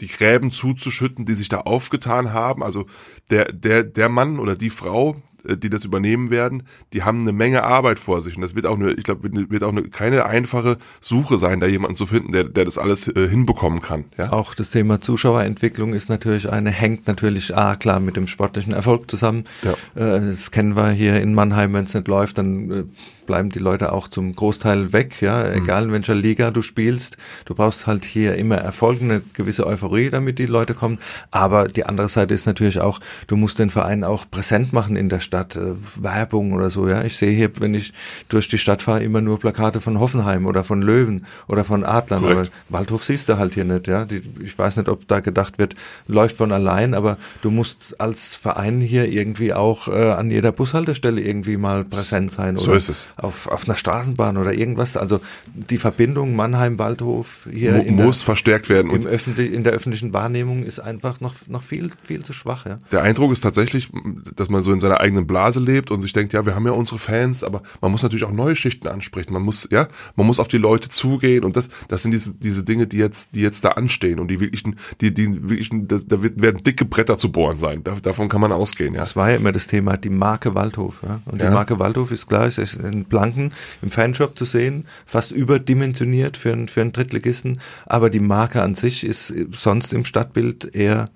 die 0.00 0.08
Gräben 0.08 0.50
zuzuschütten, 0.50 1.26
die 1.26 1.34
sich 1.34 1.50
da 1.50 1.60
aufgetan 1.60 2.32
haben. 2.32 2.62
Also 2.62 2.86
der, 3.30 3.52
der, 3.52 3.84
der 3.84 4.08
Mann 4.08 4.38
oder 4.38 4.56
die 4.56 4.70
Frau, 4.70 5.16
die 5.44 5.70
das 5.70 5.84
übernehmen 5.84 6.30
werden, 6.30 6.62
die 6.92 7.02
haben 7.02 7.22
eine 7.22 7.32
Menge 7.32 7.64
Arbeit 7.64 7.98
vor 7.98 8.22
sich. 8.22 8.36
Und 8.36 8.42
das 8.42 8.54
wird 8.54 8.66
auch 8.66 8.76
eine, 8.76 8.92
ich 8.92 9.04
glaube, 9.04 9.28
wird 9.50 9.62
auch 9.62 9.72
eine, 9.72 9.82
keine 9.82 10.26
einfache 10.26 10.78
Suche 11.00 11.38
sein, 11.38 11.60
da 11.60 11.66
jemanden 11.66 11.96
zu 11.96 12.06
finden, 12.06 12.32
der, 12.32 12.44
der 12.44 12.64
das 12.64 12.78
alles 12.78 13.08
äh, 13.08 13.28
hinbekommen 13.28 13.80
kann. 13.80 14.04
Ja? 14.16 14.32
Auch 14.32 14.54
das 14.54 14.70
Thema 14.70 15.00
Zuschauerentwicklung 15.00 15.94
ist 15.94 16.08
natürlich 16.08 16.50
eine, 16.50 16.70
hängt 16.70 17.06
natürlich, 17.06 17.56
ah 17.56 17.76
klar, 17.76 18.00
mit 18.00 18.16
dem 18.16 18.26
sportlichen 18.26 18.72
Erfolg 18.72 19.10
zusammen. 19.10 19.44
Ja. 19.62 19.72
Äh, 20.16 20.20
das 20.28 20.50
kennen 20.50 20.76
wir 20.76 20.90
hier 20.90 21.20
in 21.20 21.34
Mannheim, 21.34 21.72
wenn 21.74 21.84
es 21.84 21.94
nicht 21.94 22.08
läuft, 22.08 22.38
dann 22.38 22.70
äh, 22.70 22.84
bleiben 23.26 23.50
die 23.50 23.58
Leute 23.58 23.92
auch 23.92 24.08
zum 24.08 24.34
Großteil 24.34 24.92
weg, 24.92 25.20
ja, 25.20 25.44
mhm. 25.44 25.62
egal 25.62 25.84
in 25.84 25.92
welcher 25.92 26.14
Liga 26.14 26.50
du 26.50 26.62
spielst. 26.62 27.16
Du 27.44 27.54
brauchst 27.54 27.86
halt 27.86 28.04
hier 28.04 28.36
immer 28.36 28.56
Erfolg, 28.56 29.00
eine 29.00 29.22
gewisse 29.32 29.66
Euphorie, 29.66 30.10
damit 30.10 30.38
die 30.38 30.46
Leute 30.46 30.74
kommen. 30.74 30.98
Aber 31.30 31.68
die 31.68 31.86
andere 31.86 32.08
Seite 32.08 32.34
ist 32.34 32.46
natürlich 32.46 32.80
auch, 32.80 33.00
du 33.26 33.36
musst 33.36 33.58
den 33.58 33.70
Verein 33.70 34.04
auch 34.04 34.24
präsent 34.30 34.72
machen 34.72 34.96
in 34.96 35.08
der 35.08 35.20
Stadt, 35.20 35.56
äh, 35.56 35.74
Werbung 35.96 36.52
oder 36.52 36.70
so, 36.70 36.88
ja. 36.88 37.02
Ich 37.02 37.16
sehe 37.16 37.32
hier, 37.32 37.50
wenn 37.60 37.74
ich 37.74 37.92
durch 38.28 38.48
die 38.48 38.58
Stadt 38.58 38.82
fahre, 38.82 39.02
immer 39.02 39.20
nur 39.20 39.38
Plakate 39.38 39.80
von 39.80 40.00
Hoffenheim 40.00 40.46
oder 40.46 40.64
von 40.64 40.82
Löwen 40.82 41.26
oder 41.48 41.64
von 41.64 41.84
Adlern. 41.84 42.24
Aber 42.24 42.46
Waldhof 42.68 43.04
siehst 43.04 43.28
du 43.28 43.38
halt 43.38 43.54
hier 43.54 43.64
nicht, 43.64 43.86
ja. 43.86 44.04
Die, 44.04 44.22
ich 44.42 44.58
weiß 44.58 44.76
nicht, 44.76 44.88
ob 44.88 45.08
da 45.08 45.20
gedacht 45.20 45.58
wird, 45.58 45.74
läuft 46.06 46.36
von 46.36 46.52
allein, 46.52 46.94
aber 46.94 47.18
du 47.42 47.50
musst 47.50 48.00
als 48.00 48.36
Verein 48.36 48.80
hier 48.80 49.06
irgendwie 49.06 49.52
auch 49.52 49.88
äh, 49.88 50.12
an 50.12 50.30
jeder 50.30 50.52
Bushaltestelle 50.52 51.20
irgendwie 51.20 51.56
mal 51.56 51.84
präsent 51.84 52.30
sein. 52.30 52.56
Oder? 52.56 52.64
So 52.64 52.72
ist 52.72 52.88
es 52.88 53.06
auf, 53.16 53.46
auf 53.48 53.66
einer 53.66 53.76
Straßenbahn 53.76 54.36
oder 54.36 54.54
irgendwas. 54.54 54.96
Also 54.96 55.20
die 55.54 55.78
Verbindung 55.78 56.34
Mannheim-Waldhof 56.36 57.48
hier 57.50 57.72
Mo 57.72 58.04
muss 58.04 58.18
der, 58.18 58.26
verstärkt 58.26 58.68
werden. 58.68 58.90
Im 58.90 59.06
öffentlich, 59.06 59.52
in 59.52 59.64
der 59.64 59.72
öffentlichen 59.72 60.12
Wahrnehmung 60.12 60.64
ist 60.64 60.80
einfach 60.80 61.20
noch, 61.20 61.34
noch 61.48 61.62
viel, 61.62 61.90
viel 62.02 62.24
zu 62.24 62.32
schwach. 62.32 62.66
Ja. 62.66 62.78
Der 62.92 63.02
Eindruck 63.02 63.32
ist 63.32 63.40
tatsächlich, 63.40 63.90
dass 64.36 64.48
man 64.48 64.62
so 64.62 64.72
in 64.72 64.80
seiner 64.80 65.00
eigenen 65.00 65.26
Blase 65.26 65.60
lebt 65.60 65.90
und 65.90 66.02
sich 66.02 66.12
denkt, 66.12 66.32
ja, 66.32 66.44
wir 66.46 66.54
haben 66.54 66.66
ja 66.66 66.72
unsere 66.72 66.98
Fans, 66.98 67.44
aber 67.44 67.62
man 67.80 67.90
muss 67.90 68.02
natürlich 68.02 68.24
auch 68.24 68.32
neue 68.32 68.56
Schichten 68.56 68.88
ansprechen. 68.88 69.32
Man 69.32 69.42
muss, 69.42 69.68
ja, 69.70 69.88
man 70.16 70.26
muss 70.26 70.40
auf 70.40 70.48
die 70.48 70.58
Leute 70.58 70.88
zugehen 70.88 71.44
und 71.44 71.56
das, 71.56 71.68
das 71.88 72.02
sind 72.02 72.12
diese, 72.12 72.32
diese 72.32 72.64
Dinge, 72.64 72.86
die 72.86 72.98
jetzt, 72.98 73.34
die 73.34 73.40
jetzt 73.40 73.64
da 73.64 73.70
anstehen 73.70 74.18
und 74.18 74.28
die 74.28 74.40
wirklichen, 74.40 74.76
die, 75.00 75.12
die 75.12 75.48
wirklichen, 75.48 75.88
da, 75.88 75.98
da 76.04 76.22
werden 76.22 76.62
dicke 76.62 76.84
Bretter 76.84 77.18
zu 77.18 77.30
bohren 77.30 77.56
sein. 77.56 77.82
Da, 77.84 77.96
davon 78.00 78.28
kann 78.28 78.40
man 78.40 78.52
ausgehen, 78.52 78.94
ja. 78.94 79.00
Das 79.00 79.16
war 79.16 79.30
ja 79.30 79.36
immer 79.36 79.52
das 79.52 79.66
Thema, 79.66 79.96
die 79.96 80.10
Marke 80.10 80.54
Waldhof. 80.54 81.02
Ja. 81.02 81.20
Und 81.24 81.40
die 81.40 81.44
ja. 81.44 81.50
Marke 81.50 81.78
Waldhof 81.78 82.10
ist 82.10 82.28
klar, 82.28 82.46
ist 82.46 82.58
ein 82.58 83.03
Blanken 83.08 83.52
im 83.82 83.90
Fanshop 83.90 84.38
zu 84.38 84.44
sehen, 84.44 84.86
fast 85.06 85.32
überdimensioniert 85.32 86.36
für, 86.36 86.52
einen 86.52 86.68
für 86.68 86.80
einen 86.80 86.92
Drittligisten, 86.92 87.60
aber 87.86 88.10
die 88.10 88.20
Marke 88.20 88.62
an 88.62 88.74
sich 88.74 89.04
ist 89.04 89.32
sonst 89.52 89.92
im 89.92 90.04
Stadtbild 90.04 90.74
eher 90.74 91.06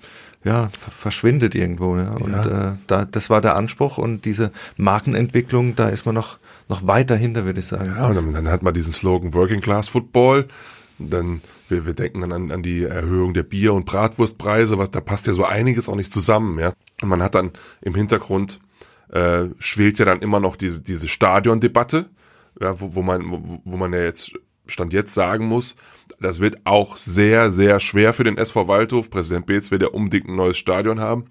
ja, 0.44 0.68
verschwindet 0.78 1.54
irgendwo. 1.54 1.96
Ja. 1.96 2.12
Und 2.12 2.32
ja. 2.32 2.70
Äh, 2.70 2.76
da, 2.86 3.04
das 3.04 3.28
war 3.30 3.40
der 3.40 3.56
Anspruch 3.56 3.98
und 3.98 4.24
diese 4.24 4.52
Markenentwicklung, 4.76 5.74
da 5.76 5.88
ist 5.88 6.06
man 6.06 6.14
noch, 6.14 6.38
noch 6.68 6.86
weiter 6.86 7.16
hinter, 7.16 7.44
würde 7.44 7.60
ich 7.60 7.66
sagen. 7.66 7.92
Ja, 7.96 8.06
und 8.06 8.14
dann, 8.14 8.32
dann 8.32 8.48
hat 8.48 8.62
man 8.62 8.74
diesen 8.74 8.92
Slogan 8.92 9.34
Working 9.34 9.60
Class 9.60 9.88
Football. 9.88 10.46
Dann, 10.98 11.42
wir, 11.68 11.86
wir 11.86 11.94
denken 11.94 12.20
dann 12.22 12.32
an, 12.32 12.50
an 12.50 12.62
die 12.62 12.84
Erhöhung 12.84 13.34
der 13.34 13.42
Bier- 13.44 13.74
und 13.74 13.84
Bratwurstpreise, 13.84 14.78
was, 14.78 14.90
da 14.90 15.00
passt 15.00 15.26
ja 15.26 15.32
so 15.32 15.44
einiges 15.44 15.88
auch 15.88 15.96
nicht 15.96 16.12
zusammen, 16.12 16.58
ja. 16.58 16.72
Und 17.02 17.08
man 17.08 17.22
hat 17.22 17.34
dann 17.34 17.52
im 17.80 17.94
Hintergrund 17.94 18.58
äh, 19.12 19.44
schwelt 19.58 19.98
ja 19.98 20.04
dann 20.04 20.20
immer 20.20 20.40
noch 20.40 20.56
diese, 20.56 20.82
diese 20.82 21.08
Stadiondebatte, 21.08 22.06
ja, 22.60 22.80
wo, 22.80 22.94
wo, 22.94 23.02
man, 23.02 23.30
wo, 23.30 23.60
wo 23.64 23.76
man 23.76 23.92
ja 23.92 24.02
jetzt 24.02 24.32
Stand 24.70 24.92
jetzt 24.92 25.14
sagen 25.14 25.46
muss, 25.46 25.76
das 26.20 26.40
wird 26.40 26.58
auch 26.64 26.96
sehr, 26.96 27.52
sehr 27.52 27.80
schwer 27.80 28.12
für 28.12 28.24
den 28.24 28.38
SV 28.38 28.68
Waldhof. 28.68 29.10
Präsident 29.10 29.46
Beetz 29.46 29.70
wird 29.70 29.82
ja 29.82 29.88
unbedingt 29.88 30.28
ein 30.28 30.36
neues 30.36 30.58
Stadion 30.58 31.00
haben. 31.00 31.26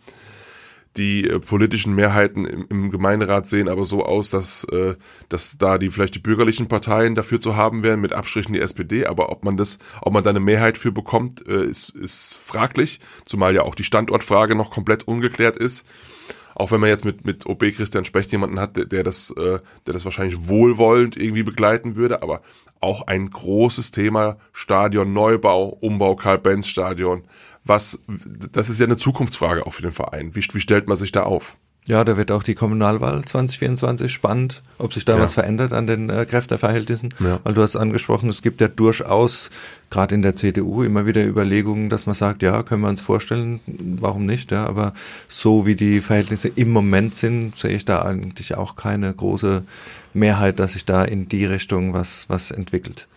Die 0.95 1.29
äh, 1.29 1.39
politischen 1.39 1.93
Mehrheiten 1.93 2.45
im, 2.45 2.65
im, 2.69 2.89
Gemeinderat 2.89 3.47
sehen 3.47 3.69
aber 3.69 3.85
so 3.85 4.03
aus, 4.03 4.31
dass, 4.31 4.63
äh, 4.71 4.95
dass 5.29 5.57
da 5.59 5.77
die 5.77 5.91
vielleicht 5.91 6.15
die 6.15 6.19
bürgerlichen 6.19 6.67
Parteien 6.67 7.13
dafür 7.13 7.39
zu 7.39 7.55
haben 7.55 7.83
wären, 7.83 8.01
mit 8.01 8.13
Abstrichen 8.13 8.53
die 8.53 8.61
SPD. 8.61 9.05
Aber 9.05 9.29
ob 9.29 9.45
man 9.45 9.57
das, 9.57 9.77
ob 10.01 10.13
man 10.13 10.23
da 10.23 10.31
eine 10.31 10.39
Mehrheit 10.39 10.77
für 10.77 10.91
bekommt, 10.91 11.47
äh, 11.47 11.65
ist, 11.65 11.89
ist 11.91 12.39
fraglich, 12.43 12.99
zumal 13.25 13.53
ja 13.53 13.61
auch 13.61 13.75
die 13.75 13.83
Standortfrage 13.83 14.55
noch 14.55 14.71
komplett 14.71 15.07
ungeklärt 15.07 15.57
ist 15.57 15.85
auch 16.59 16.71
wenn 16.71 16.81
man 16.81 16.89
jetzt 16.89 17.05
mit, 17.05 17.23
mit 17.23 17.45
OB 17.45 17.71
Christian 17.75 18.03
Specht 18.03 18.31
jemanden 18.31 18.59
hat, 18.59 18.75
der, 18.77 18.85
der 18.85 19.03
das, 19.03 19.29
äh, 19.31 19.59
der 19.85 19.93
das 19.93 20.05
wahrscheinlich 20.05 20.47
wohlwollend 20.47 21.15
irgendwie 21.15 21.43
begleiten 21.43 21.95
würde, 21.95 22.23
aber 22.23 22.41
auch 22.79 23.05
ein 23.05 23.29
großes 23.29 23.91
Thema, 23.91 24.37
Stadion 24.53 25.13
Neubau, 25.13 25.65
Umbau 25.65 26.15
Karl-Benz-Stadion. 26.15 27.23
Was, 27.63 27.99
das 28.51 28.69
ist 28.69 28.79
ja 28.79 28.85
eine 28.85 28.97
Zukunftsfrage 28.97 29.67
auch 29.67 29.73
für 29.73 29.83
den 29.83 29.91
Verein. 29.91 30.35
Wie, 30.35 30.41
wie 30.51 30.59
stellt 30.59 30.87
man 30.87 30.97
sich 30.97 31.11
da 31.11 31.23
auf? 31.23 31.57
Ja, 31.87 32.03
da 32.03 32.17
wird 32.17 32.31
auch 32.31 32.43
die 32.43 32.53
Kommunalwahl 32.53 33.23
2024 33.23 34.11
spannend, 34.11 34.61
ob 34.77 34.93
sich 34.93 35.05
da 35.05 35.15
ja. 35.15 35.21
was 35.21 35.33
verändert 35.35 35.71
an 35.71 35.87
den 35.87 36.09
äh, 36.09 36.25
Kräfteverhältnissen. 36.25 37.13
Ja. 37.19 37.39
Weil 37.45 37.53
du 37.53 37.61
hast 37.61 37.77
angesprochen, 37.77 38.27
es 38.27 38.41
gibt 38.41 38.59
ja 38.59 38.67
durchaus, 38.67 39.49
gerade 39.89 40.13
in 40.13 40.21
der 40.21 40.35
CDU, 40.35 40.83
immer 40.83 41.05
wieder 41.05 41.25
Überlegungen, 41.25 41.89
dass 41.89 42.05
man 42.05 42.13
sagt, 42.13 42.43
ja, 42.43 42.61
können 42.63 42.81
wir 42.81 42.89
uns 42.89 42.99
vorstellen, 42.99 43.61
warum 43.65 44.25
nicht, 44.25 44.51
ja. 44.51 44.65
Aber 44.65 44.93
so 45.29 45.65
wie 45.65 45.75
die 45.75 46.01
Verhältnisse 46.01 46.49
im 46.49 46.71
Moment 46.71 47.15
sind, 47.15 47.55
sehe 47.55 47.77
ich 47.77 47.85
da 47.85 48.01
eigentlich 48.01 48.55
auch 48.55 48.75
keine 48.75 49.13
große 49.13 49.63
Mehrheit, 50.13 50.59
dass 50.59 50.73
sich 50.73 50.83
da 50.83 51.05
in 51.05 51.29
die 51.29 51.45
Richtung 51.45 51.93
was, 51.93 52.25
was 52.27 52.51
entwickelt. 52.51 53.07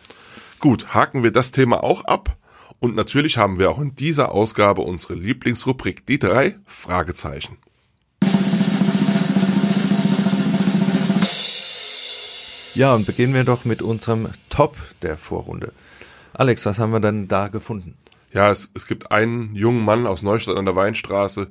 Gut, 0.61 0.95
haken 0.95 1.25
wir 1.25 1.33
das 1.33 1.51
Thema 1.51 1.83
auch 1.83 2.05
ab. 2.05 2.37
Und 2.79 2.95
natürlich 2.95 3.37
haben 3.37 3.59
wir 3.59 3.69
auch 3.69 3.81
in 3.81 3.97
dieser 3.97 4.31
Ausgabe 4.33 4.83
unsere 4.83 5.15
Lieblingsrubrik, 5.15 6.07
die 6.07 6.21
drei 6.21 6.55
Fragezeichen. 6.67 7.59
Ja, 12.81 12.95
und 12.95 13.05
beginnen 13.05 13.35
wir 13.35 13.45
doch 13.45 13.67
mit 13.67 13.83
unserem 13.83 14.31
Top 14.49 14.75
der 15.03 15.19
Vorrunde. 15.19 15.75
Alex, 16.33 16.65
was 16.65 16.79
haben 16.79 16.95
wir 16.95 17.01
denn 17.01 17.29
da 17.29 17.49
gefunden? 17.49 17.95
Ja, 18.33 18.51
es, 18.51 18.71
es 18.73 18.87
gibt 18.87 19.13
einen 19.13 19.55
jungen 19.55 19.85
Mann 19.85 20.07
aus 20.07 20.23
Neustadt 20.23 20.57
an 20.57 20.65
der 20.65 20.77
Weinstraße, 20.77 21.49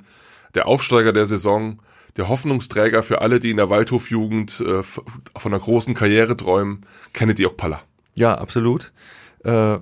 der 0.56 0.68
Aufsteiger 0.68 1.14
der 1.14 1.28
Saison, 1.28 1.82
der 2.18 2.30
Hoffnungsträger 2.30 3.04
für 3.04 3.22
alle, 3.22 3.38
die 3.38 3.52
in 3.52 3.58
der 3.58 3.70
Waldhofjugend 3.70 4.60
äh, 4.60 4.82
von 4.82 5.54
einer 5.54 5.60
großen 5.60 5.94
Karriere 5.94 6.36
träumen, 6.36 6.84
Kennedy 7.14 7.46
Okpala. 7.46 7.84
Ja, 8.16 8.36
absolut. 8.36 8.92
Äh, 9.44 9.78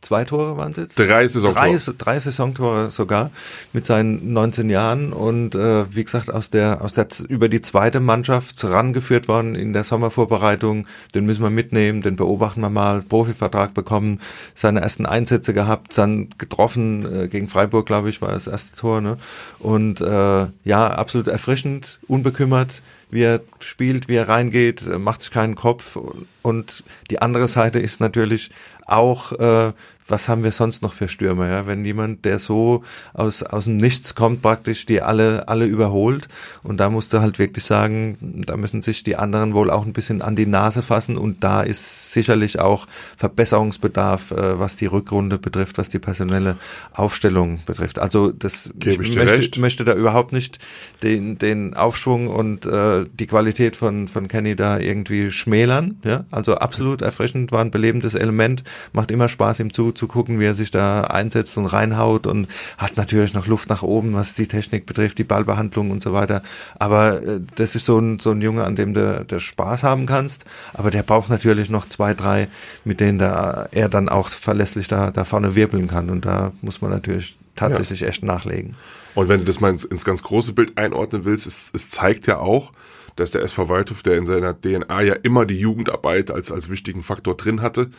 zwei 0.00 0.24
Tore 0.24 0.56
waren 0.56 0.70
es 0.72 0.76
jetzt? 0.76 0.98
Drei 0.98 1.26
Saisontore. 1.26 1.54
Drei, 1.54 1.92
drei 1.98 2.18
Saisontore 2.18 2.90
sogar 2.90 3.30
mit 3.72 3.86
seinen 3.86 4.32
19 4.32 4.70
Jahren 4.70 5.12
und 5.12 5.54
äh, 5.54 5.94
wie 5.94 6.04
gesagt 6.04 6.30
aus 6.30 6.50
der 6.50 6.82
aus 6.82 6.94
der 6.94 7.08
über 7.28 7.48
die 7.48 7.60
zweite 7.60 8.00
Mannschaft 8.00 8.62
rangeführt 8.64 9.28
worden 9.28 9.54
in 9.54 9.72
der 9.72 9.84
Sommervorbereitung. 9.84 10.86
Den 11.14 11.26
müssen 11.26 11.42
wir 11.42 11.50
mitnehmen, 11.50 12.02
den 12.02 12.16
beobachten 12.16 12.60
wir 12.60 12.70
mal. 12.70 13.02
Profivertrag 13.02 13.74
bekommen, 13.74 14.20
seine 14.54 14.80
ersten 14.80 15.06
Einsätze 15.06 15.54
gehabt, 15.54 15.96
dann 15.98 16.30
getroffen 16.38 17.24
äh, 17.24 17.28
gegen 17.28 17.48
Freiburg, 17.48 17.86
glaube 17.86 18.10
ich, 18.10 18.22
war 18.22 18.32
das 18.32 18.46
erste 18.46 18.76
Tor. 18.76 19.00
Ne? 19.00 19.16
Und 19.58 20.00
äh, 20.00 20.46
ja, 20.64 20.88
absolut 20.88 21.28
erfrischend, 21.28 21.98
unbekümmert 22.06 22.82
wie 23.10 23.22
er 23.22 23.40
spielt, 23.60 24.08
wie 24.08 24.16
er 24.16 24.28
reingeht, 24.28 24.86
macht 24.98 25.22
sich 25.22 25.30
keinen 25.30 25.54
Kopf. 25.54 25.98
Und 26.42 26.84
die 27.10 27.22
andere 27.22 27.48
Seite 27.48 27.78
ist 27.78 28.00
natürlich 28.00 28.50
auch 28.86 29.32
äh, 29.32 29.72
was 30.10 30.28
haben 30.28 30.44
wir 30.44 30.52
sonst 30.52 30.82
noch 30.82 30.92
für 30.92 31.08
Stürmer, 31.08 31.48
ja? 31.48 31.66
Wenn 31.66 31.84
jemand, 31.84 32.24
der 32.24 32.38
so 32.38 32.82
aus, 33.12 33.42
aus 33.42 33.64
dem 33.64 33.76
Nichts 33.76 34.14
kommt, 34.14 34.42
praktisch 34.42 34.86
die 34.86 35.02
alle, 35.02 35.48
alle 35.48 35.66
überholt. 35.66 36.28
Und 36.62 36.78
da 36.78 36.90
musst 36.90 37.12
du 37.12 37.20
halt 37.20 37.38
wirklich 37.38 37.64
sagen, 37.64 38.18
da 38.46 38.56
müssen 38.56 38.82
sich 38.82 39.02
die 39.02 39.16
anderen 39.16 39.54
wohl 39.54 39.70
auch 39.70 39.84
ein 39.84 39.92
bisschen 39.92 40.22
an 40.22 40.36
die 40.36 40.46
Nase 40.46 40.82
fassen. 40.82 41.16
Und 41.16 41.44
da 41.44 41.62
ist 41.62 42.12
sicherlich 42.12 42.58
auch 42.58 42.86
Verbesserungsbedarf, 43.16 44.32
äh, 44.32 44.58
was 44.58 44.76
die 44.76 44.86
Rückrunde 44.86 45.38
betrifft, 45.38 45.78
was 45.78 45.88
die 45.88 45.98
personelle 45.98 46.56
Aufstellung 46.92 47.60
betrifft. 47.64 47.98
Also 47.98 48.32
das 48.32 48.72
Gebe 48.78 49.02
ich, 49.02 49.10
ich 49.10 49.16
möchte, 49.16 49.60
möchte 49.60 49.84
da 49.84 49.94
überhaupt 49.94 50.32
nicht 50.32 50.58
den, 51.02 51.38
den 51.38 51.74
Aufschwung 51.74 52.28
und 52.28 52.66
äh, 52.66 53.06
die 53.12 53.26
Qualität 53.26 53.76
von, 53.76 54.08
von 54.08 54.28
Kenny 54.28 54.56
da 54.56 54.78
irgendwie 54.78 55.30
schmälern. 55.30 56.00
Ja? 56.04 56.24
Also 56.30 56.56
absolut 56.56 57.02
erfrischend, 57.02 57.52
war 57.52 57.60
ein 57.60 57.70
belebendes 57.70 58.14
Element, 58.14 58.64
macht 58.92 59.10
immer 59.10 59.28
Spaß 59.28 59.60
ihm 59.60 59.72
zu, 59.72 59.92
zu 60.00 60.08
gucken, 60.08 60.40
wie 60.40 60.46
er 60.46 60.54
sich 60.54 60.70
da 60.70 61.02
einsetzt 61.02 61.58
und 61.58 61.66
reinhaut 61.66 62.26
und 62.26 62.48
hat 62.78 62.96
natürlich 62.96 63.34
noch 63.34 63.46
Luft 63.46 63.68
nach 63.68 63.82
oben, 63.82 64.14
was 64.14 64.34
die 64.34 64.48
Technik 64.48 64.86
betrifft, 64.86 65.18
die 65.18 65.24
Ballbehandlung 65.24 65.90
und 65.90 66.02
so 66.02 66.14
weiter. 66.14 66.42
Aber 66.78 67.22
äh, 67.22 67.40
das 67.56 67.74
ist 67.74 67.84
so 67.84 67.98
ein, 67.98 68.18
so 68.18 68.30
ein 68.30 68.40
Junge, 68.40 68.64
an 68.64 68.76
dem 68.76 68.94
du, 68.94 69.24
du 69.26 69.38
Spaß 69.38 69.82
haben 69.82 70.06
kannst. 70.06 70.46
Aber 70.72 70.90
der 70.90 71.02
braucht 71.02 71.28
natürlich 71.28 71.68
noch 71.68 71.86
zwei, 71.86 72.14
drei, 72.14 72.48
mit 72.84 72.98
denen 72.98 73.18
da, 73.18 73.68
er 73.72 73.90
dann 73.90 74.08
auch 74.08 74.28
verlässlich 74.30 74.88
da, 74.88 75.10
da 75.10 75.24
vorne 75.24 75.54
wirbeln 75.54 75.86
kann. 75.86 76.08
Und 76.08 76.24
da 76.24 76.52
muss 76.62 76.80
man 76.80 76.90
natürlich 76.90 77.36
tatsächlich 77.54 78.00
ja. 78.00 78.08
echt 78.08 78.22
nachlegen. 78.22 78.76
Und 79.14 79.28
wenn 79.28 79.40
du 79.40 79.44
das 79.44 79.60
mal 79.60 79.70
ins, 79.70 79.84
ins 79.84 80.06
ganz 80.06 80.22
große 80.22 80.54
Bild 80.54 80.78
einordnen 80.78 81.26
willst, 81.26 81.46
es, 81.46 81.70
es 81.74 81.90
zeigt 81.90 82.26
ja 82.26 82.38
auch, 82.38 82.72
dass 83.16 83.32
der 83.32 83.42
SV 83.42 83.68
Waldhof, 83.68 84.02
der 84.02 84.16
in 84.16 84.24
seiner 84.24 84.58
DNA 84.58 85.02
ja 85.02 85.14
immer 85.14 85.44
die 85.44 85.60
Jugendarbeit 85.60 86.30
als, 86.30 86.50
als 86.50 86.70
wichtigen 86.70 87.02
Faktor 87.02 87.36
drin 87.36 87.60
hatte, 87.60 87.90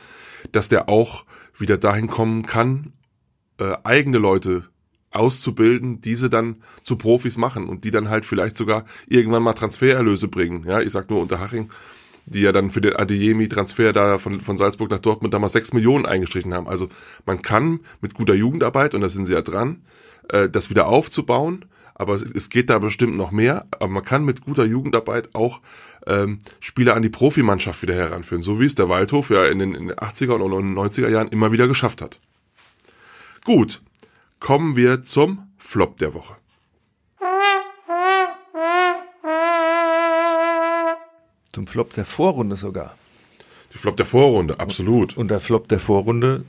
dass 0.51 0.69
der 0.69 0.89
auch 0.89 1.25
wieder 1.61 1.77
dahin 1.77 2.07
kommen 2.07 2.45
kann, 2.45 2.93
äh, 3.59 3.75
eigene 3.83 4.17
Leute 4.17 4.65
auszubilden, 5.11 6.01
diese 6.01 6.29
dann 6.29 6.57
zu 6.83 6.95
Profis 6.95 7.37
machen 7.37 7.67
und 7.67 7.83
die 7.83 7.91
dann 7.91 8.09
halt 8.09 8.25
vielleicht 8.25 8.55
sogar 8.55 8.85
irgendwann 9.07 9.43
mal 9.43 9.53
Transfererlöse 9.53 10.27
bringen. 10.27 10.63
Ja, 10.65 10.79
ich 10.81 10.91
sag 10.91 11.09
nur 11.09 11.21
unter 11.21 11.39
Haching, 11.39 11.69
die 12.25 12.41
ja 12.41 12.51
dann 12.51 12.69
für 12.69 12.81
den 12.81 12.95
Adeyemi-Transfer 12.95 13.91
da 13.93 14.17
von, 14.17 14.39
von 14.41 14.57
Salzburg 14.57 14.89
nach 14.89 14.99
Dortmund 14.99 15.33
damals 15.33 15.53
sechs 15.53 15.73
Millionen 15.73 16.05
eingestrichen 16.05 16.53
haben. 16.53 16.67
Also 16.67 16.87
man 17.25 17.41
kann 17.41 17.81
mit 17.99 18.13
guter 18.13 18.33
Jugendarbeit, 18.33 18.93
und 18.93 19.01
da 19.01 19.09
sind 19.09 19.25
sie 19.25 19.33
ja 19.33 19.41
dran, 19.41 19.81
äh, 20.29 20.49
das 20.49 20.69
wieder 20.69 20.87
aufzubauen, 20.87 21.65
aber 21.95 22.15
es, 22.15 22.31
es 22.31 22.49
geht 22.49 22.69
da 22.69 22.79
bestimmt 22.79 23.15
noch 23.15 23.31
mehr. 23.31 23.65
Aber 23.71 23.87
man 23.87 24.03
kann 24.03 24.25
mit 24.25 24.41
guter 24.41 24.65
Jugendarbeit 24.65 25.33
auch 25.35 25.61
ähm, 26.07 26.39
Spieler 26.59 26.95
an 26.95 27.01
die 27.01 27.09
Profimannschaft 27.09 27.81
wieder 27.81 27.95
heranführen, 27.95 28.43
so 28.43 28.59
wie 28.59 28.65
es 28.65 28.75
der 28.75 28.89
Waldhof 28.89 29.29
ja 29.29 29.45
in 29.45 29.59
den, 29.59 29.75
in 29.75 29.87
den 29.87 29.97
80er 29.97 30.33
und 30.33 30.77
90er 30.77 31.09
Jahren 31.09 31.27
immer 31.29 31.51
wieder 31.51 31.67
geschafft 31.67 32.01
hat. 32.01 32.19
Gut, 33.43 33.81
kommen 34.39 34.75
wir 34.75 35.03
zum 35.03 35.47
Flop 35.57 35.97
der 35.97 36.13
Woche. 36.13 36.35
Zum 41.53 41.67
Flop 41.67 41.93
der 41.93 42.05
Vorrunde 42.05 42.55
sogar. 42.55 42.95
Die 43.73 43.77
Flop 43.77 43.97
der 43.97 44.05
Vorrunde, 44.05 44.59
absolut. 44.59 45.17
Und 45.17 45.29
der 45.29 45.39
Flop 45.39 45.67
der 45.67 45.79
Vorrunde 45.79 46.45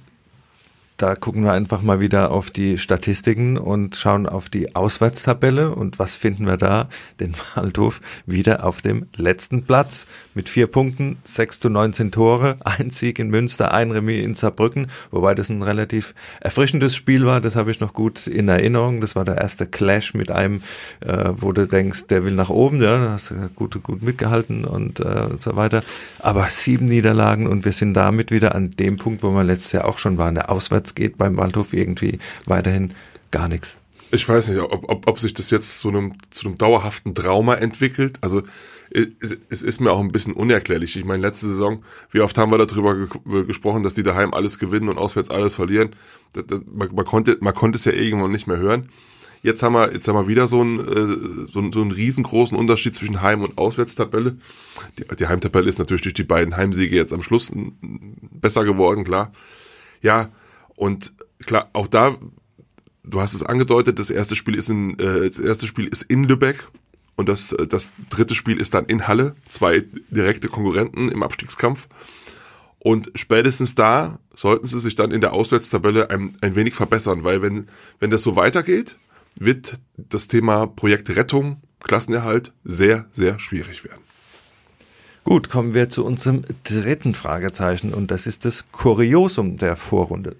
da 0.97 1.17
gucken 1.17 1.43
wir 1.43 1.53
einfach 1.53 1.83
mal 1.83 2.01
wieder 2.01 2.31
auf 2.31 2.51
die 2.51 2.79
Statistiken 2.79 3.59
und 3.59 3.97
schauen 3.97 4.29
auf 4.29 4.49
die 4.49 4.77
Auswärtstabelle. 4.77 5.75
Und 5.75 5.99
was 5.99 6.17
finden 6.17 6.47
wir 6.47 6.57
da? 6.57 6.89
Den 7.19 7.35
Waldhof 7.55 8.01
wieder 8.27 8.65
auf 8.65 8.83
dem 8.83 9.07
letzten 9.17 9.65
Platz 9.65 10.07
mit 10.35 10.49
vier 10.49 10.67
Punkten, 10.69 11.19
sechs 11.25 11.61
zu 11.61 11.71
19 11.71 12.13
Tore, 12.13 12.57
ein 12.61 12.91
Sieg 12.91 13.19
in 13.19 13.31
Münster, 13.31 13.73
ein 13.75 13.91
Remis 13.91 14.25
in 14.25 14.35
Saarbrücken, 14.35 14.89
wobei 15.11 15.35
das 15.35 15.49
ein 15.49 15.63
relativ 15.63 16.15
erfrischendes 16.41 16.95
Spiel 16.95 17.27
war. 17.27 17.41
Das 17.41 17.57
habe 17.57 17.71
ich 17.71 17.81
noch 17.81 17.95
gut 17.95 18.27
in 18.27 18.49
Erinnerung. 18.49 19.01
Das 19.01 19.17
war 19.17 19.25
der 19.25 19.39
erste 19.39 19.67
Clash 19.67 20.15
mit 20.15 20.31
einem, 20.31 20.63
äh, 21.01 21.31
wo 21.35 21.53
du 21.53 21.67
denkst, 21.67 22.07
der 22.07 22.25
will 22.25 22.35
nach 22.35 22.51
oben, 22.51 22.81
ja, 22.81 23.11
hast 23.11 23.35
gut, 23.57 23.83
gut 23.83 24.03
mitgehalten 24.03 24.65
und, 24.65 25.01
äh, 25.01 25.27
und 25.31 25.41
so 25.41 25.57
weiter. 25.57 25.83
Aber 26.21 26.49
sieben 26.49 26.87
Niederlagen 26.87 27.47
und 27.47 27.65
wir 27.65 27.73
sind 27.73 27.95
damit 27.95 28.31
wieder 28.31 28.55
an 28.55 28.71
dem 28.71 28.97
Punkt, 28.97 29.23
wo 29.23 29.31
wir 29.31 29.43
letztes 29.43 29.73
Jahr 29.73 29.87
auch 29.87 29.99
schon 29.99 30.19
waren, 30.19 30.35
der 30.35 30.51
Auswärts 30.51 30.82
geht 30.95 31.19
beim 31.19 31.37
Waldhof 31.37 31.73
irgendwie 31.73 32.19
weiterhin 32.47 32.95
gar 33.31 33.49
nichts. 33.49 33.79
Ich 34.11 34.29
weiß 34.29 34.49
nicht, 34.49 34.61
ob, 34.61 34.91
ob, 34.91 35.09
ob 35.09 35.19
sich 35.19 35.33
das 35.33 35.51
jetzt 35.51 35.79
zu 35.81 35.89
einem, 35.89 36.15
zu 36.31 36.47
einem 36.47 36.59
dauerhaften 36.59 37.15
Trauma 37.15 37.55
entwickelt. 37.55 38.19
Also 38.21 38.43
es, 38.91 39.39
es 39.49 39.63
ist 39.63 39.81
mir 39.81 39.91
auch 39.91 40.01
ein 40.01 40.13
bisschen 40.13 40.35
unerklärlich. 40.35 40.97
Ich 40.97 41.05
meine, 41.05 41.23
letzte 41.23 41.49
Saison, 41.49 41.83
wie 42.11 42.21
oft 42.21 42.37
haben 42.37 42.53
wir 42.53 42.59
darüber 42.59 42.95
ge 42.95 43.45
gesprochen, 43.47 43.83
dass 43.83 43.95
die 43.95 44.03
daheim 44.03 44.35
alles 44.35 44.59
gewinnen 44.59 44.91
und 44.91 44.99
auswärts 44.99 45.31
alles 45.31 45.55
verlieren. 45.55 45.97
Das, 46.35 46.45
das, 46.47 46.63
man, 46.71 46.95
man, 46.95 47.07
konnte, 47.07 47.39
man 47.41 47.55
konnte 47.55 47.79
es 47.79 47.85
ja 47.87 47.93
irgendwann 47.93 48.33
nicht 48.33 48.47
mehr 48.47 48.59
hören. 48.59 48.89
Jetzt 49.43 49.63
haben 49.63 49.73
wir, 49.73 49.93
jetzt 49.93 50.07
haben 50.07 50.15
wir 50.15 50.29
wieder 50.29 50.47
so 50.47 50.61
einen, 50.61 50.79
äh, 50.79 51.51
so, 51.51 51.59
einen, 51.59 51.73
so 51.73 51.81
einen 51.81 51.91
riesengroßen 51.91 52.57
Unterschied 52.57 52.95
zwischen 52.95 53.23
Heim- 53.23 53.43
und 53.43 53.59
Auswärtstabelle. 53.59 54.37
Die, 54.99 55.17
die 55.17 55.27
Heimtabelle 55.27 55.69
ist 55.69 55.79
natürlich 55.79 56.03
durch 56.03 56.15
die 56.15 56.23
beiden 56.23 56.57
Heimsiege 56.57 56.95
jetzt 56.95 57.13
am 57.13 57.23
Schluss 57.23 57.51
besser 58.31 58.65
geworden, 58.65 59.05
klar. 59.05 59.33
Ja, 60.01 60.29
und 60.83 61.13
klar, 61.47 61.71
auch 61.75 61.87
da, 61.87 62.17
du 63.05 63.21
hast 63.21 63.35
es 63.35 63.45
angedeutet, 63.45 64.01
das 64.01 64.11
erste 64.11 64.35
Spiel 64.35 64.57
ist 64.57 64.69
in, 64.69 64.99
äh, 64.99 65.31
das 65.31 65.39
erste 65.39 65.69
Spiel 65.69 65.87
ist 65.87 66.03
in 66.03 66.25
Lübeck 66.25 66.67
und 67.15 67.29
das, 67.29 67.55
das 67.69 67.93
dritte 68.11 68.35
Spiel 68.35 68.61
ist 68.61 68.75
dann 68.75 68.87
in 68.87 69.07
Halle, 69.07 69.37
zwei 69.49 69.85
direkte 70.11 70.49
Konkurrenten 70.49 71.09
im 71.09 71.23
Abstiegskampf. 71.23 71.87
Und 72.81 73.13
spätestens 73.15 73.77
da 73.77 74.19
sollten 74.35 74.67
sie 74.67 74.81
sich 74.81 74.97
dann 74.97 75.13
in 75.13 75.21
der 75.21 75.35
Auswärtstabelle 75.35 76.11
ein, 76.11 76.37
ein 76.41 76.57
wenig 76.57 76.75
verbessern, 76.75 77.23
weil 77.23 77.43
wenn, 77.43 77.69
wenn 78.01 78.11
das 78.11 78.25
so 78.25 78.35
weitergeht, 78.35 78.97
wird 79.39 79.79
das 79.97 80.27
Thema 80.27 80.67
Projekt 80.67 81.15
Rettung, 81.15 81.63
Klassenerhalt 81.85 82.55
sehr, 82.65 83.07
sehr 83.13 83.39
schwierig 83.39 83.85
werden. 83.85 84.03
Gut, 85.23 85.49
kommen 85.49 85.75
wir 85.75 85.89
zu 85.89 86.05
unserem 86.05 86.43
dritten 86.65 87.15
Fragezeichen 87.15 87.95
und 87.95 88.11
das 88.11 88.27
ist 88.27 88.45
das 88.45 88.65
Kuriosum 88.73 89.57
der 89.57 89.77
Vorrunde. 89.77 90.35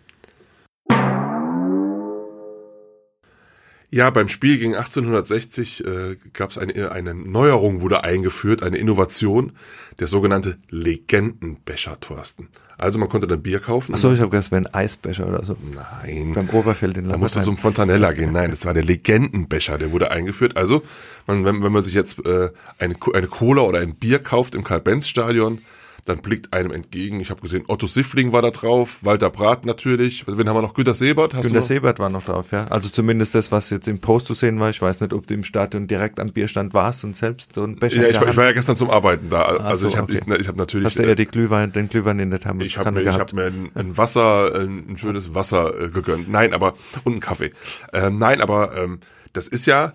Ja, 3.95 4.09
beim 4.09 4.29
Spiel 4.29 4.57
gegen 4.57 4.75
1860 4.75 5.85
äh, 5.85 6.17
gab 6.33 6.51
es 6.51 6.57
eine, 6.57 6.93
eine 6.93 7.15
Neuerung, 7.15 7.83
wurde 7.83 8.03
eingeführt, 8.03 8.63
eine 8.63 8.79
Innovation, 8.79 9.53
der 10.01 10.07
sogenannte 10.07 10.57
Legendenbecher, 10.71 12.01
Thorsten. 12.01 12.49
Also 12.79 12.99
man 12.99 13.11
konnte 13.11 13.27
dann 13.27 13.43
Bier 13.43 13.61
kaufen. 13.61 13.95
Achso, 13.95 14.11
ich 14.11 14.21
habe 14.21 14.31
gedacht, 14.31 14.47
es 14.47 14.51
wäre 14.51 14.63
ein 14.63 14.75
Eisbecher 14.75 15.29
oder 15.29 15.45
so. 15.45 15.59
Nein. 15.75 16.33
Beim 16.33 16.49
Oberfeld 16.49 16.97
in 16.97 17.11
Da 17.11 17.19
musst 17.19 17.37
du 17.37 17.43
zum 17.43 17.59
Fontanella 17.59 18.13
gehen. 18.13 18.33
Nein, 18.33 18.51
das 18.51 18.65
war 18.65 18.73
der 18.73 18.83
Legendenbecher, 18.83 19.77
der 19.77 19.93
wurde 19.93 20.11
eingeführt. 20.11 20.57
Also, 20.57 20.83
man, 21.27 21.45
wenn, 21.45 21.63
wenn 21.63 21.71
man 21.71 21.83
sich 21.83 21.93
jetzt 21.93 22.25
äh, 22.25 22.49
eine, 22.79 22.95
eine 23.13 23.27
Cola 23.27 23.61
oder 23.61 23.81
ein 23.81 23.95
Bier 23.95 24.21
kauft 24.21 24.55
im 24.55 24.65
Karl-Benz-Stadion, 24.65 25.61
dann 26.05 26.21
blickt 26.21 26.53
einem 26.53 26.73
entgegen, 26.73 27.21
ich 27.21 27.31
habe 27.31 27.41
gesehen, 27.41 27.65
Otto 27.69 27.87
Siffling 27.87 28.33
war 28.33 28.43
da 28.43 28.51
drauf, 28.51 28.99
Walter 29.03 29.31
Brat 29.31 29.65
natürlich, 29.65 30.27
wen 30.27 30.49
haben 30.49 30.57
wir 30.57 30.63
noch, 30.63 30.75
Günter 30.75 30.95
Sebert? 30.95 31.33
Hast 31.35 31.45
Günter 31.45 31.63
Sebert 31.63 32.01
war 32.01 32.11
noch 32.11 32.25
drauf, 32.25 32.51
ja. 32.51 32.65
Also 32.67 32.89
zumindest 32.89 33.37
das, 33.37 33.53
was 33.53 33.71
jetzt 33.71 33.87
im 33.87 34.01
Post 34.01 34.27
zu 34.27 34.35
sehen 34.35 34.59
war, 34.59 34.69
ich 34.71 34.83
weiß 34.83 35.01
nicht, 35.01 35.13
ob 35.13 35.27
du 35.29 35.35
im 35.35 35.45
Stadion 35.45 35.87
direkt 35.87 36.19
am 36.19 36.31
Bierstand 36.33 36.75
warst 36.75 37.05
und 37.05 37.17
selbst 37.17 37.55
so 37.55 37.63
ein 37.63 37.77
Becher 37.77 38.03
Ja, 38.03 38.09
ich, 38.09 38.21
war, 38.21 38.29
ich 38.29 38.37
war 38.37 38.47
ja 38.47 38.53
gestern 38.53 38.77
zum 38.77 38.91
Arbeiten 38.91 39.29
da, 39.31 39.43
also 39.43 39.89
so, 39.89 39.95
ich 39.95 39.97
habe 39.97 40.13
okay. 40.13 40.25
ich, 40.27 40.41
ich 40.41 40.49
hab 40.49 40.57
natürlich... 40.57 40.87
Hast 40.87 40.99
du 40.99 41.05
eher 41.05 41.15
die 41.15 41.27
Glühwein, 41.27 41.71
den 41.71 41.89
Glühwein 41.89 42.19
in 42.19 42.31
der 42.31 42.41
Thermos 42.41 42.67
Ich 42.67 42.79
habe 42.79 42.91
mir, 42.91 43.03
ich 43.03 43.09
hab 43.09 43.33
mir 43.33 43.45
ein, 43.45 43.71
ein 43.75 43.97
Wasser, 43.97 44.57
ein, 44.57 44.91
ein, 44.91 44.97
schönes 44.97 45.35
Wasser 45.35 45.81
äh, 45.81 45.89
gegönnt, 45.89 46.29
nein, 46.29 46.53
aber, 46.53 46.75
und 47.05 47.13
einen 47.13 47.21
Kaffee. 47.21 47.53
Ähm, 47.93 48.19
nein, 48.19 48.41
aber 48.41 48.77
ähm, 48.77 48.99
das 49.33 49.47
ist 49.47 49.67
ja 49.67 49.93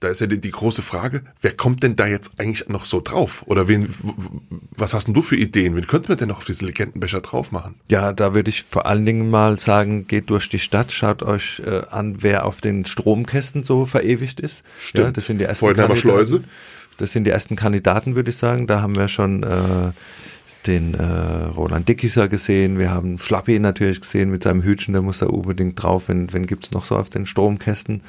da 0.00 0.08
ist 0.08 0.20
ja 0.20 0.26
die, 0.26 0.40
die, 0.40 0.50
große 0.50 0.82
Frage, 0.82 1.22
wer 1.40 1.52
kommt 1.52 1.82
denn 1.82 1.96
da 1.96 2.06
jetzt 2.06 2.32
eigentlich 2.38 2.68
noch 2.68 2.84
so 2.84 3.00
drauf? 3.00 3.42
Oder 3.46 3.68
wen, 3.68 3.94
was 4.76 4.92
hast 4.92 5.06
denn 5.06 5.14
du 5.14 5.22
für 5.22 5.36
Ideen? 5.36 5.76
Wen 5.76 5.86
könnte 5.86 6.08
man 6.08 6.18
denn 6.18 6.28
noch 6.28 6.38
auf 6.38 6.44
diese 6.44 6.64
Legendenbecher 6.66 7.20
drauf 7.20 7.52
machen? 7.52 7.76
Ja, 7.88 8.12
da 8.12 8.34
würde 8.34 8.50
ich 8.50 8.64
vor 8.64 8.86
allen 8.86 9.06
Dingen 9.06 9.30
mal 9.30 9.58
sagen, 9.58 10.06
geht 10.06 10.28
durch 10.30 10.48
die 10.48 10.58
Stadt, 10.58 10.92
schaut 10.92 11.22
euch 11.22 11.62
äh, 11.64 11.82
an, 11.90 12.16
wer 12.20 12.44
auf 12.44 12.60
den 12.60 12.84
Stromkästen 12.84 13.64
so 13.64 13.86
verewigt 13.86 14.40
ist. 14.40 14.62
Stimmt. 14.78 15.06
Ja, 15.06 15.12
das 15.12 15.26
sind 15.26 15.38
die 15.38 15.44
ersten 15.44 15.66
Kandidaten. 15.66 15.96
Schleuse. 15.96 16.44
Das 16.98 17.12
sind 17.12 17.24
die 17.24 17.30
ersten 17.30 17.56
Kandidaten, 17.56 18.14
würde 18.14 18.30
ich 18.30 18.36
sagen. 18.36 18.66
Da 18.66 18.82
haben 18.82 18.96
wir 18.96 19.08
schon 19.08 19.42
äh, 19.42 19.92
den 20.66 20.94
äh, 20.94 21.02
Roland 21.56 21.88
Dickiser 21.88 22.28
gesehen, 22.28 22.78
wir 22.78 22.90
haben 22.90 23.18
Schlappi 23.18 23.58
natürlich 23.58 24.00
gesehen 24.00 24.30
mit 24.30 24.42
seinem 24.44 24.62
Hütchen, 24.62 24.92
der 24.92 25.02
muss 25.02 25.18
da 25.18 25.26
unbedingt 25.26 25.82
drauf, 25.82 26.08
wenn, 26.08 26.32
wenn 26.32 26.46
gibt's 26.46 26.72
noch 26.72 26.84
so 26.84 26.96
auf 26.96 27.10
den 27.10 27.26
Stromkästen. 27.26 28.02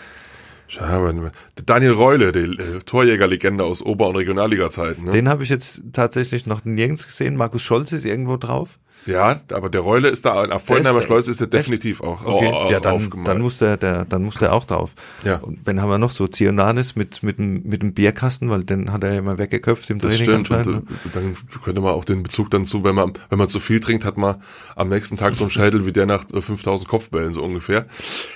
Daniel 1.66 1.92
Reule, 1.92 2.32
die 2.32 2.40
äh, 2.40 2.80
Torjägerlegende 2.86 3.64
aus 3.64 3.82
Ober- 3.82 4.10
und 4.10 4.16
Regionalliga-Zeiten. 4.16 5.06
Ne? 5.06 5.12
Den 5.12 5.30
habe 5.30 5.44
ich 5.44 5.50
jetzt 5.50 5.82
tatsächlich 5.94 6.46
noch 6.46 6.66
nirgends 6.66 7.06
gesehen. 7.06 7.36
Markus 7.36 7.62
Scholz 7.62 7.92
ist 7.92 8.06
irgendwo 8.06 8.38
drauf. 8.38 8.80
Ja, 9.06 9.40
aber 9.52 9.70
der 9.70 9.82
Reule 9.82 10.08
ist 10.08 10.26
da, 10.26 10.46
auf 10.46 10.66
Vollheimer 10.66 11.02
Schleuse 11.04 11.30
ist 11.30 11.40
er 11.40 11.48
definitiv 11.48 12.02
auch, 12.02 12.26
okay. 12.26 12.48
auch, 12.48 12.72
ja, 12.72 12.80
dann, 12.80 12.96
aufgemalt. 12.96 13.28
dann 13.28 13.42
muss 13.42 13.60
der, 13.60 13.78
der, 13.78 14.06
dann 14.06 14.24
muss 14.24 14.40
der 14.40 14.52
auch 14.52 14.66
drauf. 14.66 14.96
Ja. 15.24 15.38
Und 15.38 15.60
wenn 15.66 15.80
haben 15.80 15.90
wir 15.90 16.00
noch 16.00 16.10
so 16.10 16.28
Zionanis 16.28 16.96
mit, 16.96 17.22
mit 17.22 17.38
dem, 17.38 17.62
mit 17.64 17.84
dem 17.84 17.94
Bierkasten, 17.94 18.50
weil 18.50 18.64
den 18.64 18.92
hat 18.92 19.04
er 19.04 19.14
ja 19.14 19.20
immer 19.20 19.38
weggeköpft 19.38 19.92
im 19.92 20.00
Das 20.00 20.18
Training. 20.18 20.46
stimmt. 20.46 20.68
Und, 20.68 20.76
ne? 20.76 20.84
äh, 21.06 21.10
dann 21.14 21.38
könnte 21.64 21.82
man 21.82 21.92
auch 21.92 22.06
den 22.06 22.24
Bezug 22.24 22.50
dann 22.50 22.66
zu, 22.66 22.84
wenn 22.84 22.96
man, 22.96 23.14
wenn 23.30 23.38
man 23.38 23.48
zu 23.50 23.60
viel 23.60 23.80
trinkt, 23.80 24.06
hat 24.06 24.18
man 24.18 24.42
am 24.76 24.90
nächsten 24.90 25.18
Tag 25.18 25.36
so 25.36 25.44
einen 25.44 25.52
Schädel 25.52 25.86
wie 25.86 25.92
der 25.92 26.08
nach 26.08 26.24
äh, 26.34 26.42
5000 26.42 26.90
Kopfbällen, 26.90 27.32
so 27.32 27.44
ungefähr. 27.44 27.86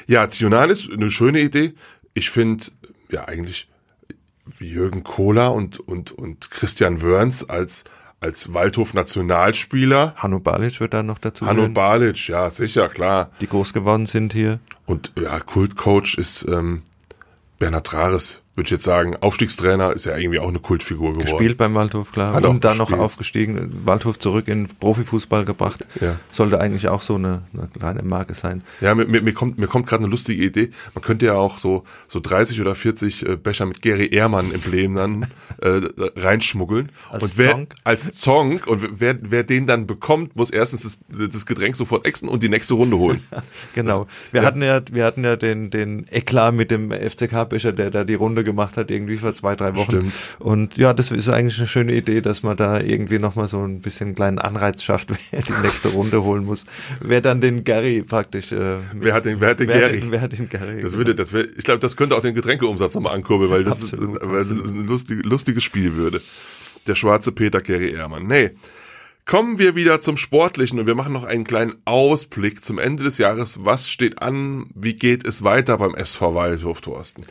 Ja, 0.06 0.30
Zionanis, 0.30 0.88
eine 0.92 1.10
schöne 1.10 1.40
Idee. 1.40 1.74
Ich 2.14 2.30
finde, 2.30 2.66
ja, 3.10 3.28
eigentlich 3.28 3.68
Jürgen 4.60 5.04
Kohler 5.04 5.54
und, 5.54 5.80
und, 5.80 6.12
und 6.12 6.52
Christian 6.52 7.02
Wörns 7.02 7.48
als, 7.48 7.84
als 8.20 8.54
Waldhof-Nationalspieler. 8.54 10.14
Hanno 10.18 10.40
Balic 10.40 10.80
wird 10.80 10.94
da 10.94 11.04
noch 11.04 11.20
dazu. 11.20 11.46
Hanno 11.46 11.56
gehören, 11.56 11.74
Balic, 11.74 12.28
ja, 12.28 12.50
sicher, 12.50 12.90
klar. 12.90 13.32
die 13.42 13.48
groß 13.48 13.74
geworden 13.74 14.06
sind 14.06 14.34
hier. 14.34 14.60
Und 14.86 15.12
ja, 15.20 15.40
Kultcoach 15.40 16.18
ist 16.18 16.48
ähm, 16.48 16.84
Bernhard 17.60 17.88
Trares, 17.88 18.42
würde 18.60 18.68
ich 18.68 18.72
jetzt 18.72 18.84
sagen. 18.84 19.16
Aufstiegstrainer 19.16 19.94
ist 19.94 20.06
ja 20.06 20.18
irgendwie 20.18 20.40
auch 20.40 20.50
eine 20.50 20.60
Kultfigur 20.60 21.14
geworden. 21.14 21.26
Gespielt 21.26 21.58
beim 21.58 21.74
Waldhof, 21.76 22.12
klar. 22.12 22.34
Hat 22.34 22.46
und 22.46 22.66
dann 22.66 22.78
noch 22.78 22.92
aufgestiegen, 22.92 23.86
Waldhof 23.86 24.20
zurück 24.20 24.50
in 24.50 24.68
Profifußball 24.68 25.46
gebracht. 25.46 25.86
Ja. 26.02 26.18
Sollte 26.30 26.60
eigentlich 26.60 26.90
auch 26.90 27.02
so 27.02 27.16
eine, 27.16 27.44
eine 27.54 27.68
kleine 27.68 28.04
Marke 28.04 28.34
sein. 28.34 28.64
Ja, 28.82 28.94
mir, 28.96 29.06
mir, 29.06 29.34
kommt, 29.34 29.58
mir 29.58 29.68
kommt 29.68 29.88
gerade 29.88 30.04
eine 30.04 30.12
lustige 30.12 30.44
Idee. 30.44 30.72
Man 30.94 31.02
könnte 31.02 31.26
ja 31.26 31.36
auch 31.36 31.58
so, 31.58 31.86
so 32.10 32.20
30 32.20 32.60
oder 32.60 32.76
40 32.76 33.26
äh, 33.26 33.36
Becher 33.38 33.66
mit 33.66 33.82
Gary 33.82 34.10
Ehrmann 34.14 34.54
Emblem 34.54 34.96
dann 34.96 35.28
äh, 35.62 35.82
reinschmuggeln. 36.18 36.92
Als 37.10 37.24
und 37.24 37.38
wer, 37.38 37.52
Zonk? 37.52 37.76
Als 37.86 38.12
Zonk. 38.12 38.68
Und 38.68 39.00
wer, 39.00 39.18
wer 39.22 39.44
den 39.44 39.68
dann 39.68 39.88
bekommt, 39.88 40.36
muss 40.36 40.50
erstens 40.50 40.84
das, 40.84 41.30
das 41.32 41.46
Getränk 41.46 41.78
sofort 41.78 42.06
exen 42.06 42.28
und 42.28 42.44
die 42.44 42.50
nächste 42.50 42.74
Runde 42.74 42.98
holen. 42.98 43.24
Genau. 43.74 44.08
Wir 44.32 44.42
ja. 44.42 44.48
hatten 44.48 44.62
ja, 44.62 44.82
wir 44.92 45.06
hatten 45.06 45.24
ja 45.24 45.36
den, 45.36 45.70
den 45.70 46.06
Eklat 46.10 46.54
mit 46.54 46.72
dem 46.72 46.92
FCK-Becher, 46.92 47.72
der 47.72 47.92
da 47.92 48.04
die 48.04 48.16
Runde 48.16 48.44
gemacht 48.50 48.78
hat, 48.78 48.92
irgendwie 48.92 49.18
vor 49.18 49.34
zwei, 49.36 49.56
drei 49.56 49.76
Wochen. 49.76 49.92
Stimmt. 49.92 50.14
Und 50.40 50.78
ja, 50.78 50.94
das 50.94 51.12
ist 51.12 51.30
eigentlich 51.30 51.58
eine 51.58 51.68
schöne 51.68 51.94
Idee, 51.94 52.22
dass 52.22 52.44
man 52.44 52.58
da 52.58 52.80
irgendwie 52.80 53.20
nochmal 53.20 53.48
so 53.48 53.64
ein 53.64 53.82
bisschen 53.82 54.08
einen 54.08 54.16
kleinen 54.16 54.40
Anreiz 54.40 54.84
schafft, 54.84 55.10
wer 55.32 55.42
die 55.42 55.54
nächste 55.62 55.90
Runde 55.90 56.24
holen 56.24 56.46
muss. 56.46 56.66
Wer 57.02 57.22
dann 57.22 57.42
den 57.42 57.64
Gary 57.64 58.04
praktisch, 58.04 58.52
äh, 58.52 58.78
Wer 58.94 59.14
hat 59.14 59.26
den, 59.26 59.40
wer 59.40 59.50
hat 59.52 59.60
den 59.60 59.68
wer, 59.68 59.80
Gary? 59.80 60.00
Den, 60.00 60.12
wer 60.12 60.22
hat 60.22 60.32
den 60.34 60.50
Gary? 60.50 60.82
Das 60.82 60.94
würde, 60.98 61.16
das 61.16 61.34
wäre, 61.34 61.46
ich 61.46 61.64
glaube, 61.64 61.80
das 61.80 61.96
könnte 61.96 62.16
auch 62.16 62.22
den 62.22 62.36
Getränkeumsatz 62.36 62.96
nochmal 62.96 63.16
ankurbeln, 63.16 63.52
weil 63.52 63.64
das, 63.64 63.82
Absolut, 63.82 64.20
weil 64.22 64.46
das 64.46 64.72
ein 64.72 64.86
lustig, 64.86 65.26
lustiges 65.26 65.64
Spiel 65.64 65.96
würde. 65.96 66.22
Der 66.88 66.96
schwarze 66.96 67.32
Peter 67.32 67.62
Gary 67.62 67.92
Ehrmann. 67.92 68.28
Nee. 68.28 68.52
Kommen 69.30 69.60
wir 69.60 69.76
wieder 69.76 70.02
zum 70.02 70.18
Sportlichen 70.18 70.80
und 70.80 70.88
wir 70.88 70.96
machen 70.96 71.14
noch 71.14 71.24
einen 71.24 71.44
kleinen 71.44 71.76
Ausblick 71.86 72.66
zum 72.66 72.80
Ende 72.80 73.04
des 73.04 73.20
Jahres. 73.20 73.64
Was 73.64 73.88
steht 73.88 74.24
an? 74.24 74.66
Wie 74.74 74.96
geht 74.96 75.24
es 75.24 75.44
weiter 75.44 75.78
beim 75.78 75.94
SV 75.94 76.34
Waldhof, 76.34 76.82
Thorsten? 76.82 77.26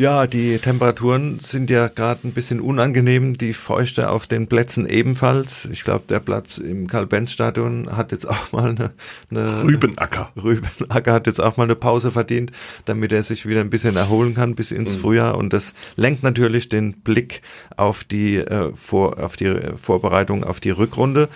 Ja, 0.00 0.26
die 0.26 0.56
Temperaturen 0.56 1.40
sind 1.40 1.68
ja 1.68 1.88
gerade 1.88 2.26
ein 2.26 2.32
bisschen 2.32 2.60
unangenehm, 2.60 3.34
die 3.36 3.52
Feuchte 3.52 4.08
auf 4.08 4.26
den 4.26 4.46
Plätzen 4.46 4.86
ebenfalls. 4.86 5.68
Ich 5.70 5.84
glaube, 5.84 6.04
der 6.08 6.20
Platz 6.20 6.56
im 6.56 6.86
Karl-Benz-Stadion 6.86 7.94
hat 7.94 8.10
jetzt 8.10 8.26
auch 8.26 8.50
mal 8.52 8.70
eine, 8.70 8.92
eine 9.30 9.62
Rübenacker. 9.62 10.32
Rübenacker 10.42 11.12
hat 11.12 11.26
jetzt 11.26 11.38
auch 11.38 11.58
mal 11.58 11.64
eine 11.64 11.74
Pause 11.74 12.12
verdient, 12.12 12.50
damit 12.86 13.12
er 13.12 13.22
sich 13.22 13.44
wieder 13.44 13.60
ein 13.60 13.68
bisschen 13.68 13.94
erholen 13.94 14.34
kann 14.34 14.54
bis 14.54 14.72
ins 14.72 14.96
Mhm. 14.96 15.00
Frühjahr. 15.00 15.36
Und 15.36 15.52
das 15.52 15.74
lenkt 15.96 16.22
natürlich 16.22 16.70
den 16.70 16.92
Blick 17.02 17.42
auf 17.76 18.02
die, 18.02 18.36
äh, 18.36 18.72
vor, 18.74 19.22
auf 19.22 19.36
die 19.36 19.54
Vorbereitung 19.76 20.44
auf 20.44 20.60
die 20.60 20.70
Rückrunde. 20.70 21.28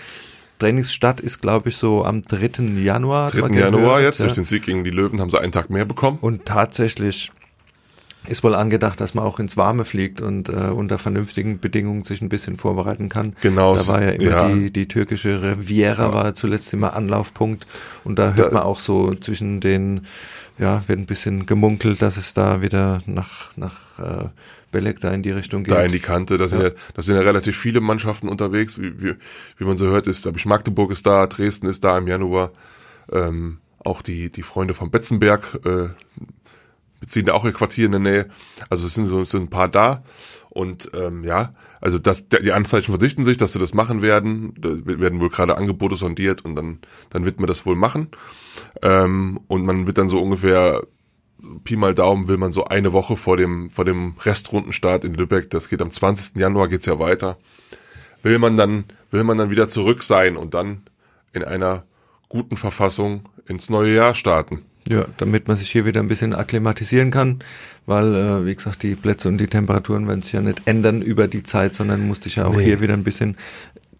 Trainingsstart 0.59 1.20
ist, 1.20 1.42
glaube 1.42 1.68
ich, 1.68 1.77
so 1.77 2.03
am 2.03 2.22
3. 2.22 2.79
Januar. 2.83 3.27
hat 3.27 3.38
man 3.38 3.53
3. 3.53 3.59
Januar 3.61 3.98
gehört, 3.98 4.03
jetzt, 4.05 4.20
ja. 4.20 4.24
durch 4.24 4.37
den 4.37 4.46
Sieg 4.46 4.62
gegen 4.64 4.85
die 4.85 4.90
Löwen 4.90 5.20
haben 5.20 5.29
sie 5.29 5.38
einen 5.38 5.53
Tag 5.53 5.68
mehr 5.68 5.85
bekommen. 5.85 6.16
Und 6.22 6.46
tatsächlich 6.46 7.31
ist 8.26 8.42
wohl 8.42 8.54
angedacht, 8.54 9.00
dass 9.00 9.14
man 9.14 9.24
auch 9.24 9.38
ins 9.38 9.56
Warme 9.56 9.84
fliegt 9.84 10.20
und 10.22 10.48
äh, 10.48 10.52
unter 10.52 10.98
vernünftigen 10.98 11.58
Bedingungen 11.60 12.02
sich 12.04 12.22
ein 12.22 12.28
bisschen 12.28 12.56
vorbereiten 12.56 13.08
kann. 13.08 13.34
Genau, 13.42 13.76
Da 13.76 13.87
war 13.88 14.02
ja 14.02 14.10
immer 14.10 14.30
ja. 14.30 14.48
Die, 14.48 14.70
die 14.70 14.88
türkische 14.88 15.42
Riviera 15.42 16.12
war 16.12 16.34
zuletzt 16.34 16.72
immer 16.72 16.94
Anlaufpunkt 16.94 17.66
und 18.04 18.18
da 18.18 18.34
hört 18.34 18.48
Da- 18.50 18.54
man 18.54 18.62
auch 18.62 18.80
so 18.80 19.14
zwischen 19.14 19.60
den, 19.60 20.06
ja, 20.58 20.82
wird 20.87 20.98
ein 20.98 21.06
bisschen 21.06 21.46
gemunkelt, 21.46 22.00
dass 22.00 22.16
es 22.16 22.32
da 22.34 22.62
wieder 22.62 23.02
nach, 23.06 23.54
nach 23.56 23.76
äh, 23.98 24.28
Belek 24.72 25.00
da 25.00 25.10
in 25.12 25.22
die 25.22 25.30
Richtung 25.30 25.62
geht. 25.64 25.72
da 25.74 25.84
in 25.84 25.92
die 25.92 26.00
Kante. 26.00 26.37
Da 26.38 26.48
sind 26.48 26.60
ja, 26.62 26.68
Ja. 26.68 26.74
da 26.94 27.02
sind 27.02 27.16
ja 27.16 27.22
relativ 27.22 27.56
viele 27.56 27.80
Mannschaften 27.80 28.28
unterwegs. 28.28 28.80
Wie, 28.80 28.92
wie, 29.02 29.14
wie 29.58 29.64
man 29.64 29.76
so 29.76 29.87
hört, 29.87 30.06
ist, 30.06 30.22
glaube 30.22 30.38
ich, 30.38 30.46
Magdeburg 30.46 30.90
ist 30.90 31.06
da, 31.06 31.26
Dresden 31.26 31.66
ist 31.66 31.84
da 31.84 31.96
im 31.98 32.06
Januar. 32.08 32.50
Ähm, 33.12 33.58
auch 33.84 34.00
die, 34.00 34.32
die 34.32 34.42
Freunde 34.42 34.72
von 34.74 34.90
Betzenberg 34.90 35.60
äh, 35.66 35.88
beziehen 37.00 37.26
da 37.26 37.35
auch 37.35 37.44
ihr 37.44 37.52
Quartier 37.52 37.87
in 37.87 37.92
der 37.92 38.00
Nähe. 38.00 38.28
Also 38.70 38.87
es 38.87 38.94
sind 38.94 39.07
so 39.07 39.20
es 39.20 39.30
sind 39.30 39.44
ein 39.44 39.50
paar 39.50 39.68
da. 39.68 40.02
Und 40.50 40.90
ähm, 40.94 41.24
ja, 41.24 41.54
also 41.80 41.98
das, 41.98 42.28
die 42.28 42.52
Anzeichen 42.52 42.92
verdichten 42.92 43.24
sich, 43.24 43.37
dass 43.37 43.52
sie 43.52 43.59
das 43.59 43.74
machen 43.74 44.02
werden. 44.02 44.54
Da 44.59 44.70
werden 44.85 45.20
wohl 45.20 45.30
gerade 45.30 45.57
Angebote 45.57 45.96
sondiert 45.96 46.44
und 46.44 46.54
dann, 46.54 46.78
dann 47.11 47.24
wird 47.24 47.40
man 47.40 47.48
das 47.48 47.66
wohl 47.66 47.74
machen. 47.74 48.09
Ähm, 48.80 49.40
und 49.48 49.64
man 49.64 49.87
wird 49.87 49.98
dann 49.98 50.09
so 50.09 50.22
ungefähr 50.22 50.83
Pi 51.64 51.76
mal 51.76 51.94
Daumen 51.94 52.28
will 52.28 52.37
man 52.37 52.52
so 52.52 52.64
eine 52.64 52.92
Woche 52.92 53.16
vor 53.16 53.37
dem, 53.37 53.70
vor 53.70 53.85
dem 53.85 54.14
Restrundenstart 54.20 55.04
in 55.04 55.14
Lübeck, 55.14 55.50
das 55.50 55.68
geht 55.68 55.83
am 55.83 55.90
20. 55.90 56.37
Januar 56.37 56.68
geht's 56.68 56.87
ja 56.87 56.98
weiter, 56.98 57.38
will 58.22 58.38
man 58.38 58.57
dann, 58.57 58.85
will 59.11 59.24
man 59.24 59.37
dann 59.37 59.50
wieder 59.50 59.68
zurück 59.68 60.02
sein 60.02 60.37
und 60.37 60.54
dann 60.54 60.83
in 61.33 61.44
einer 61.44 61.85
guten 62.28 62.57
Verfassung 62.57 63.28
ins 63.46 63.68
neue 63.68 63.94
Jahr 63.94 64.14
starten. 64.14 64.64
Ja, 64.88 65.07
damit 65.16 65.49
man 65.49 65.57
sich 65.57 65.70
hier 65.70 65.87
wieder 65.87 66.01
ein 66.01 66.09
bisschen 66.09 66.35
akklimatisieren 66.35 67.11
kann, 67.11 67.38
weil, 67.87 68.14
äh, 68.14 68.44
wie 68.47 68.55
gesagt, 68.55 68.83
die 68.83 68.94
Plätze 68.94 69.29
und 69.29 69.38
die 69.38 69.47
Temperaturen 69.47 70.07
werden 70.07 70.20
sich 70.20 70.33
ja 70.33 70.42
nicht 70.42 70.62
ändern 70.66 71.01
über 71.01 71.27
die 71.27 71.42
Zeit, 71.42 71.75
sondern 71.75 72.07
musste 72.07 72.29
ich 72.29 72.37
ja 72.37 72.44
auch 72.47 72.57
Nee. 72.57 72.64
hier 72.64 72.81
wieder 72.83 72.92
ein 72.92 73.05
bisschen 73.05 73.37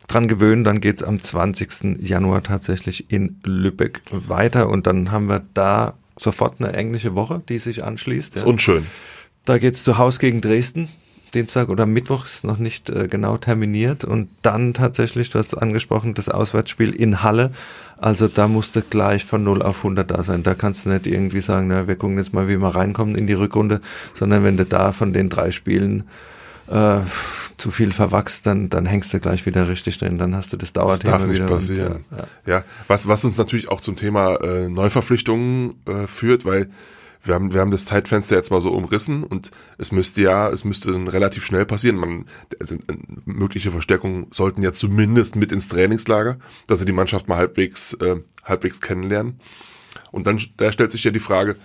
dran 0.09 0.29
gewöhnen. 0.29 0.63
Dann 0.65 0.81
geht's 0.81 1.03
am 1.03 1.19
20. 1.23 1.97
Januar 2.07 2.43
tatsächlich 2.43 3.11
in 3.11 3.41
Lübeck 3.45 4.03
weiter 4.11 4.69
und 4.69 4.87
dann 4.87 5.11
haben 5.11 5.29
wir 5.31 5.43
da 5.55 5.95
sofort 6.19 6.57
eine 6.61 6.75
englische 6.75 7.15
Woche, 7.15 7.43
die 7.49 7.59
sich 7.59 7.83
anschließt. 7.83 8.35
Ist 8.37 8.43
Ja. 8.43 8.49
unschön. 8.49 8.87
Da 9.47 9.57
geht's 9.59 9.85
zu 9.85 9.97
Haus 9.99 10.19
gegen 10.19 10.41
Dresden. 10.43 10.89
Dienstag 11.35 11.69
oder 11.69 11.87
Mittwoch 11.87 12.25
ist 12.25 12.45
noch 12.45 12.59
nicht 12.59 12.91
äh, 12.91 13.09
genau 13.09 13.37
terminiert 13.37 14.05
und 14.05 14.29
dann 14.43 14.75
tatsächlich, 14.75 15.31
du 15.31 15.39
hast 15.39 15.49
es 15.49 15.55
angesprochen, 15.55 16.15
das 16.15 16.29
Auswärtsspiel 16.29 16.95
in 16.95 17.23
Halle. 17.23 17.51
Also 17.97 18.29
da 18.29 18.49
musste 18.49 18.83
gleich 18.83 19.25
von 19.25 19.45
0 19.45 19.63
auf 19.63 19.79
100 19.79 20.11
da 20.11 20.23
sein. 20.23 20.43
Da 20.43 20.55
kannst 20.55 20.85
du 20.85 20.91
nicht 20.91 21.07
irgendwie 21.07 21.41
sagen, 21.41 21.69
na, 21.69 21.87
wir 21.87 21.97
gucken 21.97 22.19
jetzt 22.19 22.33
mal, 22.33 22.49
wie 22.49 22.59
wir 22.59 22.75
reinkommen 22.75 23.15
in 23.15 23.27
die 23.27 23.33
Rückrunde, 23.33 23.81
sondern 24.15 24.45
wenn 24.45 24.57
du 24.57 24.65
da 24.65 24.93
von 24.93 25.13
den 25.13 25.29
drei 25.29 25.51
Spielen 25.51 26.05
äh, 26.69 26.99
zu 27.57 27.71
viel 27.71 27.93
verwachst, 27.93 28.47
dann, 28.47 28.69
dann 28.69 28.87
hängst 28.87 29.13
du 29.13 29.21
gleich 29.21 29.47
wieder 29.47 29.69
richtig 29.69 29.99
drin. 29.99 30.19
Dann 30.19 30.35
hast 30.35 30.53
du 30.53 30.57
das 30.57 30.73
Das 30.73 30.85
Dauerthema 30.85 31.19
darf 31.19 31.29
nicht 31.29 31.47
passieren. 31.47 31.93
Und, 31.93 32.05
ja, 32.11 32.25
ja. 32.47 32.59
Ja, 32.59 32.65
was, 32.89 33.07
was 33.07 33.25
uns 33.25 33.39
natürlich 33.39 33.69
auch 33.69 33.81
zum 33.81 33.97
Thema 33.97 34.37
äh, 34.37 34.69
Neuverpflichtungen 34.69 35.75
äh, 35.87 36.07
führt, 36.07 36.45
weil 36.45 36.69
wir 37.25 37.35
haben, 37.35 37.53
wir 37.53 37.61
haben 37.61 37.71
das 37.71 37.87
Zeitfenster 37.87 38.37
jetzt 38.37 38.51
mal 38.51 38.61
so 38.61 38.71
umrissen 38.71 39.25
und 39.25 39.51
es 39.79 39.93
müsste 39.93 40.23
ja, 40.23 40.49
es 40.49 40.65
müsste 40.65 40.93
dann 40.93 41.09
relativ 41.09 41.45
schnell 41.45 41.65
passieren. 41.65 41.97
Man, 41.97 42.27
also, 42.61 42.77
äh, 42.77 42.97
mögliche 43.25 43.73
Verstärkungen 43.73 44.27
sollten 44.31 44.63
ja 44.63 44.73
zumindest 44.73 45.37
mit 45.37 45.51
ins 45.51 45.69
Trainingslager, 45.69 46.39
dass 46.67 46.79
sie 46.79 46.85
die 46.85 46.93
Mannschaft 46.93 47.29
mal 47.29 47.37
halbwegs, 47.37 47.95
äh, 47.95 48.17
halbwegs 48.45 48.81
kennenlernen. 48.81 49.41
Und 50.11 50.27
dann 50.27 50.41
da 50.57 50.71
stellt 50.71 50.93
sich 50.93 51.05
ja 51.05 51.11
die 51.11 51.21
Frage, 51.21 51.57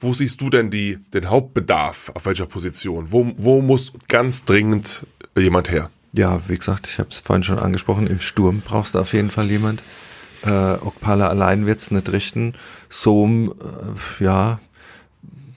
wo 0.00 0.12
siehst 0.12 0.40
du 0.40 0.50
denn 0.50 0.70
die, 0.70 0.98
den 1.12 1.30
Hauptbedarf? 1.30 2.10
Auf 2.14 2.26
welcher 2.26 2.46
Position? 2.46 3.10
Wo, 3.10 3.32
wo 3.36 3.62
muss 3.62 3.92
ganz 4.08 4.44
dringend 4.44 5.06
jemand 5.36 5.70
her? 5.70 5.90
Ja, 6.12 6.40
wie 6.48 6.56
gesagt, 6.56 6.86
ich 6.86 6.98
habe 6.98 7.10
es 7.10 7.18
vorhin 7.18 7.42
schon 7.42 7.58
angesprochen, 7.58 8.06
im 8.06 8.20
Sturm 8.20 8.62
brauchst 8.64 8.94
du 8.94 9.00
auf 9.00 9.12
jeden 9.12 9.30
Fall 9.30 9.50
jemand. 9.50 9.82
Äh, 10.44 10.74
Okpala 10.74 11.28
allein 11.28 11.66
wird's 11.66 11.90
nicht 11.90 12.12
richten. 12.12 12.54
Sohm, 12.88 13.54
äh, 14.20 14.24
ja, 14.24 14.60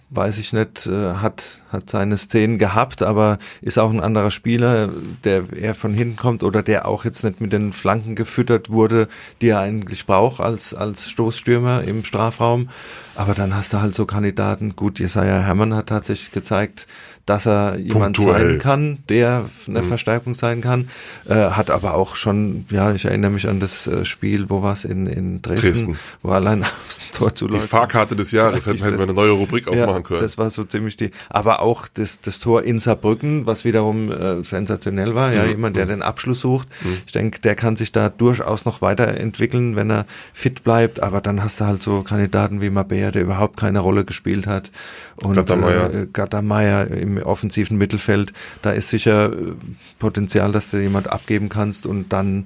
weiß 0.09 0.37
ich 0.37 0.53
nicht, 0.53 0.87
äh, 0.87 1.15
hat, 1.15 1.61
hat 1.69 1.89
seine 1.89 2.17
Szenen 2.17 2.57
gehabt, 2.57 3.03
aber 3.03 3.39
ist 3.61 3.77
auch 3.77 3.91
ein 3.91 3.99
anderer 3.99 4.31
Spieler, 4.31 4.89
der 5.23 5.51
eher 5.51 5.75
von 5.75 5.93
hinten 5.93 6.15
kommt 6.15 6.43
oder 6.43 6.63
der 6.63 6.87
auch 6.87 7.03
jetzt 7.03 7.23
nicht 7.23 7.41
mit 7.41 7.51
den 7.51 7.73
Flanken 7.73 8.15
gefüttert 8.15 8.69
wurde, 8.69 9.09
die 9.41 9.49
er 9.49 9.59
eigentlich 9.59 10.05
braucht 10.05 10.39
als, 10.39 10.73
als 10.73 11.09
Stoßstürmer 11.09 11.83
im 11.83 12.05
Strafraum. 12.05 12.69
Aber 13.15 13.33
dann 13.33 13.55
hast 13.55 13.73
du 13.73 13.81
halt 13.81 13.95
so 13.95 14.05
Kandidaten. 14.05 14.75
Gut, 14.75 14.99
Jesaja 14.99 15.39
Hermann 15.39 15.73
hat 15.73 15.87
tatsächlich 15.87 16.31
gezeigt, 16.31 16.87
dass 17.27 17.45
er 17.45 17.77
jemand 17.77 18.15
Punktuell. 18.17 18.49
sein 18.53 18.59
kann, 18.59 18.97
der 19.09 19.45
eine 19.67 19.81
Mhm. 19.81 19.87
Verstärkung 19.87 20.33
sein 20.33 20.61
kann. 20.61 20.89
Äh, 21.29 21.35
hat 21.51 21.69
aber 21.69 21.93
auch 21.93 22.15
schon, 22.15 22.65
ja, 22.71 22.91
ich 22.93 23.05
erinnere 23.05 23.29
mich 23.31 23.47
an 23.47 23.59
das 23.59 23.85
äh, 23.85 24.03
Spiel, 24.05 24.49
wo 24.49 24.63
war 24.63 24.73
es 24.73 24.83
in, 24.85 25.05
in 25.05 25.41
Dresden, 25.43 25.61
Dresden. 25.61 25.99
wo 26.23 26.31
allein 26.31 26.63
aufs 26.87 27.11
Tor 27.11 27.35
zu 27.35 27.47
Die 27.47 27.59
Fahrkarte 27.59 28.15
des 28.15 28.31
Jahres, 28.31 28.65
hätten, 28.65 28.77
hätten 28.83 28.97
wir 28.97 29.03
eine 29.03 29.13
neue 29.13 29.31
Rubrik 29.31 29.67
aufmachen 29.67 30.03
können. 30.03 30.21
Das 30.21 30.37
war 30.39 30.49
so 30.49 30.63
ziemlich 30.63 30.97
die. 30.97 31.11
Aber 31.29 31.61
auch 31.61 31.87
das, 31.93 32.19
das 32.21 32.39
Tor 32.39 32.63
in 32.63 32.79
Saarbrücken, 32.79 33.45
was 33.45 33.63
wiederum 33.65 34.11
äh, 34.11 34.41
sensationell 34.43 35.13
war. 35.13 35.33
Ja, 35.33 35.43
Mhm. 35.43 35.49
jemand, 35.49 35.75
der 35.75 35.85
den 35.85 36.01
Abschluss 36.01 36.39
sucht. 36.41 36.67
Ich 37.05 37.11
denke, 37.11 37.39
der 37.41 37.55
kann 37.55 37.75
sich 37.75 37.91
da 37.91 38.09
durchaus 38.09 38.65
noch 38.65 38.81
weiterentwickeln, 38.81 39.75
wenn 39.75 39.91
er 39.91 40.05
fit 40.33 40.63
bleibt. 40.63 41.01
Aber 41.03 41.21
dann 41.21 41.43
hast 41.43 41.59
du 41.59 41.65
halt 41.65 41.83
so 41.83 42.03
Kandidaten 42.03 42.61
wie 42.61 42.69
Mabea, 42.69 43.11
der 43.11 43.21
überhaupt 43.23 43.57
keine 43.57 43.79
Rolle 43.79 44.05
gespielt 44.05 44.47
hat. 44.47 44.71
Und 45.21 45.35
Gattermeier. 45.35 45.93
Äh, 45.93 46.07
Gattermeier 46.13 46.87
im 46.87 47.16
offensiven 47.23 47.77
Mittelfeld. 47.77 48.33
Da 48.61 48.71
ist 48.71 48.89
sicher 48.89 49.31
äh, 49.31 49.53
Potenzial, 49.99 50.51
dass 50.51 50.71
du 50.71 50.77
jemand 50.77 51.11
abgeben 51.11 51.49
kannst 51.49 51.85
und 51.85 52.13
dann 52.13 52.45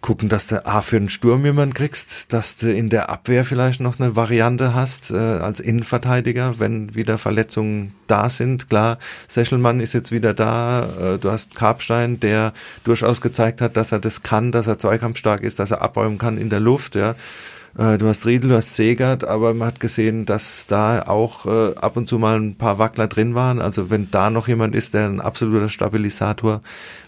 gucken, 0.00 0.30
dass 0.30 0.46
du 0.46 0.64
A 0.66 0.80
für 0.80 0.98
den 0.98 1.10
Sturm 1.10 1.44
jemand 1.44 1.74
kriegst, 1.74 2.32
dass 2.32 2.56
du 2.56 2.72
in 2.72 2.88
der 2.88 3.10
Abwehr 3.10 3.44
vielleicht 3.44 3.80
noch 3.80 4.00
eine 4.00 4.16
Variante 4.16 4.72
hast 4.74 5.10
äh, 5.10 5.16
als 5.16 5.60
Innenverteidiger, 5.60 6.58
wenn 6.58 6.94
wieder 6.94 7.18
Verletzungen 7.18 7.94
da 8.06 8.30
sind. 8.30 8.70
Klar, 8.70 8.98
Sechelmann 9.28 9.80
ist 9.80 9.92
jetzt 9.92 10.10
wieder 10.10 10.32
da. 10.32 10.88
Äh, 11.14 11.18
du 11.18 11.30
hast 11.30 11.54
Karpstein, 11.54 12.18
der 12.18 12.54
durchaus 12.84 13.20
gezeigt 13.20 13.60
hat, 13.60 13.76
dass 13.76 13.92
er 13.92 13.98
das 13.98 14.22
kann, 14.22 14.52
dass 14.52 14.66
er 14.66 14.78
zweikampfstark 14.78 15.42
ist, 15.42 15.58
dass 15.58 15.70
er 15.70 15.82
abräumen 15.82 16.18
kann 16.18 16.38
in 16.38 16.48
der 16.48 16.60
Luft. 16.60 16.94
Ja. 16.94 17.14
Äh, 17.78 17.98
Du 17.98 18.06
hast 18.06 18.26
Riedel, 18.26 18.50
du 18.50 18.56
hast 18.56 18.74
Segert, 18.76 19.24
aber 19.24 19.54
man 19.54 19.68
hat 19.68 19.80
gesehen, 19.80 20.26
dass 20.26 20.66
da 20.66 21.02
auch 21.02 21.46
äh, 21.46 21.74
ab 21.76 21.96
und 21.96 22.08
zu 22.08 22.18
mal 22.18 22.38
ein 22.40 22.56
paar 22.56 22.78
Wackler 22.78 23.06
drin 23.06 23.34
waren. 23.34 23.60
Also 23.60 23.90
wenn 23.90 24.10
da 24.10 24.30
noch 24.30 24.48
jemand 24.48 24.74
ist, 24.74 24.94
der 24.94 25.06
ein 25.06 25.20
absoluter 25.20 25.68
Stabilisator 25.68 26.60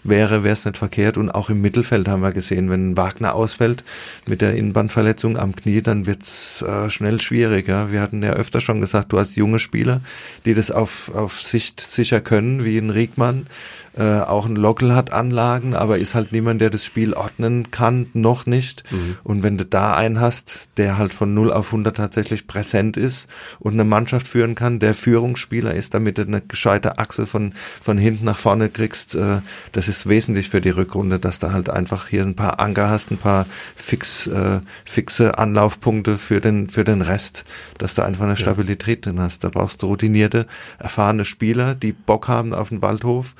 wäre, 0.03 0.43
wäre 0.43 0.53
es 0.53 0.65
nicht 0.65 0.77
verkehrt. 0.77 1.17
Und 1.17 1.31
auch 1.31 1.49
im 1.49 1.61
Mittelfeld 1.61 2.07
haben 2.07 2.21
wir 2.21 2.31
gesehen, 2.31 2.69
wenn 2.69 2.95
Wagner 2.97 3.35
ausfällt 3.35 3.83
mit 4.27 4.41
der 4.41 4.55
Innenbandverletzung 4.55 5.37
am 5.37 5.55
Knie, 5.55 5.81
dann 5.81 6.05
wird's 6.05 6.61
äh, 6.61 6.89
schnell 6.89 7.19
schwierig. 7.21 7.67
Ja. 7.67 7.91
Wir 7.91 8.01
hatten 8.01 8.23
ja 8.23 8.31
öfter 8.31 8.61
schon 8.61 8.81
gesagt, 8.81 9.11
du 9.11 9.19
hast 9.19 9.35
junge 9.35 9.59
Spieler, 9.59 10.01
die 10.45 10.53
das 10.53 10.71
auf, 10.71 11.13
auf 11.13 11.41
Sicht 11.41 11.81
sicher 11.81 12.21
können, 12.21 12.63
wie 12.63 12.77
ein 12.77 12.89
Riegmann. 12.89 13.47
Äh, 13.95 14.21
auch 14.21 14.47
ein 14.47 14.55
Lockel 14.55 14.95
hat 14.95 15.13
Anlagen, 15.13 15.75
aber 15.75 15.99
ist 15.99 16.15
halt 16.15 16.31
niemand, 16.31 16.61
der 16.61 16.71
das 16.71 16.83
Spiel 16.83 17.13
ordnen 17.13 17.69
kann, 17.69 18.07
noch 18.13 18.45
nicht. 18.45 18.83
Und 19.23 19.43
wenn 19.43 19.57
du 19.57 19.65
da 19.65 19.93
einen 19.93 20.19
hast, 20.19 20.69
der 20.77 20.97
halt 20.97 21.13
von 21.13 21.33
0 21.33 21.53
auf 21.53 21.67
100 21.67 21.95
tatsächlich 21.95 22.47
präsent 22.47 22.97
ist 22.97 23.27
und 23.59 23.73
eine 23.73 23.83
Mannschaft 23.83 24.27
führen 24.27 24.55
kann, 24.55 24.79
der 24.79 24.95
Führungsspieler 24.95 25.75
ist, 25.75 25.93
damit 25.93 26.17
du 26.17 26.23
eine 26.23 26.41
gescheite 26.41 26.97
Achse 26.97 27.27
von, 27.27 27.53
von 27.81 27.97
hinten 27.99 28.25
nach 28.25 28.37
vorne 28.37 28.69
kriegst, 28.69 29.13
äh, 29.13 29.41
das 29.73 29.87
ist 29.87 30.09
wesentlich 30.09 30.49
für 30.49 30.61
die 30.61 30.69
Rückrunde, 30.69 31.19
dass 31.19 31.37
du 31.39 31.51
halt 31.51 31.69
einfach 31.69 32.07
hier 32.07 32.23
ein 32.23 32.35
paar 32.35 32.59
Anker 32.59 32.89
hast, 32.89 33.11
ein 33.11 33.17
paar 33.17 33.45
fix, 33.75 34.25
äh, 34.25 34.59
fixe 34.85 35.37
Anlaufpunkte 35.37 36.17
für 36.17 36.41
den, 36.41 36.69
für 36.69 36.83
den 36.83 37.01
Rest, 37.01 37.45
dass 37.77 37.93
du 37.93 38.01
einfach 38.01 38.25
eine 38.25 38.37
Stabilität 38.37 39.05
drin 39.05 39.19
hast. 39.19 39.43
Da 39.43 39.49
brauchst 39.49 39.83
du 39.83 39.87
routinierte, 39.87 40.47
erfahrene 40.79 41.25
Spieler, 41.25 41.75
die 41.75 41.91
Bock 41.91 42.27
haben 42.27 42.53
auf 42.53 42.69
den 42.69 42.81
Waldhof. 42.81 43.35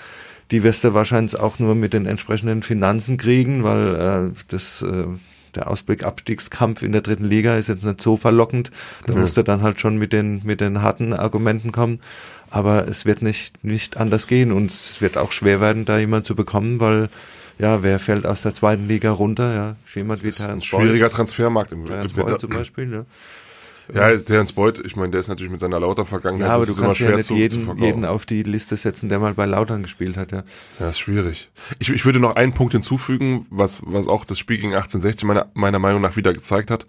Die 0.54 0.62
wirst 0.62 0.84
du 0.84 0.94
wahrscheinlich 0.94 1.36
auch 1.40 1.58
nur 1.58 1.74
mit 1.74 1.94
den 1.94 2.06
entsprechenden 2.06 2.62
Finanzen 2.62 3.18
kriegen, 3.18 3.64
weil 3.64 3.96
äh, 4.32 4.42
das 4.50 4.84
äh, 4.84 5.06
der 5.56 5.68
Ausblick 5.68 6.04
Abstiegskampf 6.04 6.84
in 6.84 6.92
der 6.92 7.02
dritten 7.02 7.26
Liga 7.26 7.58
ist 7.58 7.70
jetzt 7.70 7.84
nicht 7.84 8.02
so 8.02 8.18
verlockend. 8.18 8.70
Da 9.08 9.14
Ja. 9.14 9.20
musst 9.20 9.36
du 9.36 9.44
dann 9.44 9.64
halt 9.64 9.82
schon 9.82 9.98
mit 9.98 10.14
den 10.14 10.42
mit 10.44 10.62
den 10.62 10.84
harten 10.84 11.12
Argumenten 11.12 11.72
kommen. 11.72 12.02
Aber 12.52 12.88
es 12.88 13.08
wird 13.08 13.24
nicht 13.24 13.64
nicht 13.64 13.98
anders 13.98 14.28
gehen 14.28 14.52
und 14.52 14.70
es 14.70 15.02
wird 15.02 15.18
auch 15.18 15.32
schwer 15.32 15.60
werden, 15.60 15.86
da 15.86 15.98
jemand 15.98 16.28
zu 16.28 16.36
bekommen, 16.36 16.80
weil 16.80 17.10
ja, 17.58 17.82
wer 17.82 17.98
fällt 17.98 18.28
aus 18.28 18.44
der 18.44 18.54
zweiten 18.54 18.88
Liga 18.88 19.10
runter? 19.10 19.56
Ja, 19.56 19.76
jemand 19.96 20.24
wie 20.24 20.32
ein 20.44 20.62
schwieriger 20.62 21.10
Transfermarkt 21.10 21.72
im, 21.72 21.86
Terence 21.88 22.14
zum 22.40 22.52
Beispiel. 22.52 22.92
Ja. 22.94 23.06
Ja, 23.94 24.16
Terence 24.16 24.54
Boyd, 24.54 24.82
ich 24.86 24.96
meine, 24.96 25.12
der 25.12 25.20
ist 25.20 25.28
natürlich 25.28 25.52
mit 25.52 25.60
seiner 25.60 25.80
Lautern-Vergangenheit, 25.80 26.48
Ja, 26.48 26.56
aber 26.56 26.66
das 26.66 26.68
du 26.68 26.72
ist 26.74 26.78
immer 26.80 26.88
kannst 26.88 27.00
ja 27.02 27.08
schwer 27.08 27.18
nicht 27.18 27.26
zu, 27.26 27.34
zu 27.34 27.40
jeden, 27.40 27.62
verkaufen. 27.66 27.84
jeden 27.84 28.06
auf 28.06 28.26
die 28.26 28.44
Liste 28.44 28.76
setzen, 28.78 29.10
der 29.10 29.20
mal 29.20 29.34
bei 29.34 29.46
Lautern 29.46 29.84
gespielt 29.84 30.16
hat. 30.18 30.32
Ja. 30.32 30.44
Ja, 30.80 30.90
ist 30.90 31.00
schwierig. 31.00 31.52
Ich, 31.80 31.90
ich 31.90 32.06
würde 32.06 32.20
noch 32.20 32.36
einen 32.36 32.54
Punkt 32.54 32.74
hinzufügen, 32.74 33.46
was, 33.50 33.82
was 33.86 34.08
auch 34.08 34.26
das 34.26 34.40
Spiel 34.40 34.58
gegen 34.58 34.74
1860 34.74 35.26
meiner, 35.28 35.48
meiner 35.54 35.80
Meinung 35.80 36.02
nach 36.02 36.16
wieder 36.16 36.34
gezeigt 36.34 36.72
hat. 36.72 36.86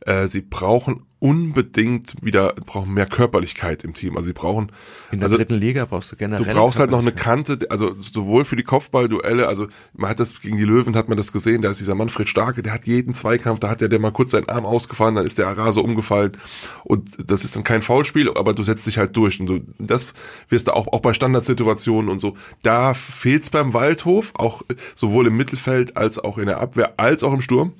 Äh, 0.00 0.26
sie 0.26 0.40
brauchen 0.40 1.06
unbedingt 1.22 2.16
wieder, 2.20 2.52
brauchen 2.66 2.92
mehr 2.94 3.06
Körperlichkeit 3.06 3.84
im 3.84 3.94
Team. 3.94 4.16
Also 4.16 4.26
sie 4.26 4.32
brauchen, 4.32 4.72
In 5.12 5.20
der 5.20 5.26
also 5.26 5.36
dritten 5.36 5.54
Liga 5.54 5.84
brauchst 5.84 6.10
du 6.10 6.16
generell. 6.16 6.44
du 6.44 6.52
brauchst 6.52 6.80
halt 6.80 6.90
noch 6.90 6.98
eine. 6.98 7.12
Kante, 7.12 7.58
also 7.70 7.94
sowohl 8.00 8.44
für 8.44 8.56
die 8.56 8.64
Kopfballduelle, 8.64 9.46
also 9.46 9.68
man 9.92 10.10
hat 10.10 10.18
das 10.18 10.40
gegen 10.40 10.56
die 10.56 10.64
Löwen, 10.64 10.96
hat 10.96 11.08
man 11.08 11.16
das 11.16 11.32
gesehen, 11.32 11.62
da 11.62 11.70
ist 11.70 11.78
dieser 11.78 11.94
Manfred 11.94 12.28
Starke, 12.28 12.62
der 12.62 12.72
hat 12.72 12.88
jeden 12.88 13.14
Zweikampf, 13.14 13.60
da 13.60 13.68
hat 13.68 13.80
der, 13.80 13.88
der 13.88 14.00
mal 14.00 14.10
kurz 14.10 14.32
seinen 14.32 14.48
Arm 14.48 14.66
ausgefahren, 14.66 15.14
dann 15.14 15.24
ist 15.24 15.38
der 15.38 15.46
Arase 15.46 15.80
umgefallen 15.80 16.36
und 16.82 17.30
das 17.30 17.44
ist 17.44 17.54
dann 17.54 17.62
kein 17.62 17.82
Foulspiel, 17.82 18.30
aber 18.34 18.52
du 18.52 18.64
setzt 18.64 18.88
dich 18.88 18.98
halt 18.98 19.16
durch 19.16 19.38
und 19.38 19.46
du, 19.46 19.60
das 19.78 20.08
wirst 20.48 20.66
du 20.66 20.74
auch, 20.74 20.88
auch 20.88 21.00
bei 21.00 21.14
Standardsituationen 21.14 22.10
und 22.10 22.18
so, 22.18 22.36
da 22.62 22.94
fehlt's 22.94 23.50
beim 23.50 23.74
Waldhof, 23.74 24.32
auch 24.34 24.62
sowohl 24.96 25.28
im 25.28 25.36
Mittelfeld 25.36 25.96
als 25.96 26.18
auch 26.18 26.38
in 26.38 26.46
der 26.46 26.58
Abwehr, 26.60 26.94
als 26.96 27.22
auch 27.22 27.32
im 27.32 27.42
Sturm 27.42 27.74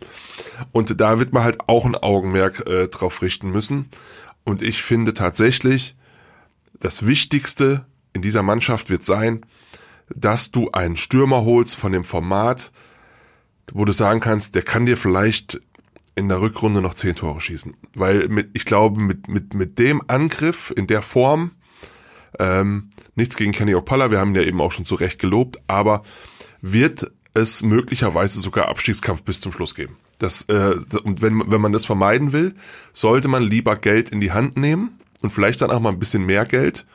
und 0.71 1.01
da 1.01 1.19
wird 1.19 1.33
man 1.33 1.43
halt 1.43 1.59
auch 1.67 1.87
ein 1.87 1.97
Augenmerk 1.97 2.69
äh, 2.69 2.87
drauf 2.87 3.21
richten 3.23 3.32
müssen 3.41 3.89
und 4.45 4.63
ich 4.63 4.83
finde 4.83 5.15
tatsächlich, 5.15 5.95
das 6.81 7.07
Wichtigste 7.07 7.87
in 8.13 8.23
dieser 8.23 8.43
Mannschaft 8.43 8.91
wird 8.91 9.05
sein, 9.05 9.47
dass 10.15 10.51
du 10.51 10.71
einen 10.73 10.97
Stürmer 10.97 11.45
holst 11.45 11.77
von 11.77 11.93
dem 11.93 12.05
Format, 12.05 12.73
wo 13.73 13.85
du 13.85 13.93
sagen 13.93 14.21
kannst, 14.21 14.55
der 14.55 14.63
kann 14.63 14.87
dir 14.87 14.97
vielleicht 14.97 15.61
in 16.15 16.29
der 16.29 16.41
Rückrunde 16.41 16.83
noch 16.83 16.95
zehn 16.95 17.15
Tore 17.15 17.41
schießen. 17.41 17.75
Weil 17.95 18.29
mit, 18.29 18.51
ich 18.53 18.65
glaube, 18.65 19.01
mit, 19.01 19.29
mit, 19.29 19.55
mit 19.55 19.79
dem 19.79 20.03
Angriff 20.09 20.73
in 20.77 20.87
der 20.87 21.01
Form, 21.01 21.53
ähm, 22.39 22.91
nichts 23.15 23.37
gegen 23.37 23.53
Kenny 23.53 23.75
Opalla, 23.75 24.11
wir 24.11 24.19
haben 24.19 24.33
ihn 24.33 24.43
ja 24.43 24.47
eben 24.47 24.61
auch 24.61 24.73
schon 24.73 24.85
zu 24.85 24.95
Recht 24.95 25.19
gelobt, 25.19 25.59
aber 25.69 26.03
wird 26.61 27.11
es 27.35 27.63
möglicherweise 27.63 28.41
sogar 28.41 28.69
Abstiegskampf 28.69 29.23
bis 29.23 29.41
zum 29.41 29.53
Schluss 29.53 29.75
geben. 29.75 29.97
Das, 30.23 30.43
äh, 30.43 30.77
und 31.03 31.21
wenn, 31.21 31.51
wenn 31.51 31.61
man 31.61 31.73
das 31.73 31.85
vermeiden 31.85 32.33
will, 32.33 32.55
sollte 32.93 33.27
man 33.27 33.43
lieber 33.43 33.75
Geld 33.75 34.11
in 34.11 34.21
die 34.21 34.31
Hand 34.31 34.57
nehmen 34.57 34.99
und 35.21 35.33
vielleicht 35.33 35.63
dann 35.63 35.71
auch 35.71 35.81
mal 35.81 35.89
ein 35.89 35.99
bisschen 35.99 36.25
mehr 36.25 36.47
Geld, 36.47 36.87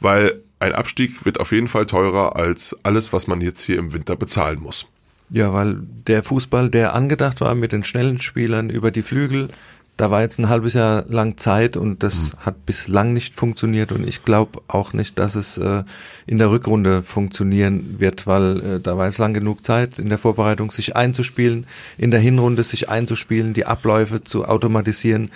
weil 0.00 0.42
ein 0.58 0.72
Abstieg 0.72 1.24
wird 1.24 1.38
auf 1.38 1.52
jeden 1.52 1.68
Fall 1.68 1.86
teurer 1.86 2.34
als 2.34 2.76
alles, 2.82 3.12
was 3.12 3.28
man 3.28 3.40
jetzt 3.40 3.62
hier 3.62 3.78
im 3.78 3.92
Winter 3.92 4.16
bezahlen 4.16 4.60
muss. 4.60 4.86
Ja, 5.28 5.52
weil 5.52 5.78
der 6.06 6.22
Fußball, 6.22 6.70
der 6.70 6.94
angedacht 6.94 7.40
war 7.40 7.54
mit 7.54 7.72
den 7.72 7.84
schnellen 7.84 8.20
Spielern 8.20 8.70
über 8.70 8.90
die 8.90 9.02
Flügel, 9.02 9.48
da 9.96 10.10
war 10.10 10.20
jetzt 10.20 10.38
ein 10.38 10.50
halbes 10.50 10.74
Jahr 10.74 11.06
lang 11.08 11.38
Zeit 11.38 11.76
und 11.76 12.02
das 12.02 12.36
hat 12.38 12.66
bislang 12.66 13.14
nicht 13.14 13.34
funktioniert 13.34 13.92
und 13.92 14.06
ich 14.06 14.24
glaube 14.24 14.60
auch 14.68 14.92
nicht, 14.92 15.18
dass 15.18 15.34
es 15.34 15.56
äh, 15.56 15.84
in 16.26 16.36
der 16.36 16.50
Rückrunde 16.50 17.02
funktionieren 17.02 17.98
wird, 17.98 18.26
weil 18.26 18.60
äh, 18.60 18.80
da 18.80 18.98
war 18.98 19.06
jetzt 19.06 19.16
lang 19.16 19.32
genug 19.32 19.64
Zeit 19.64 19.98
in 19.98 20.10
der 20.10 20.18
Vorbereitung, 20.18 20.70
sich 20.70 20.96
einzuspielen, 20.96 21.66
in 21.96 22.10
der 22.10 22.20
Hinrunde 22.20 22.62
sich 22.62 22.90
einzuspielen, 22.90 23.54
die 23.54 23.64
Abläufe 23.64 24.22
zu 24.22 24.44
automatisieren. 24.44 25.30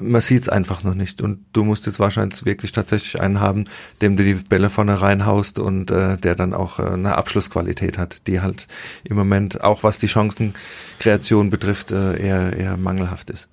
Man 0.00 0.22
sieht 0.22 0.42
es 0.42 0.48
einfach 0.48 0.82
noch 0.82 0.94
nicht 0.94 1.20
und 1.20 1.44
du 1.52 1.64
musst 1.64 1.84
jetzt 1.84 2.00
wahrscheinlich 2.00 2.46
wirklich 2.46 2.72
tatsächlich 2.72 3.20
einen 3.20 3.40
haben, 3.40 3.64
dem 4.00 4.16
du 4.16 4.24
die 4.24 4.34
Bälle 4.34 4.70
vorne 4.70 5.00
reinhaust 5.00 5.58
und 5.58 5.90
äh, 5.90 6.16
der 6.16 6.34
dann 6.34 6.54
auch 6.54 6.78
äh, 6.78 6.84
eine 6.84 7.16
Abschlussqualität 7.16 7.98
hat, 7.98 8.26
die 8.26 8.40
halt 8.40 8.66
im 9.04 9.16
Moment 9.16 9.62
auch 9.62 9.82
was 9.82 9.98
die 9.98 10.08
Chancenkreation 10.08 11.50
betrifft 11.50 11.90
äh, 11.90 12.18
eher, 12.18 12.56
eher 12.56 12.76
mangelhaft 12.78 13.28
ist. 13.28 13.48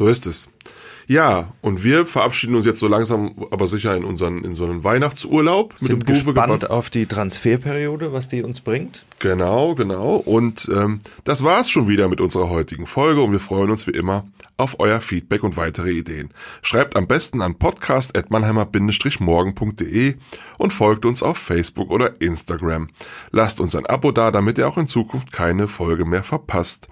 So 0.00 0.08
ist 0.08 0.24
es. 0.24 0.48
Ja, 1.06 1.52
und 1.60 1.84
wir 1.84 2.06
verabschieden 2.06 2.54
uns 2.54 2.64
jetzt 2.64 2.78
so 2.78 2.88
langsam, 2.88 3.32
aber 3.50 3.68
sicher 3.68 3.94
in 3.94 4.04
unseren 4.04 4.42
in 4.44 4.54
so 4.54 4.64
einen 4.64 4.82
Weihnachtsurlaub 4.82 5.72
mit 5.72 5.80
Sind 5.80 5.90
dem 5.90 5.98
Bube 5.98 6.12
gespannt 6.12 6.62
gebaut. 6.62 6.70
auf 6.70 6.88
die 6.88 7.04
Transferperiode, 7.04 8.14
was 8.14 8.30
die 8.30 8.42
uns 8.42 8.62
bringt. 8.62 9.04
Genau, 9.18 9.74
genau. 9.74 10.16
Und 10.16 10.70
ähm, 10.74 11.00
das 11.24 11.44
war's 11.44 11.68
schon 11.68 11.86
wieder 11.88 12.08
mit 12.08 12.22
unserer 12.22 12.48
heutigen 12.48 12.86
Folge 12.86 13.20
und 13.20 13.32
wir 13.32 13.40
freuen 13.40 13.70
uns 13.70 13.86
wie 13.86 13.90
immer 13.90 14.24
auf 14.56 14.76
euer 14.78 15.00
Feedback 15.00 15.42
und 15.42 15.56
weitere 15.56 15.90
Ideen. 15.90 16.30
Schreibt 16.62 16.94
am 16.94 17.06
besten 17.06 17.42
an 17.42 17.56
podcast.mannheimer-morgen.de 17.56 20.14
und 20.58 20.72
folgt 20.72 21.06
uns 21.06 21.22
auf 21.22 21.38
Facebook 21.38 21.90
oder 21.90 22.20
Instagram. 22.20 22.88
Lasst 23.30 23.58
uns 23.58 23.74
ein 23.74 23.86
Abo 23.86 24.12
da, 24.12 24.30
damit 24.30 24.58
ihr 24.58 24.68
auch 24.68 24.76
in 24.76 24.86
Zukunft 24.86 25.32
keine 25.32 25.66
Folge 25.66 26.04
mehr 26.04 26.22
verpasst. 26.22 26.88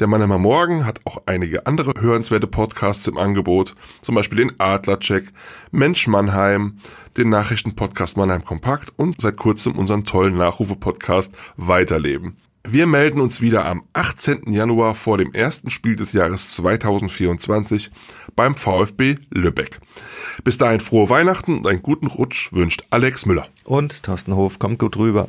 Der 0.00 0.08
Mannheimer 0.08 0.38
Morgen 0.38 0.84
hat 0.84 0.98
auch 1.04 1.22
einige 1.26 1.66
andere 1.66 1.92
hörenswerte 2.00 2.48
Podcasts 2.52 3.08
im 3.08 3.18
Angebot, 3.18 3.74
zum 4.02 4.14
Beispiel 4.14 4.38
den 4.38 4.60
Adlercheck, 4.60 5.32
Mensch 5.72 6.06
Mannheim, 6.06 6.78
den 7.16 7.30
Nachrichtenpodcast 7.30 8.16
Mannheim 8.16 8.44
Kompakt 8.44 8.92
und 8.96 9.20
seit 9.20 9.36
kurzem 9.36 9.76
unseren 9.76 10.04
tollen 10.04 10.36
Nachrufe-Podcast 10.36 11.32
Weiterleben. 11.56 12.36
Wir 12.64 12.86
melden 12.86 13.20
uns 13.20 13.40
wieder 13.40 13.66
am 13.66 13.82
18. 13.92 14.52
Januar 14.52 14.94
vor 14.94 15.18
dem 15.18 15.34
ersten 15.34 15.68
Spiel 15.68 15.96
des 15.96 16.12
Jahres 16.12 16.52
2024 16.52 17.90
beim 18.36 18.54
VfB 18.54 19.16
Lübeck. 19.30 19.80
Bis 20.44 20.58
dahin 20.58 20.78
frohe 20.78 21.10
Weihnachten 21.10 21.58
und 21.58 21.66
einen 21.66 21.82
guten 21.82 22.06
Rutsch 22.06 22.52
wünscht 22.52 22.84
Alex 22.90 23.26
Müller. 23.26 23.48
Und 23.64 24.04
Thorsten 24.04 24.36
Hof 24.36 24.60
kommt 24.60 24.78
gut 24.78 24.96
rüber. 24.96 25.28